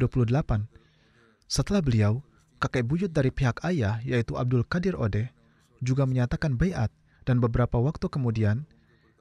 Setelah 1.50 1.82
beliau, 1.82 2.22
kakek 2.62 2.86
buyut 2.86 3.10
dari 3.10 3.34
pihak 3.34 3.66
ayah, 3.66 3.98
yaitu 4.06 4.38
Abdul 4.38 4.62
Qadir 4.62 4.94
Ode, 4.94 5.34
juga 5.82 6.06
menyatakan 6.06 6.54
bayat 6.54 6.94
dan 7.26 7.42
beberapa 7.42 7.82
waktu 7.82 8.06
kemudian 8.12 8.70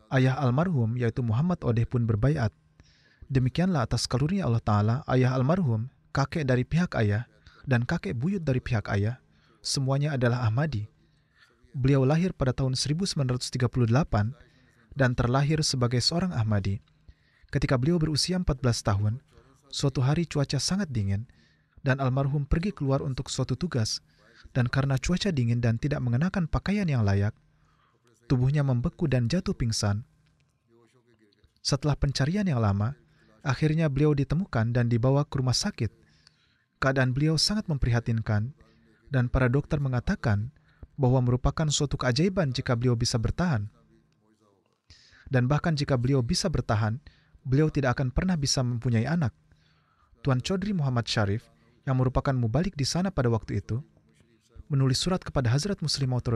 Ayah 0.09 0.41
almarhum 0.41 0.97
yaitu 0.97 1.21
Muhammad 1.21 1.61
Odeh 1.61 1.85
pun 1.85 2.09
berbaiat. 2.09 2.49
Demikianlah 3.29 3.85
atas 3.85 4.09
karunia 4.09 4.49
Allah 4.49 4.65
Ta'ala, 4.65 4.97
ayah 5.13 5.37
almarhum, 5.37 5.93
kakek 6.17 6.49
dari 6.49 6.65
pihak 6.65 6.97
ayah, 6.97 7.29
dan 7.69 7.85
kakek 7.85 8.17
buyut 8.17 8.41
dari 8.41 8.57
pihak 8.57 8.89
ayah, 8.89 9.21
semuanya 9.61 10.17
adalah 10.17 10.49
Ahmadi. 10.49 10.89
Beliau 11.77 12.09
lahir 12.09 12.33
pada 12.33 12.57
tahun 12.57 12.73
1938 12.73 13.69
dan 14.97 15.11
terlahir 15.13 15.61
sebagai 15.61 16.01
seorang 16.01 16.33
Ahmadi. 16.33 16.81
Ketika 17.53 17.77
beliau 17.77 18.01
berusia 18.01 18.41
14 18.41 18.65
tahun, 18.81 19.21
suatu 19.69 20.01
hari 20.01 20.25
cuaca 20.25 20.57
sangat 20.57 20.89
dingin, 20.89 21.29
dan 21.85 22.01
almarhum 22.01 22.49
pergi 22.49 22.73
keluar 22.73 23.05
untuk 23.05 23.29
suatu 23.29 23.61
tugas, 23.61 24.01
dan 24.57 24.73
karena 24.73 24.97
cuaca 24.97 25.29
dingin 25.29 25.61
dan 25.61 25.77
tidak 25.77 26.01
mengenakan 26.01 26.49
pakaian 26.49 26.89
yang 26.89 27.05
layak, 27.05 27.37
tubuhnya 28.29 28.61
membeku 28.61 29.09
dan 29.09 29.27
jatuh 29.27 29.57
pingsan. 29.57 30.05
Setelah 31.65 31.97
pencarian 31.97 32.45
yang 32.45 32.61
lama, 32.61 32.95
akhirnya 33.43 33.89
beliau 33.89 34.13
ditemukan 34.13 34.77
dan 34.77 34.87
dibawa 34.93 35.25
ke 35.25 35.41
rumah 35.41 35.57
sakit. 35.57 35.91
Keadaan 36.79 37.17
beliau 37.17 37.35
sangat 37.41 37.67
memprihatinkan, 37.67 38.55
dan 39.11 39.25
para 39.33 39.49
dokter 39.49 39.81
mengatakan 39.81 40.53
bahwa 41.01 41.25
merupakan 41.25 41.67
suatu 41.73 41.97
keajaiban 41.97 42.53
jika 42.53 42.77
beliau 42.77 42.95
bisa 42.95 43.17
bertahan. 43.19 43.67
Dan 45.29 45.49
bahkan 45.49 45.75
jika 45.75 45.97
beliau 45.99 46.23
bisa 46.23 46.47
bertahan, 46.53 47.01
beliau 47.43 47.73
tidak 47.73 47.99
akan 47.99 48.13
pernah 48.13 48.37
bisa 48.37 48.63
mempunyai 48.63 49.09
anak. 49.09 49.33
Tuan 50.23 50.45
Chaudhry 50.45 50.77
Muhammad 50.77 51.09
Sharif, 51.09 51.49
yang 51.89 51.97
merupakan 51.97 52.37
mubalik 52.37 52.77
di 52.77 52.85
sana 52.85 53.09
pada 53.09 53.33
waktu 53.33 53.65
itu, 53.65 53.81
menulis 54.69 55.01
surat 55.01 55.25
kepada 55.25 55.49
Hazrat 55.49 55.81
Muslim 55.81 56.13
Maud. 56.13 56.29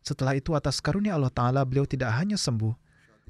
Setelah 0.00 0.36
itu 0.36 0.56
atas 0.56 0.80
karunia 0.80 1.16
Allah 1.16 1.32
Ta'ala 1.32 1.60
beliau 1.64 1.84
tidak 1.84 2.12
hanya 2.16 2.40
sembuh, 2.40 2.72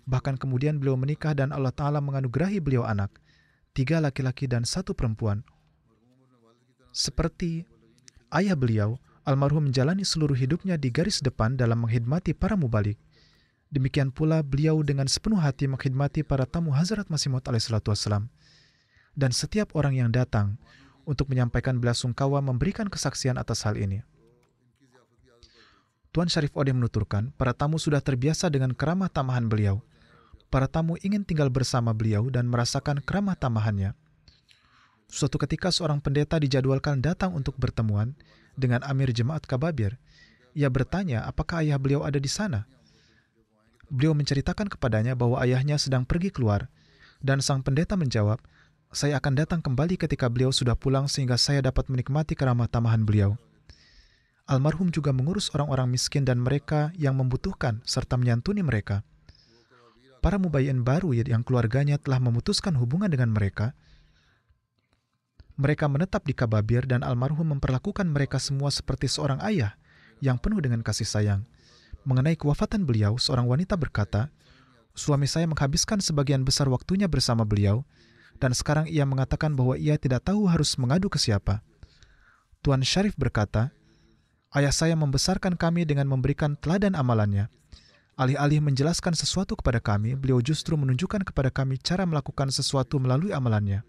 bahkan 0.06 0.38
kemudian 0.38 0.78
beliau 0.78 0.94
menikah 0.94 1.34
dan 1.34 1.50
Allah 1.50 1.74
Ta'ala 1.74 1.98
menganugerahi 1.98 2.62
beliau 2.62 2.86
anak, 2.86 3.10
tiga 3.74 3.98
laki-laki 3.98 4.46
dan 4.46 4.62
satu 4.62 4.94
perempuan. 4.94 5.42
Seperti 6.90 7.66
ayah 8.34 8.54
beliau, 8.58 8.98
almarhum 9.26 9.70
menjalani 9.70 10.02
seluruh 10.02 10.34
hidupnya 10.34 10.74
di 10.74 10.90
garis 10.90 11.22
depan 11.22 11.54
dalam 11.54 11.86
menghidmati 11.86 12.34
para 12.34 12.58
mubalik. 12.58 12.98
Demikian 13.70 14.10
pula 14.10 14.42
beliau 14.42 14.82
dengan 14.82 15.06
sepenuh 15.06 15.38
hati 15.38 15.70
menghidmati 15.70 16.26
para 16.26 16.42
tamu 16.42 16.74
Hazrat 16.74 17.06
Masih 17.06 17.30
Maud 17.30 17.46
alaihissalam 17.46 18.26
dan 19.14 19.30
setiap 19.34 19.74
orang 19.74 19.94
yang 19.94 20.10
datang 20.10 20.58
untuk 21.06 21.30
menyampaikan 21.30 21.78
belasungkawa 21.78 22.38
memberikan 22.44 22.86
kesaksian 22.86 23.40
atas 23.40 23.66
hal 23.66 23.74
ini. 23.74 24.02
Tuan 26.11 26.26
Syarif 26.26 26.50
Ode 26.58 26.74
menuturkan, 26.74 27.30
para 27.38 27.54
tamu 27.54 27.78
sudah 27.78 28.02
terbiasa 28.02 28.50
dengan 28.50 28.74
keramah 28.74 29.06
tamahan 29.06 29.46
beliau. 29.46 29.78
Para 30.50 30.66
tamu 30.66 30.98
ingin 31.06 31.22
tinggal 31.22 31.46
bersama 31.54 31.94
beliau 31.94 32.26
dan 32.26 32.50
merasakan 32.50 32.98
keramah 32.98 33.38
tamahannya. 33.38 33.94
Suatu 35.06 35.38
ketika 35.38 35.70
seorang 35.70 36.02
pendeta 36.02 36.34
dijadwalkan 36.42 36.98
datang 36.98 37.30
untuk 37.38 37.54
bertemuan 37.54 38.18
dengan 38.58 38.82
Amir 38.82 39.14
Jemaat 39.14 39.46
Kababir. 39.46 40.02
Ia 40.58 40.66
bertanya 40.66 41.22
apakah 41.30 41.62
ayah 41.62 41.78
beliau 41.78 42.02
ada 42.02 42.18
di 42.18 42.26
sana. 42.26 42.66
Beliau 43.86 44.11
menceritakan 44.11 44.66
kepadanya 44.66 45.14
bahwa 45.14 45.38
ayahnya 45.46 45.78
sedang 45.78 46.02
pergi 46.02 46.34
keluar, 46.34 46.66
dan 47.22 47.38
sang 47.38 47.62
pendeta 47.62 47.94
menjawab, 47.94 48.42
saya 48.90 49.22
akan 49.22 49.38
datang 49.38 49.62
kembali 49.62 49.94
ketika 49.94 50.26
beliau 50.26 50.50
sudah 50.50 50.74
pulang 50.74 51.06
sehingga 51.06 51.38
saya 51.38 51.62
dapat 51.62 51.86
menikmati 51.86 52.34
keramah 52.34 52.66
tamahan 52.66 53.06
beliau. 53.06 53.38
Almarhum 54.49 54.93
juga 54.95 55.11
mengurus 55.11 55.53
orang-orang 55.53 55.91
miskin 55.91 56.24
dan 56.24 56.41
mereka 56.41 56.95
yang 56.97 57.18
membutuhkan 57.18 57.82
serta 57.84 58.16
menyantuni 58.16 58.64
mereka. 58.64 59.05
Para 60.20 60.36
mubayyin 60.36 60.84
baru 60.84 61.16
yang 61.16 61.41
keluarganya 61.41 61.97
telah 61.97 62.20
memutuskan 62.20 62.76
hubungan 62.76 63.09
dengan 63.09 63.32
mereka, 63.32 63.72
mereka 65.61 65.93
menetap 65.93 66.24
di 66.24 66.32
Kababir 66.32 66.88
dan 66.88 67.05
almarhum 67.05 67.53
memperlakukan 67.53 68.09
mereka 68.09 68.41
semua 68.41 68.72
seperti 68.72 69.12
seorang 69.12 69.45
ayah 69.45 69.76
yang 70.24 70.41
penuh 70.41 70.57
dengan 70.57 70.80
kasih 70.80 71.05
sayang. 71.05 71.45
Mengenai 72.09 72.32
kewafatan 72.32 72.88
beliau, 72.88 73.20
seorang 73.20 73.45
wanita 73.45 73.76
berkata, 73.76 74.32
Suami 74.97 75.28
saya 75.28 75.45
menghabiskan 75.45 76.01
sebagian 76.01 76.49
besar 76.49 76.66
waktunya 76.72 77.07
bersama 77.12 77.45
beliau, 77.45 77.84
dan 78.41 78.57
sekarang 78.57 78.88
ia 78.88 79.05
mengatakan 79.05 79.53
bahwa 79.53 79.76
ia 79.76 80.01
tidak 80.01 80.24
tahu 80.24 80.49
harus 80.49 80.80
mengadu 80.80 81.12
ke 81.12 81.20
siapa. 81.20 81.61
Tuan 82.64 82.80
Syarif 82.80 83.12
berkata, 83.20 83.72
Ayah 84.51 84.74
saya 84.74 84.94
membesarkan 84.98 85.55
kami 85.55 85.86
dengan 85.86 86.11
memberikan 86.11 86.59
teladan 86.59 86.98
amalannya. 86.98 87.46
Alih-alih 88.18 88.61
menjelaskan 88.61 89.14
sesuatu 89.14 89.55
kepada 89.55 89.78
kami, 89.78 90.18
beliau 90.18 90.42
justru 90.42 90.74
menunjukkan 90.74 91.22
kepada 91.24 91.48
kami 91.48 91.78
cara 91.80 92.05
melakukan 92.05 92.51
sesuatu 92.51 92.98
melalui 92.98 93.30
amalannya. 93.30 93.86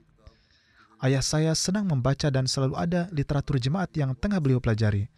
Ayah 1.01 1.25
saya 1.25 1.57
senang 1.57 1.89
membaca 1.89 2.29
dan 2.29 2.45
selalu 2.45 2.77
ada 2.77 3.09
literatur 3.09 3.57
jemaat 3.57 3.89
yang 3.97 4.13
tengah 4.13 4.37
beliau 4.37 4.61
pelajari. 4.61 5.09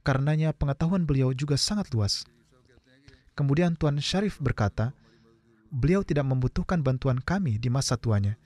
Karenanya 0.00 0.56
pengetahuan 0.56 1.04
beliau 1.04 1.36
juga 1.36 1.60
sangat 1.60 1.92
luas. 1.92 2.24
Kemudian 3.36 3.76
Tuan 3.76 4.00
Syarif 4.00 4.40
berkata, 4.40 4.96
beliau 5.68 6.00
tidak 6.00 6.24
membutuhkan 6.24 6.80
bantuan 6.80 7.20
kami 7.20 7.60
di 7.60 7.68
masa 7.68 8.00
tuanya 8.00 8.40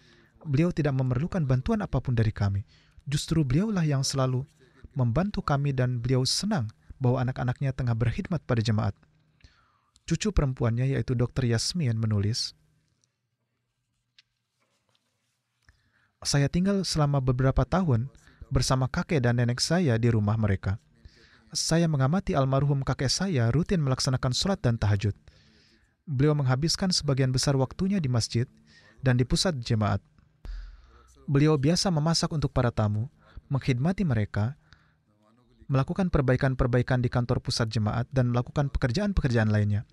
beliau 0.45 0.73
tidak 0.73 0.97
memerlukan 0.97 1.45
bantuan 1.45 1.85
apa 1.85 2.01
pun 2.01 2.17
dari 2.17 2.33
kami. 2.33 2.65
Justru 3.05 3.45
beliaulah 3.45 3.85
yang 3.85 4.05
selalu 4.07 4.47
membantu 4.95 5.45
kami 5.45 5.75
dan 5.75 6.03
beliau 6.03 6.27
senang 6.27 6.71
bahwa 7.01 7.25
anak-anaknya 7.25 7.73
tengah 7.73 7.97
berkhidmat 7.97 8.45
pada 8.45 8.61
jemaat. 8.61 8.95
Cucu 10.05 10.35
perempuannya 10.35 10.91
yaitu 10.91 11.15
Dr. 11.15 11.47
Yasmin 11.47 11.97
menulis, 11.97 12.53
Saya 16.21 16.53
tinggal 16.53 16.85
selama 16.85 17.17
beberapa 17.17 17.65
tahun 17.65 18.13
bersama 18.53 18.93
kakek 18.93 19.25
dan 19.25 19.41
nenek 19.41 19.57
saya 19.57 19.97
di 19.97 20.13
rumah 20.13 20.37
mereka. 20.37 20.77
Saya 21.49 21.89
mengamati 21.89 22.37
almarhum 22.37 22.85
kakek 22.85 23.09
saya 23.09 23.49
rutin 23.49 23.81
melaksanakan 23.81 24.37
sholat 24.37 24.61
dan 24.61 24.77
tahajud. 24.77 25.17
Beliau 26.05 26.37
menghabiskan 26.37 26.93
sebagian 26.93 27.33
besar 27.33 27.57
waktunya 27.57 27.97
di 28.05 28.13
masjid 28.13 28.45
dan 29.01 29.17
di 29.17 29.25
pusat 29.25 29.57
jemaat. 29.65 30.05
Beliau 31.25 31.57
biasa 31.57 31.89
memasak 31.89 32.29
untuk 32.37 32.53
para 32.53 32.69
tamu, 32.69 33.09
mengkhidmati 33.49 34.05
mereka, 34.05 34.60
melakukan 35.71 36.11
perbaikan-perbaikan 36.11 36.99
di 36.99 37.07
kantor 37.07 37.39
pusat 37.39 37.71
jemaat, 37.71 38.11
dan 38.11 38.35
melakukan 38.35 38.75
pekerjaan-pekerjaan 38.75 39.55
lainnya. 39.55 39.87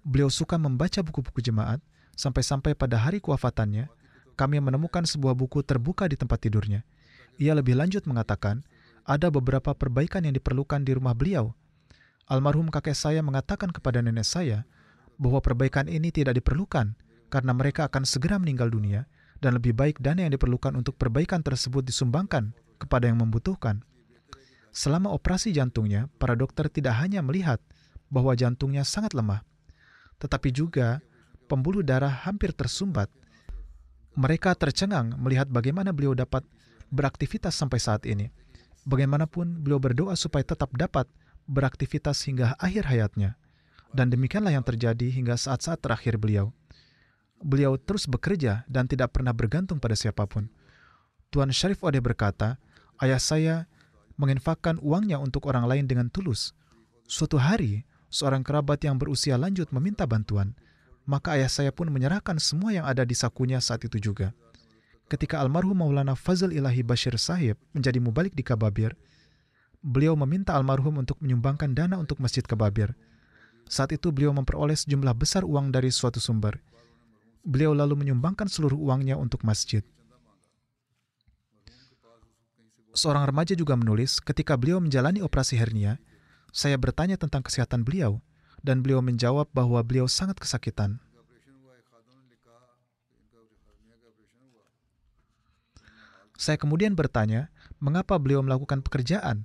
Beliau 0.00 0.32
suka 0.32 0.56
membaca 0.56 1.04
buku-buku 1.04 1.44
jemaat, 1.44 1.84
sampai-sampai 2.16 2.72
pada 2.72 2.96
hari 2.96 3.20
kewafatannya, 3.20 3.92
kami 4.40 4.56
menemukan 4.64 5.04
sebuah 5.04 5.36
buku 5.36 5.60
terbuka 5.60 6.08
di 6.08 6.16
tempat 6.16 6.40
tidurnya. 6.40 6.88
Ia 7.36 7.52
lebih 7.52 7.76
lanjut 7.76 8.08
mengatakan, 8.08 8.64
ada 9.04 9.28
beberapa 9.28 9.76
perbaikan 9.76 10.24
yang 10.24 10.32
diperlukan 10.32 10.80
di 10.88 10.96
rumah 10.96 11.12
beliau. 11.12 11.52
Almarhum 12.24 12.72
kakek 12.72 12.96
saya 12.96 13.20
mengatakan 13.20 13.68
kepada 13.68 14.00
nenek 14.00 14.24
saya 14.24 14.64
bahwa 15.20 15.44
perbaikan 15.44 15.84
ini 15.84 16.08
tidak 16.08 16.40
diperlukan 16.40 16.96
karena 17.28 17.52
mereka 17.52 17.92
akan 17.92 18.08
segera 18.08 18.40
meninggal 18.40 18.72
dunia 18.72 19.04
dan 19.44 19.60
lebih 19.60 19.76
baik 19.76 20.00
dana 20.00 20.24
yang 20.24 20.32
diperlukan 20.32 20.72
untuk 20.78 20.96
perbaikan 20.96 21.44
tersebut 21.44 21.84
disumbangkan 21.84 22.56
kepada 22.80 23.10
yang 23.10 23.20
membutuhkan. 23.20 23.84
Selama 24.70 25.10
operasi 25.10 25.50
jantungnya, 25.50 26.06
para 26.18 26.38
dokter 26.38 26.70
tidak 26.70 26.98
hanya 27.02 27.20
melihat 27.20 27.58
bahwa 28.10 28.34
jantungnya 28.38 28.86
sangat 28.86 29.14
lemah, 29.14 29.42
tetapi 30.22 30.54
juga 30.54 31.02
pembuluh 31.50 31.82
darah 31.82 32.10
hampir 32.10 32.54
tersumbat. 32.54 33.10
Mereka 34.14 34.54
tercengang 34.58 35.14
melihat 35.18 35.46
bagaimana 35.50 35.90
beliau 35.94 36.14
dapat 36.14 36.42
beraktivitas 36.90 37.54
sampai 37.54 37.78
saat 37.78 38.06
ini. 38.06 38.30
Bagaimanapun, 38.86 39.62
beliau 39.62 39.78
berdoa 39.78 40.14
supaya 40.18 40.42
tetap 40.42 40.70
dapat 40.74 41.06
beraktivitas 41.46 42.22
hingga 42.26 42.58
akhir 42.58 42.90
hayatnya. 42.90 43.38
Dan 43.90 44.10
demikianlah 44.10 44.54
yang 44.54 44.62
terjadi 44.62 45.10
hingga 45.10 45.34
saat-saat 45.34 45.82
terakhir 45.82 46.14
beliau 46.14 46.54
beliau 47.40 47.80
terus 47.80 48.04
bekerja 48.04 48.68
dan 48.68 48.84
tidak 48.86 49.16
pernah 49.16 49.32
bergantung 49.32 49.80
pada 49.80 49.96
siapa 49.96 50.28
pun. 50.28 50.48
Tuan 51.32 51.50
Syarif 51.50 51.80
Ode 51.80 51.98
berkata, 52.02 52.60
ayah 53.00 53.20
saya 53.20 53.54
menginfakkan 54.20 54.76
uangnya 54.84 55.16
untuk 55.16 55.48
orang 55.48 55.64
lain 55.64 55.88
dengan 55.88 56.12
tulus. 56.12 56.52
Suatu 57.08 57.40
hari, 57.40 57.88
seorang 58.12 58.44
kerabat 58.44 58.84
yang 58.84 59.00
berusia 59.00 59.40
lanjut 59.40 59.72
meminta 59.72 60.04
bantuan, 60.04 60.52
maka 61.08 61.40
ayah 61.40 61.48
saya 61.48 61.72
pun 61.72 61.88
menyerahkan 61.88 62.36
semua 62.36 62.76
yang 62.76 62.84
ada 62.84 63.08
di 63.08 63.16
sakunya 63.16 63.56
saat 63.64 63.80
itu 63.88 63.96
juga. 63.96 64.36
Ketika 65.08 65.40
almarhum 65.40 65.80
Maulana 65.80 66.12
Fazl 66.12 66.52
Ilahi 66.52 66.84
Bashir 66.84 67.16
Sahib 67.16 67.56
menjadi 67.72 67.96
mubalik 67.98 68.36
di 68.36 68.44
Kababir, 68.44 68.92
beliau 69.80 70.12
meminta 70.20 70.52
almarhum 70.52 71.00
untuk 71.00 71.16
menyumbangkan 71.24 71.72
dana 71.72 71.96
untuk 71.96 72.20
Masjid 72.20 72.44
Kababir. 72.44 72.92
Saat 73.64 73.96
itu 73.96 74.12
beliau 74.12 74.36
memperoleh 74.36 74.76
sejumlah 74.76 75.16
besar 75.16 75.42
uang 75.48 75.72
dari 75.72 75.88
suatu 75.88 76.20
sumber– 76.20 76.60
Beliau 77.40 77.72
lalu 77.72 77.96
menyumbangkan 77.96 78.52
seluruh 78.52 78.76
uangnya 78.76 79.16
untuk 79.16 79.40
masjid. 79.48 79.80
Seorang 82.90 83.24
remaja 83.26 83.54
juga 83.54 83.78
menulis, 83.78 84.18
ketika 84.18 84.58
beliau 84.58 84.82
menjalani 84.82 85.22
operasi 85.22 85.54
hernia, 85.54 86.02
saya 86.50 86.74
bertanya 86.74 87.14
tentang 87.14 87.46
kesehatan 87.46 87.86
beliau, 87.86 88.18
dan 88.60 88.82
beliau 88.82 88.98
menjawab 89.00 89.46
bahwa 89.54 89.78
beliau 89.86 90.10
sangat 90.10 90.36
kesakitan. 90.42 90.98
Saya 96.40 96.56
kemudian 96.56 96.96
bertanya, 96.96 97.52
mengapa 97.78 98.16
beliau 98.16 98.40
melakukan 98.40 98.80
pekerjaan, 98.80 99.44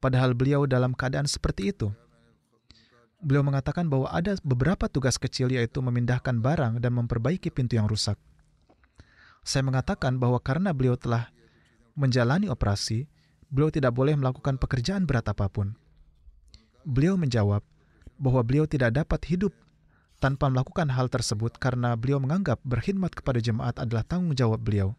padahal 0.00 0.32
beliau 0.32 0.64
dalam 0.64 0.96
keadaan 0.96 1.28
seperti 1.28 1.70
itu 1.70 1.92
beliau 3.22 3.46
mengatakan 3.46 3.86
bahwa 3.86 4.10
ada 4.10 4.34
beberapa 4.42 4.90
tugas 4.90 5.16
kecil 5.16 5.54
yaitu 5.54 5.78
memindahkan 5.78 6.42
barang 6.42 6.82
dan 6.82 6.92
memperbaiki 6.98 7.54
pintu 7.54 7.78
yang 7.78 7.86
rusak. 7.86 8.18
Saya 9.46 9.62
mengatakan 9.62 10.18
bahwa 10.18 10.42
karena 10.42 10.74
beliau 10.74 10.98
telah 10.98 11.30
menjalani 11.98 12.48
operasi, 12.48 13.08
beliau 13.52 13.68
tidak 13.68 13.92
boleh 13.92 14.16
melakukan 14.16 14.56
pekerjaan 14.56 15.04
berat 15.04 15.28
apa 15.28 15.48
pun. 15.48 15.76
Beliau 16.82 17.14
menjawab 17.20 17.62
bahwa 18.18 18.40
beliau 18.42 18.66
tidak 18.66 18.96
dapat 18.96 19.20
hidup 19.28 19.52
tanpa 20.22 20.46
melakukan 20.46 20.86
hal 20.94 21.10
tersebut 21.10 21.58
karena 21.58 21.98
beliau 21.98 22.22
menganggap 22.22 22.62
berkhidmat 22.62 23.10
kepada 23.10 23.42
jemaat 23.42 23.74
adalah 23.82 24.06
tanggung 24.06 24.38
jawab 24.38 24.62
beliau. 24.62 24.94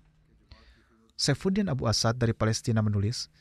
Saifuddin 1.16 1.72
Abu 1.72 1.88
Asad 1.88 2.20
dari 2.20 2.36
Palestina 2.36 2.84
menulis, 2.84 3.32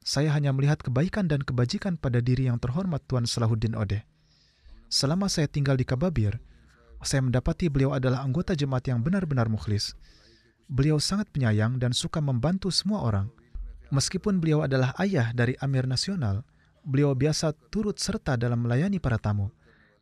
saya 0.00 0.32
hanya 0.32 0.54
melihat 0.54 0.80
kebaikan 0.80 1.28
dan 1.28 1.42
kebajikan 1.42 1.98
pada 2.00 2.22
diri 2.22 2.48
yang 2.48 2.56
terhormat 2.56 3.04
Tuan 3.04 3.28
Salahuddin 3.28 3.76
Odeh. 3.76 4.06
Selama 4.86 5.26
saya 5.26 5.50
tinggal 5.50 5.74
di 5.74 5.82
Kababir, 5.82 6.38
saya 7.02 7.20
mendapati 7.20 7.68
beliau 7.68 7.92
adalah 7.92 8.22
anggota 8.24 8.56
jemaat 8.56 8.86
yang 8.88 9.02
benar-benar 9.02 9.50
mukhlis. 9.50 9.98
Beliau 10.66 10.98
sangat 10.98 11.30
penyayang 11.30 11.78
dan 11.78 11.94
suka 11.94 12.18
membantu 12.18 12.74
semua 12.74 13.06
orang. 13.06 13.30
Meskipun 13.94 14.42
beliau 14.42 14.66
adalah 14.66 14.90
ayah 14.98 15.30
dari 15.30 15.54
Amir 15.62 15.86
Nasional, 15.86 16.42
beliau 16.82 17.14
biasa 17.14 17.54
turut 17.70 18.02
serta 18.02 18.34
dalam 18.34 18.66
melayani 18.66 18.98
para 18.98 19.14
tamu. 19.14 19.54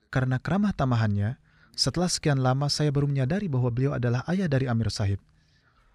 Karena 0.08 0.40
keramah 0.40 0.72
tamahannya, 0.72 1.36
setelah 1.76 2.08
sekian 2.08 2.40
lama 2.40 2.72
saya 2.72 2.88
baru 2.88 3.04
menyadari 3.04 3.44
bahwa 3.44 3.68
beliau 3.68 3.92
adalah 3.92 4.24
ayah 4.32 4.48
dari 4.48 4.64
Amir 4.64 4.88
Sahib. 4.88 5.20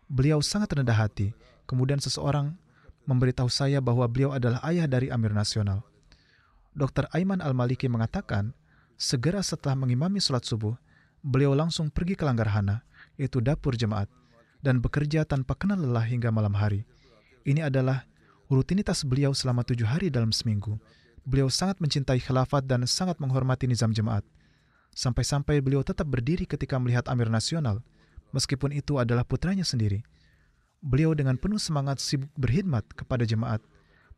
Beliau 0.05 0.37
sangat 0.43 0.69
rendah 0.77 0.93
hati, 0.93 1.33
kemudian 1.65 1.97
seseorang 1.97 2.53
memberitahu 3.09 3.49
saya 3.49 3.81
bahwa 3.81 4.05
beliau 4.05 4.37
adalah 4.37 4.61
ayah 4.69 4.85
dari 4.85 5.09
Amir 5.09 5.33
Nasional. 5.33 5.81
Dr. 6.77 7.09
Aiman 7.09 7.41
Al-Maliki 7.41 7.89
mengatakan, 7.89 8.53
segera 9.01 9.41
setelah 9.41 9.73
mengimami 9.73 10.21
sholat 10.21 10.45
subuh, 10.45 10.77
beliau 11.25 11.57
langsung 11.57 11.89
pergi 11.89 12.13
ke 12.13 12.21
Langgarhana, 12.21 12.85
yaitu 13.17 13.41
dapur 13.41 13.73
jemaat, 13.73 14.05
dan 14.59 14.83
bekerja 14.83 15.23
tanpa 15.23 15.55
kenal 15.55 15.79
lelah 15.79 16.03
hingga 16.03 16.29
malam 16.29 16.55
hari. 16.55 16.83
Ini 17.47 17.67
adalah 17.71 18.03
rutinitas 18.51 19.07
beliau 19.07 19.31
selama 19.31 19.63
tujuh 19.63 19.87
hari 19.87 20.11
dalam 20.11 20.35
seminggu. 20.35 20.75
Beliau 21.23 21.47
sangat 21.47 21.79
mencintai 21.83 22.19
khilafat 22.19 22.65
dan 22.65 22.83
sangat 22.89 23.19
menghormati 23.21 23.67
nizam 23.69 23.93
jemaat. 23.95 24.23
Sampai-sampai 24.95 25.61
beliau 25.61 25.85
tetap 25.85 26.09
berdiri 26.09 26.49
ketika 26.49 26.75
melihat 26.81 27.05
Amir 27.07 27.29
Nasional, 27.29 27.85
meskipun 28.33 28.73
itu 28.73 28.97
adalah 28.97 29.23
putranya 29.23 29.63
sendiri 29.63 30.01
beliau 30.79 31.11
dengan 31.11 31.35
penuh 31.35 31.59
semangat 31.59 31.99
sibuk 31.99 32.31
berkhidmat 32.39 32.87
kepada 32.95 33.27
jemaat, 33.27 33.59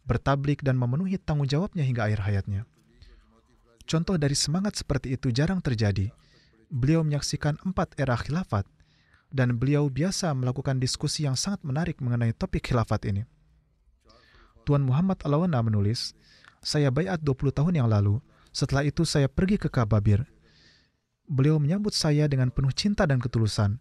bertablik 0.05 0.61
dan 0.61 0.77
memenuhi 0.77 1.17
tanggung 1.17 1.49
jawabnya 1.49 1.81
hingga 1.81 2.05
akhir 2.09 2.21
hayatnya. 2.25 2.61
Contoh 3.89 4.15
dari 4.15 4.37
semangat 4.37 4.77
seperti 4.77 5.17
itu 5.17 5.33
jarang 5.33 5.59
terjadi. 5.59 6.13
Beliau 6.71 7.03
menyaksikan 7.03 7.59
empat 7.67 7.99
era 7.99 8.15
khilafat, 8.15 8.63
dan 9.31 9.55
beliau 9.55 9.87
biasa 9.87 10.35
melakukan 10.35 10.77
diskusi 10.77 11.23
yang 11.23 11.39
sangat 11.39 11.63
menarik 11.63 11.97
mengenai 12.03 12.35
topik 12.35 12.67
khilafat 12.67 13.07
ini. 13.07 13.23
Tuan 14.67 14.83
Muhammad 14.85 15.23
Alawana 15.23 15.63
menulis, 15.63 16.13
saya 16.61 16.93
bayat 16.93 17.23
20 17.23 17.55
tahun 17.55 17.73
yang 17.81 17.89
lalu, 17.89 18.21
setelah 18.53 18.85
itu 18.85 19.07
saya 19.07 19.31
pergi 19.31 19.57
ke 19.57 19.71
Kababir. 19.71 20.27
Beliau 21.25 21.57
menyambut 21.57 21.95
saya 21.95 22.27
dengan 22.27 22.51
penuh 22.51 22.75
cinta 22.75 23.07
dan 23.07 23.17
ketulusan, 23.23 23.79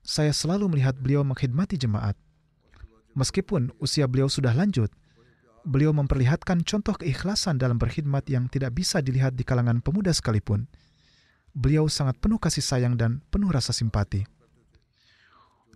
saya 0.00 0.32
selalu 0.32 0.72
melihat 0.72 0.96
beliau 0.96 1.20
mengkhidmati 1.22 1.76
jemaat. 1.76 2.16
Meskipun 3.12 3.76
usia 3.76 4.08
beliau 4.08 4.26
sudah 4.26 4.56
lanjut, 4.56 4.88
beliau 5.68 5.92
memperlihatkan 5.92 6.64
contoh 6.64 6.96
keikhlasan 6.96 7.60
dalam 7.60 7.76
berkhidmat 7.76 8.24
yang 8.32 8.48
tidak 8.48 8.72
bisa 8.72 9.04
dilihat 9.04 9.36
di 9.36 9.44
kalangan 9.44 9.84
pemuda 9.84 10.16
sekalipun. 10.16 10.64
Beliau 11.52 11.90
sangat 11.92 12.16
penuh 12.22 12.40
kasih 12.40 12.64
sayang 12.64 12.96
dan 12.96 13.20
penuh 13.28 13.52
rasa 13.52 13.76
simpati. 13.76 14.37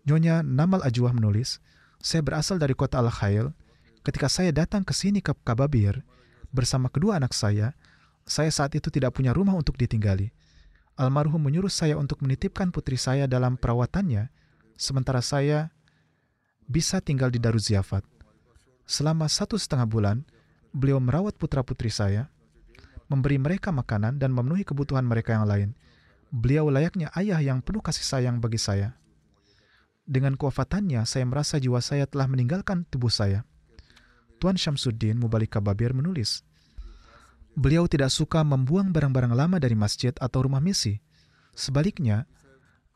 Nyonya 0.09 0.43
Namal 0.43 0.83
Ajwa 0.83 1.15
menulis, 1.15 1.63
saya 2.03 2.21
berasal 2.27 2.59
dari 2.59 2.75
kota 2.75 2.99
Al-Khail. 2.99 3.55
Ketika 4.03 4.27
saya 4.27 4.51
datang 4.51 4.83
ke 4.83 4.91
sini 4.91 5.23
ke 5.23 5.31
Kababir 5.47 6.03
bersama 6.51 6.91
kedua 6.91 7.23
anak 7.23 7.31
saya, 7.31 7.79
saya 8.27 8.51
saat 8.51 8.75
itu 8.75 8.91
tidak 8.91 9.15
punya 9.15 9.31
rumah 9.31 9.55
untuk 9.55 9.79
ditinggali 9.79 10.35
almarhum 10.97 11.41
menyuruh 11.41 11.73
saya 11.73 11.97
untuk 11.97 12.21
menitipkan 12.21 12.69
putri 12.69 13.01
saya 13.01 13.25
dalam 13.25 13.57
perawatannya, 13.57 14.29
sementara 14.77 15.25
saya 15.25 15.73
bisa 16.69 17.01
tinggal 17.01 17.33
di 17.33 17.41
Daruziafat. 17.41 18.05
Selama 18.85 19.29
satu 19.31 19.57
setengah 19.57 19.89
bulan, 19.89 20.17
beliau 20.75 21.01
merawat 21.01 21.39
putra-putri 21.39 21.89
saya, 21.89 22.29
memberi 23.09 23.41
mereka 23.41 23.73
makanan 23.73 24.21
dan 24.21 24.33
memenuhi 24.33 24.67
kebutuhan 24.67 25.05
mereka 25.05 25.37
yang 25.37 25.47
lain. 25.49 25.71
Beliau 26.33 26.73
layaknya 26.73 27.13
ayah 27.13 27.41
yang 27.45 27.61
penuh 27.61 27.85
kasih 27.85 28.05
sayang 28.05 28.41
bagi 28.41 28.57
saya. 28.57 28.97
Dengan 30.03 30.35
kewafatannya, 30.35 31.07
saya 31.07 31.25
merasa 31.27 31.63
jiwa 31.63 31.79
saya 31.79 32.11
telah 32.11 32.27
meninggalkan 32.27 32.83
tubuh 32.91 33.11
saya. 33.11 33.47
Tuan 34.43 34.59
Syamsuddin 34.59 35.19
Mubalik 35.19 35.55
Kababir 35.55 35.95
menulis, 35.95 36.43
Beliau 37.53 37.85
tidak 37.85 38.09
suka 38.09 38.41
membuang 38.41 38.97
barang-barang 38.97 39.37
lama 39.37 39.61
dari 39.61 39.77
masjid 39.77 40.17
atau 40.17 40.49
rumah 40.49 40.65
misi. 40.65 41.05
Sebaliknya, 41.53 42.25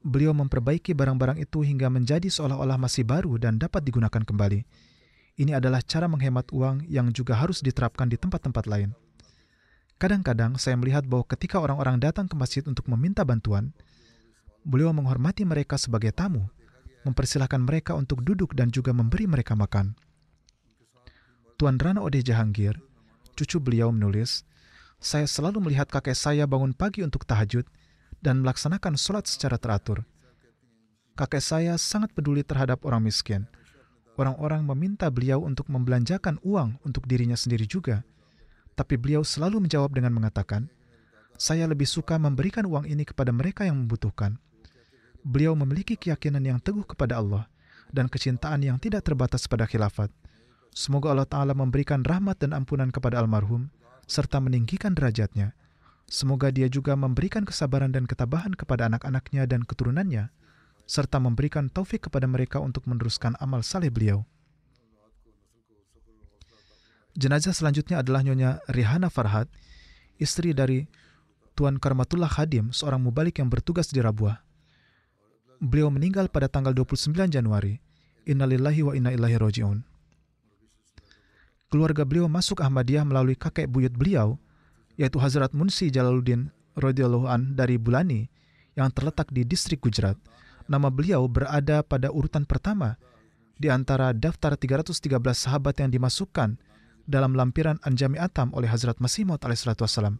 beliau 0.00 0.32
memperbaiki 0.32 0.96
barang-barang 0.96 1.44
itu 1.44 1.60
hingga 1.60 1.92
menjadi 1.92 2.24
seolah-olah 2.32 2.80
masih 2.80 3.04
baru 3.04 3.36
dan 3.36 3.60
dapat 3.60 3.84
digunakan 3.84 4.24
kembali. 4.24 4.64
Ini 5.36 5.60
adalah 5.60 5.84
cara 5.84 6.08
menghemat 6.08 6.48
uang 6.56 6.88
yang 6.88 7.12
juga 7.12 7.36
harus 7.36 7.60
diterapkan 7.60 8.08
di 8.08 8.16
tempat-tempat 8.16 8.64
lain. 8.64 8.96
Kadang-kadang 10.00 10.56
saya 10.56 10.80
melihat 10.80 11.04
bahwa 11.04 11.28
ketika 11.28 11.60
orang-orang 11.60 12.00
datang 12.00 12.24
ke 12.24 12.32
masjid 12.32 12.64
untuk 12.64 12.88
meminta 12.88 13.28
bantuan, 13.28 13.76
beliau 14.64 14.88
menghormati 14.96 15.44
mereka 15.44 15.76
sebagai 15.76 16.16
tamu, 16.16 16.48
mempersilahkan 17.06 17.62
mereka 17.62 17.94
untuk 17.94 18.26
duduk 18.26 18.58
dan 18.58 18.74
juga 18.74 18.90
memberi 18.90 19.30
mereka 19.30 19.54
makan. 19.54 19.94
Tuan 21.56 21.78
Rana 21.78 22.02
Ode 22.02 22.20
Jahangir 22.20 22.82
cucu 23.36 23.60
beliau 23.60 23.92
menulis, 23.92 24.42
saya 24.96 25.28
selalu 25.28 25.68
melihat 25.68 25.92
kakek 25.92 26.16
saya 26.16 26.48
bangun 26.48 26.72
pagi 26.72 27.04
untuk 27.04 27.28
tahajud 27.28 27.68
dan 28.24 28.40
melaksanakan 28.40 28.96
sholat 28.96 29.28
secara 29.28 29.60
teratur. 29.60 30.08
Kakek 31.14 31.44
saya 31.44 31.76
sangat 31.76 32.16
peduli 32.16 32.40
terhadap 32.40 32.82
orang 32.88 33.04
miskin. 33.04 33.44
Orang-orang 34.16 34.64
meminta 34.64 35.12
beliau 35.12 35.44
untuk 35.44 35.68
membelanjakan 35.68 36.40
uang 36.40 36.80
untuk 36.88 37.04
dirinya 37.04 37.36
sendiri 37.36 37.68
juga. 37.68 38.00
Tapi 38.72 38.96
beliau 38.96 39.20
selalu 39.20 39.68
menjawab 39.68 39.92
dengan 39.92 40.16
mengatakan, 40.16 40.72
saya 41.36 41.68
lebih 41.68 41.84
suka 41.84 42.16
memberikan 42.16 42.64
uang 42.64 42.88
ini 42.88 43.04
kepada 43.04 43.28
mereka 43.28 43.68
yang 43.68 43.76
membutuhkan. 43.76 44.40
Beliau 45.26 45.58
memiliki 45.58 45.98
keyakinan 45.98 46.38
yang 46.46 46.62
teguh 46.62 46.86
kepada 46.86 47.18
Allah 47.18 47.50
dan 47.90 48.06
kecintaan 48.06 48.62
yang 48.62 48.78
tidak 48.78 49.02
terbatas 49.02 49.50
pada 49.50 49.66
khilafat. 49.66 50.06
Semoga 50.70 51.10
Allah 51.10 51.26
Ta'ala 51.26 51.50
memberikan 51.50 52.06
rahmat 52.06 52.38
dan 52.38 52.54
ampunan 52.54 52.94
kepada 52.94 53.18
almarhum, 53.18 53.66
serta 54.06 54.38
meninggikan 54.38 54.94
derajatnya. 54.94 55.58
Semoga 56.06 56.54
dia 56.54 56.70
juga 56.70 56.94
memberikan 56.94 57.42
kesabaran 57.42 57.90
dan 57.90 58.06
ketabahan 58.06 58.54
kepada 58.54 58.86
anak-anaknya 58.86 59.50
dan 59.50 59.66
keturunannya, 59.66 60.30
serta 60.86 61.18
memberikan 61.18 61.66
taufik 61.66 62.06
kepada 62.06 62.30
mereka 62.30 62.62
untuk 62.62 62.86
meneruskan 62.86 63.34
amal 63.42 63.66
saleh 63.66 63.90
beliau. 63.90 64.22
Jenazah 67.18 67.50
selanjutnya 67.50 67.98
adalah 68.06 68.22
Nyonya 68.22 68.62
Rihana 68.70 69.10
Farhad, 69.10 69.50
istri 70.22 70.54
dari 70.54 70.86
Tuan 71.58 71.82
Karmatullah 71.82 72.30
Khadim, 72.30 72.70
seorang 72.70 73.02
mubalik 73.02 73.42
yang 73.42 73.50
bertugas 73.50 73.90
di 73.90 73.98
Rabuah. 73.98 74.45
Beliau 75.60 75.88
meninggal 75.88 76.28
pada 76.28 76.48
tanggal 76.48 76.76
29 76.76 77.12
Januari. 77.32 77.80
Innalillahi 78.26 78.80
wa 78.82 78.92
inna 78.92 79.14
ilahi 79.14 79.36
roji'un 79.38 79.96
keluarga 81.76 82.06
beliau 82.06 82.30
masuk 82.30 82.62
Ahmadiyah 82.62 83.04
melalui 83.04 83.34
kakek 83.34 83.68
buyut 83.68 83.92
beliau, 83.94 84.38
yaitu 84.96 85.18
Hazrat 85.20 85.52
Munsi 85.52 85.90
Jalaluddin 85.90 86.48
radhiyallahu 86.78 87.28
dari 87.52 87.76
Bulani 87.76 88.24
yang 88.78 88.88
terletak 88.92 89.28
di 89.28 89.44
distrik 89.44 89.82
Gujarat. 89.82 90.16
Nama 90.66 90.88
beliau 90.90 91.28
berada 91.30 91.84
pada 91.84 92.10
urutan 92.10 92.48
pertama 92.48 92.98
di 93.60 93.70
antara 93.70 94.16
daftar 94.16 94.58
313 94.58 95.20
sahabat 95.36 95.78
yang 95.84 95.90
dimasukkan 95.92 96.58
dalam 97.06 97.38
lampiran 97.38 97.78
Anjami 97.86 98.18
Atam 98.18 98.50
oleh 98.50 98.66
Hazrat 98.66 98.98
Masih 98.98 99.28
Maud 99.28 99.44
alaihissalam. 99.44 100.18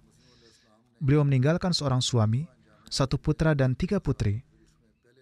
Beliau 1.02 1.26
meninggalkan 1.26 1.74
seorang 1.74 2.04
suami, 2.04 2.46
satu 2.86 3.18
putra 3.18 3.52
dan 3.58 3.74
tiga 3.74 3.98
putri. 3.98 4.46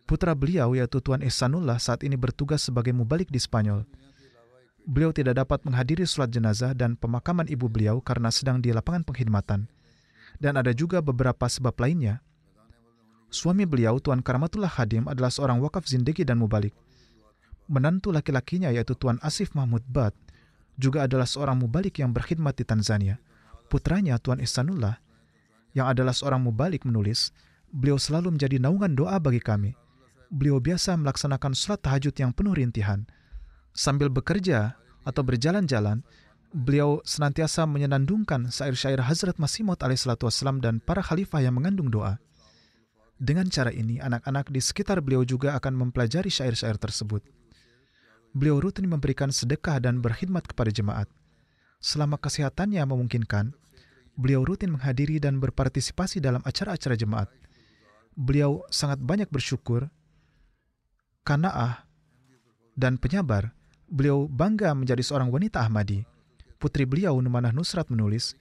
Putra 0.04 0.36
beliau 0.36 0.76
yaitu 0.76 1.00
Tuan 1.00 1.24
Ihsanullah 1.24 1.80
saat 1.80 2.04
ini 2.04 2.14
bertugas 2.14 2.60
sebagai 2.64 2.92
mubalik 2.92 3.32
di 3.32 3.40
Spanyol 3.40 3.88
beliau 4.84 5.10
tidak 5.16 5.40
dapat 5.40 5.64
menghadiri 5.64 6.04
sholat 6.04 6.28
jenazah 6.28 6.76
dan 6.76 6.94
pemakaman 6.94 7.48
ibu 7.48 7.66
beliau 7.66 8.04
karena 8.04 8.28
sedang 8.28 8.60
di 8.60 8.70
lapangan 8.70 9.02
pengkhidmatan. 9.02 9.66
Dan 10.36 10.60
ada 10.60 10.70
juga 10.76 11.00
beberapa 11.00 11.48
sebab 11.48 11.72
lainnya. 11.80 12.20
Suami 13.32 13.66
beliau, 13.66 13.98
Tuan 13.98 14.22
Karamatullah 14.22 14.70
Hadim, 14.70 15.10
adalah 15.10 15.32
seorang 15.32 15.58
wakaf 15.58 15.88
zindegi 15.88 16.22
dan 16.22 16.38
mubalik. 16.38 16.76
Menantu 17.66 18.12
laki-lakinya 18.12 18.68
yaitu 18.70 18.94
Tuan 18.94 19.16
Asif 19.24 19.56
Mahmud 19.56 19.82
Bad 19.88 20.12
juga 20.76 21.06
adalah 21.08 21.24
seorang 21.24 21.56
mubalik 21.56 21.98
yang 21.98 22.12
berkhidmat 22.12 22.54
di 22.60 22.64
Tanzania. 22.66 23.16
Putranya, 23.72 24.20
Tuan 24.20 24.38
Ihsanullah, 24.38 25.00
yang 25.72 25.88
adalah 25.90 26.12
seorang 26.12 26.44
mubalik 26.44 26.84
menulis, 26.84 27.32
beliau 27.72 27.96
selalu 27.98 28.36
menjadi 28.36 28.60
naungan 28.60 28.92
doa 28.92 29.16
bagi 29.18 29.40
kami. 29.40 29.74
Beliau 30.34 30.58
biasa 30.58 30.98
melaksanakan 30.98 31.54
sholat 31.54 31.78
tahajud 31.86 32.14
yang 32.18 32.34
penuh 32.34 32.58
rintihan, 32.58 33.06
Sambil 33.74 34.06
bekerja, 34.06 34.78
atau 35.02 35.26
berjalan-jalan, 35.26 36.06
beliau 36.54 37.02
senantiasa 37.02 37.66
menyenandungkan 37.66 38.46
syair-syair 38.46 39.02
Hazrat 39.02 39.34
Masih 39.42 39.66
Maud 39.66 39.82
alaihissalam 39.82 40.62
dan 40.62 40.78
para 40.78 41.02
khalifah 41.02 41.42
yang 41.42 41.58
mengandung 41.58 41.90
doa. 41.90 42.22
Dengan 43.18 43.50
cara 43.50 43.74
ini, 43.74 43.98
anak-anak 43.98 44.54
di 44.54 44.62
sekitar 44.62 45.02
beliau 45.02 45.26
juga 45.26 45.58
akan 45.58 45.74
mempelajari 45.74 46.30
syair-syair 46.30 46.78
tersebut. 46.78 47.26
Beliau 48.30 48.62
rutin 48.62 48.86
memberikan 48.86 49.34
sedekah 49.34 49.82
dan 49.82 49.98
berkhidmat 49.98 50.46
kepada 50.46 50.70
jemaat. 50.70 51.10
Selama 51.82 52.14
kesehatannya 52.18 52.82
memungkinkan, 52.86 53.54
beliau 54.14 54.46
rutin 54.46 54.70
menghadiri 54.70 55.18
dan 55.18 55.42
berpartisipasi 55.42 56.22
dalam 56.22 56.42
acara-acara 56.46 56.94
jemaat. 56.94 57.30
Beliau 58.14 58.62
sangat 58.70 59.02
banyak 59.02 59.26
bersyukur, 59.30 59.90
kanaah, 61.24 61.88
dan 62.76 63.00
penyabar. 63.00 63.50
Beliau 63.88 64.28
bangga 64.28 64.72
menjadi 64.76 65.00
seorang 65.00 65.32
wanita 65.32 65.64
Ahmadi. 65.64 66.04
Putri 66.60 66.84
beliau, 66.88 67.16
Numanah 67.20 67.52
Nusrat 67.52 67.88
menulis, 67.92 68.36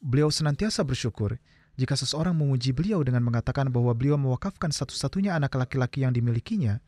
beliau 0.00 0.32
senantiasa 0.32 0.84
bersyukur 0.84 1.36
jika 1.76 1.92
seseorang 1.92 2.32
memuji 2.32 2.72
beliau 2.72 3.04
dengan 3.04 3.20
mengatakan 3.20 3.68
bahwa 3.68 3.92
beliau 3.92 4.16
mewakafkan 4.16 4.72
satu-satunya 4.72 5.36
anak 5.36 5.52
laki-laki 5.60 6.04
yang 6.08 6.12
dimilikinya, 6.16 6.80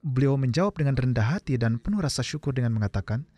beliau 0.00 0.40
menjawab 0.40 0.80
dengan 0.80 0.96
rendah 0.96 1.36
hati 1.36 1.60
dan 1.60 1.76
penuh 1.76 2.00
rasa 2.00 2.24
syukur 2.24 2.56
dengan 2.56 2.72
mengatakan, 2.72 3.28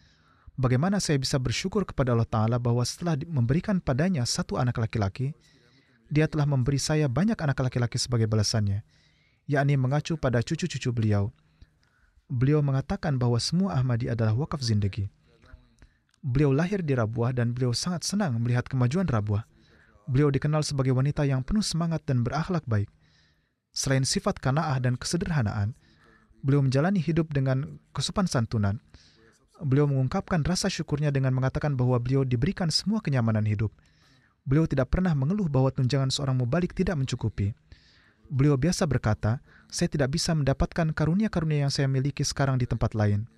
Bagaimana 0.54 1.02
saya 1.02 1.18
bisa 1.18 1.34
bersyukur 1.42 1.82
kepada 1.82 2.14
Allah 2.14 2.30
Ta'ala 2.30 2.62
bahwa 2.62 2.86
setelah 2.86 3.18
memberikan 3.26 3.82
padanya 3.82 4.22
satu 4.22 4.54
anak 4.54 4.78
laki-laki, 4.78 5.34
dia 6.06 6.30
telah 6.30 6.46
memberi 6.46 6.78
saya 6.78 7.10
banyak 7.10 7.34
anak 7.34 7.58
laki-laki 7.58 7.98
sebagai 7.98 8.30
balasannya, 8.30 8.86
yakni 9.44 9.76
mengacu 9.76 10.16
pada 10.16 10.40
cucu-cucu 10.40 10.90
beliau. 10.92 11.32
Beliau 12.28 12.64
mengatakan 12.64 13.20
bahwa 13.20 13.36
semua 13.36 13.76
Ahmadi 13.76 14.08
adalah 14.08 14.32
wakaf 14.32 14.64
zindagi. 14.64 15.12
Beliau 16.24 16.56
lahir 16.56 16.80
di 16.80 16.96
Rabuah 16.96 17.36
dan 17.36 17.52
beliau 17.52 17.76
sangat 17.76 18.08
senang 18.08 18.40
melihat 18.40 18.64
kemajuan 18.64 19.04
Rabuah. 19.04 19.44
Beliau 20.08 20.32
dikenal 20.32 20.64
sebagai 20.64 20.96
wanita 20.96 21.28
yang 21.28 21.44
penuh 21.44 21.64
semangat 21.64 22.00
dan 22.08 22.24
berakhlak 22.24 22.64
baik. 22.64 22.88
Selain 23.76 24.08
sifat 24.08 24.40
kanaah 24.40 24.80
dan 24.80 24.96
kesederhanaan, 24.96 25.76
beliau 26.40 26.64
menjalani 26.64 27.00
hidup 27.00 27.28
dengan 27.32 27.80
kesopan 27.92 28.24
santunan. 28.24 28.80
Beliau 29.60 29.88
mengungkapkan 29.88 30.44
rasa 30.44 30.72
syukurnya 30.72 31.12
dengan 31.12 31.32
mengatakan 31.36 31.76
bahwa 31.76 32.00
beliau 32.00 32.24
diberikan 32.24 32.72
semua 32.72 33.04
kenyamanan 33.04 33.44
hidup. 33.44 33.72
Beliau 34.44 34.68
tidak 34.68 34.92
pernah 34.92 35.16
mengeluh 35.16 35.48
bahwa 35.48 35.72
tunjangan 35.72 36.12
seorang 36.12 36.36
mubalik 36.36 36.76
tidak 36.76 37.00
mencukupi. 37.00 37.56
Beliau 38.28 38.56
biasa 38.56 38.88
berkata, 38.88 39.44
saya 39.68 39.90
tidak 39.90 40.14
bisa 40.14 40.32
mendapatkan 40.32 40.94
karunia-karunia 40.94 41.68
yang 41.68 41.72
saya 41.72 41.90
miliki 41.90 42.22
sekarang 42.22 42.56
di 42.56 42.64
tempat 42.64 42.94
lain. 42.96 43.28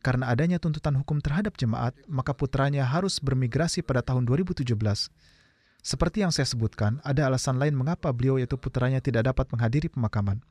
Karena 0.00 0.30
adanya 0.30 0.62
tuntutan 0.62 0.94
hukum 0.98 1.18
terhadap 1.18 1.58
jemaat, 1.58 1.94
maka 2.06 2.30
putranya 2.30 2.86
harus 2.86 3.18
bermigrasi 3.18 3.82
pada 3.82 4.02
tahun 4.06 4.22
2017. 4.24 4.62
Seperti 5.82 6.22
yang 6.26 6.34
saya 6.34 6.46
sebutkan, 6.46 6.98
ada 7.06 7.30
alasan 7.30 7.62
lain 7.62 7.74
mengapa 7.78 8.10
beliau 8.10 8.38
yaitu 8.42 8.58
putranya 8.58 8.98
tidak 8.98 9.30
dapat 9.30 9.46
menghadiri 9.54 9.86
pemakaman. 9.86 10.42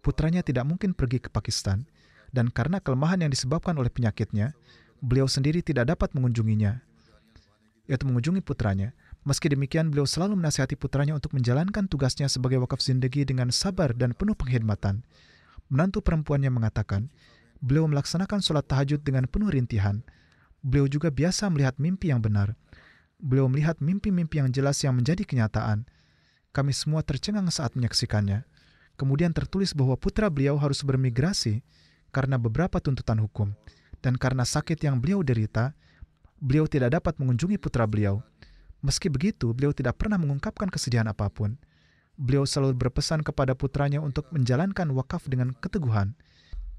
Putranya 0.00 0.40
tidak 0.40 0.64
mungkin 0.68 0.96
pergi 0.96 1.20
ke 1.20 1.28
Pakistan, 1.32 1.84
dan 2.32 2.48
karena 2.48 2.80
kelemahan 2.80 3.24
yang 3.24 3.32
disebabkan 3.32 3.76
oleh 3.76 3.92
penyakitnya, 3.92 4.56
beliau 5.04 5.28
sendiri 5.28 5.60
tidak 5.60 5.92
dapat 5.92 6.12
mengunjunginya, 6.16 6.80
yaitu 7.88 8.04
mengunjungi 8.08 8.40
putranya. 8.40 8.96
Meski 9.24 9.48
demikian, 9.48 9.88
beliau 9.88 10.04
selalu 10.04 10.36
menasihati 10.36 10.76
putranya 10.76 11.16
untuk 11.16 11.32
menjalankan 11.32 11.88
tugasnya 11.88 12.28
sebagai 12.28 12.60
wakaf 12.60 12.84
zindagi 12.84 13.24
dengan 13.24 13.48
sabar 13.48 13.96
dan 13.96 14.12
penuh 14.12 14.36
penghormatan. 14.36 15.00
Menantu 15.72 16.04
perempuannya 16.04 16.52
mengatakan, 16.52 17.08
beliau 17.64 17.88
melaksanakan 17.88 18.44
sholat 18.44 18.68
tahajud 18.68 19.00
dengan 19.00 19.24
penuh 19.24 19.48
rintihan. 19.48 20.04
Beliau 20.60 20.84
juga 20.88 21.08
biasa 21.08 21.48
melihat 21.48 21.80
mimpi 21.80 22.12
yang 22.12 22.20
benar 22.20 22.52
beliau 23.24 23.48
melihat 23.48 23.80
mimpi-mimpi 23.80 24.42
yang 24.42 24.52
jelas 24.52 24.76
yang 24.84 24.92
menjadi 24.92 25.24
kenyataan. 25.24 25.88
Kami 26.54 26.70
semua 26.76 27.00
tercengang 27.00 27.48
saat 27.50 27.74
menyaksikannya. 27.74 28.46
Kemudian 28.94 29.34
tertulis 29.34 29.74
bahwa 29.74 29.98
putra 29.98 30.30
beliau 30.30 30.54
harus 30.60 30.86
bermigrasi 30.86 31.64
karena 32.14 32.38
beberapa 32.38 32.78
tuntutan 32.78 33.18
hukum. 33.18 33.50
Dan 33.98 34.14
karena 34.20 34.46
sakit 34.46 34.78
yang 34.84 35.02
beliau 35.02 35.24
derita, 35.24 35.74
beliau 36.38 36.68
tidak 36.70 37.00
dapat 37.00 37.18
mengunjungi 37.18 37.58
putra 37.58 37.88
beliau. 37.88 38.22
Meski 38.84 39.08
begitu, 39.08 39.56
beliau 39.56 39.72
tidak 39.72 39.96
pernah 39.96 40.20
mengungkapkan 40.20 40.68
kesedihan 40.68 41.08
apa 41.08 41.32
pun. 41.32 41.56
Beliau 42.20 42.44
selalu 42.44 42.76
berpesan 42.76 43.24
kepada 43.24 43.56
putranya 43.56 44.04
untuk 44.04 44.28
menjalankan 44.28 44.92
wakaf 44.92 45.24
dengan 45.24 45.56
keteguhan. 45.56 46.12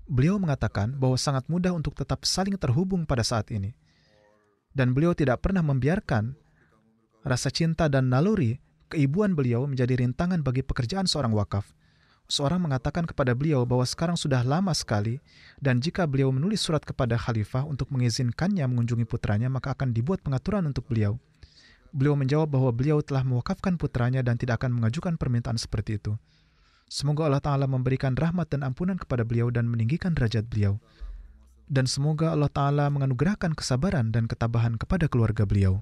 Beliau 0.06 0.38
mengatakan 0.38 0.94
bahwa 1.02 1.18
sangat 1.18 1.50
mudah 1.50 1.74
untuk 1.74 1.98
tetap 1.98 2.22
saling 2.30 2.62
terhubung 2.62 3.10
pada 3.10 3.26
saat 3.26 3.50
ini 3.50 3.74
dan 4.76 4.92
beliau 4.92 5.16
tidak 5.16 5.42
pernah 5.42 5.64
membiarkan 5.64 6.36
rasa 7.24 7.50
cinta 7.50 7.88
dan 7.88 8.12
naluri 8.12 8.60
keibuan 8.92 9.34
beliau 9.34 9.66
menjadi 9.66 9.98
rintangan 10.04 10.44
bagi 10.44 10.62
pekerjaan 10.62 11.08
seorang 11.08 11.32
wakaf. 11.32 11.72
Seorang 12.26 12.58
mengatakan 12.58 13.06
kepada 13.08 13.38
beliau 13.38 13.64
bahwa 13.64 13.86
sekarang 13.88 14.18
sudah 14.20 14.44
lama 14.44 14.74
sekali 14.76 15.24
dan 15.62 15.80
jika 15.80 16.06
beliau 16.06 16.30
menulis 16.30 16.62
surat 16.62 16.84
kepada 16.84 17.18
khalifah 17.18 17.66
untuk 17.66 17.90
mengizinkannya 17.90 18.66
mengunjungi 18.68 19.06
putranya 19.08 19.48
maka 19.48 19.74
akan 19.74 19.96
dibuat 19.96 20.22
pengaturan 20.22 20.68
untuk 20.68 20.86
beliau. 20.86 21.18
Beliau 21.96 22.20
menjawab 22.20 22.52
bahwa 22.52 22.76
beliau 22.76 23.00
telah 23.00 23.24
mewakafkan 23.24 23.80
putranya 23.80 24.20
dan 24.20 24.36
tidak 24.36 24.60
akan 24.60 24.76
mengajukan 24.76 25.16
permintaan 25.16 25.56
seperti 25.56 25.96
itu. 25.96 26.20
Semoga 26.92 27.32
Allah 27.32 27.40
Ta'ala 27.40 27.66
memberikan 27.66 28.14
rahmat 28.20 28.52
dan 28.52 28.68
ampunan 28.68 29.00
kepada 29.00 29.24
beliau 29.24 29.48
dan 29.48 29.72
meninggikan 29.72 30.12
derajat 30.12 30.46
beliau 30.52 30.78
dan 31.66 31.90
semoga 31.90 32.34
Allah 32.34 32.50
Ta'ala 32.50 32.86
menganugerahkan 32.94 33.58
kesabaran 33.58 34.14
dan 34.14 34.30
ketabahan 34.30 34.78
kepada 34.78 35.10
keluarga 35.10 35.50
beliau. 35.50 35.82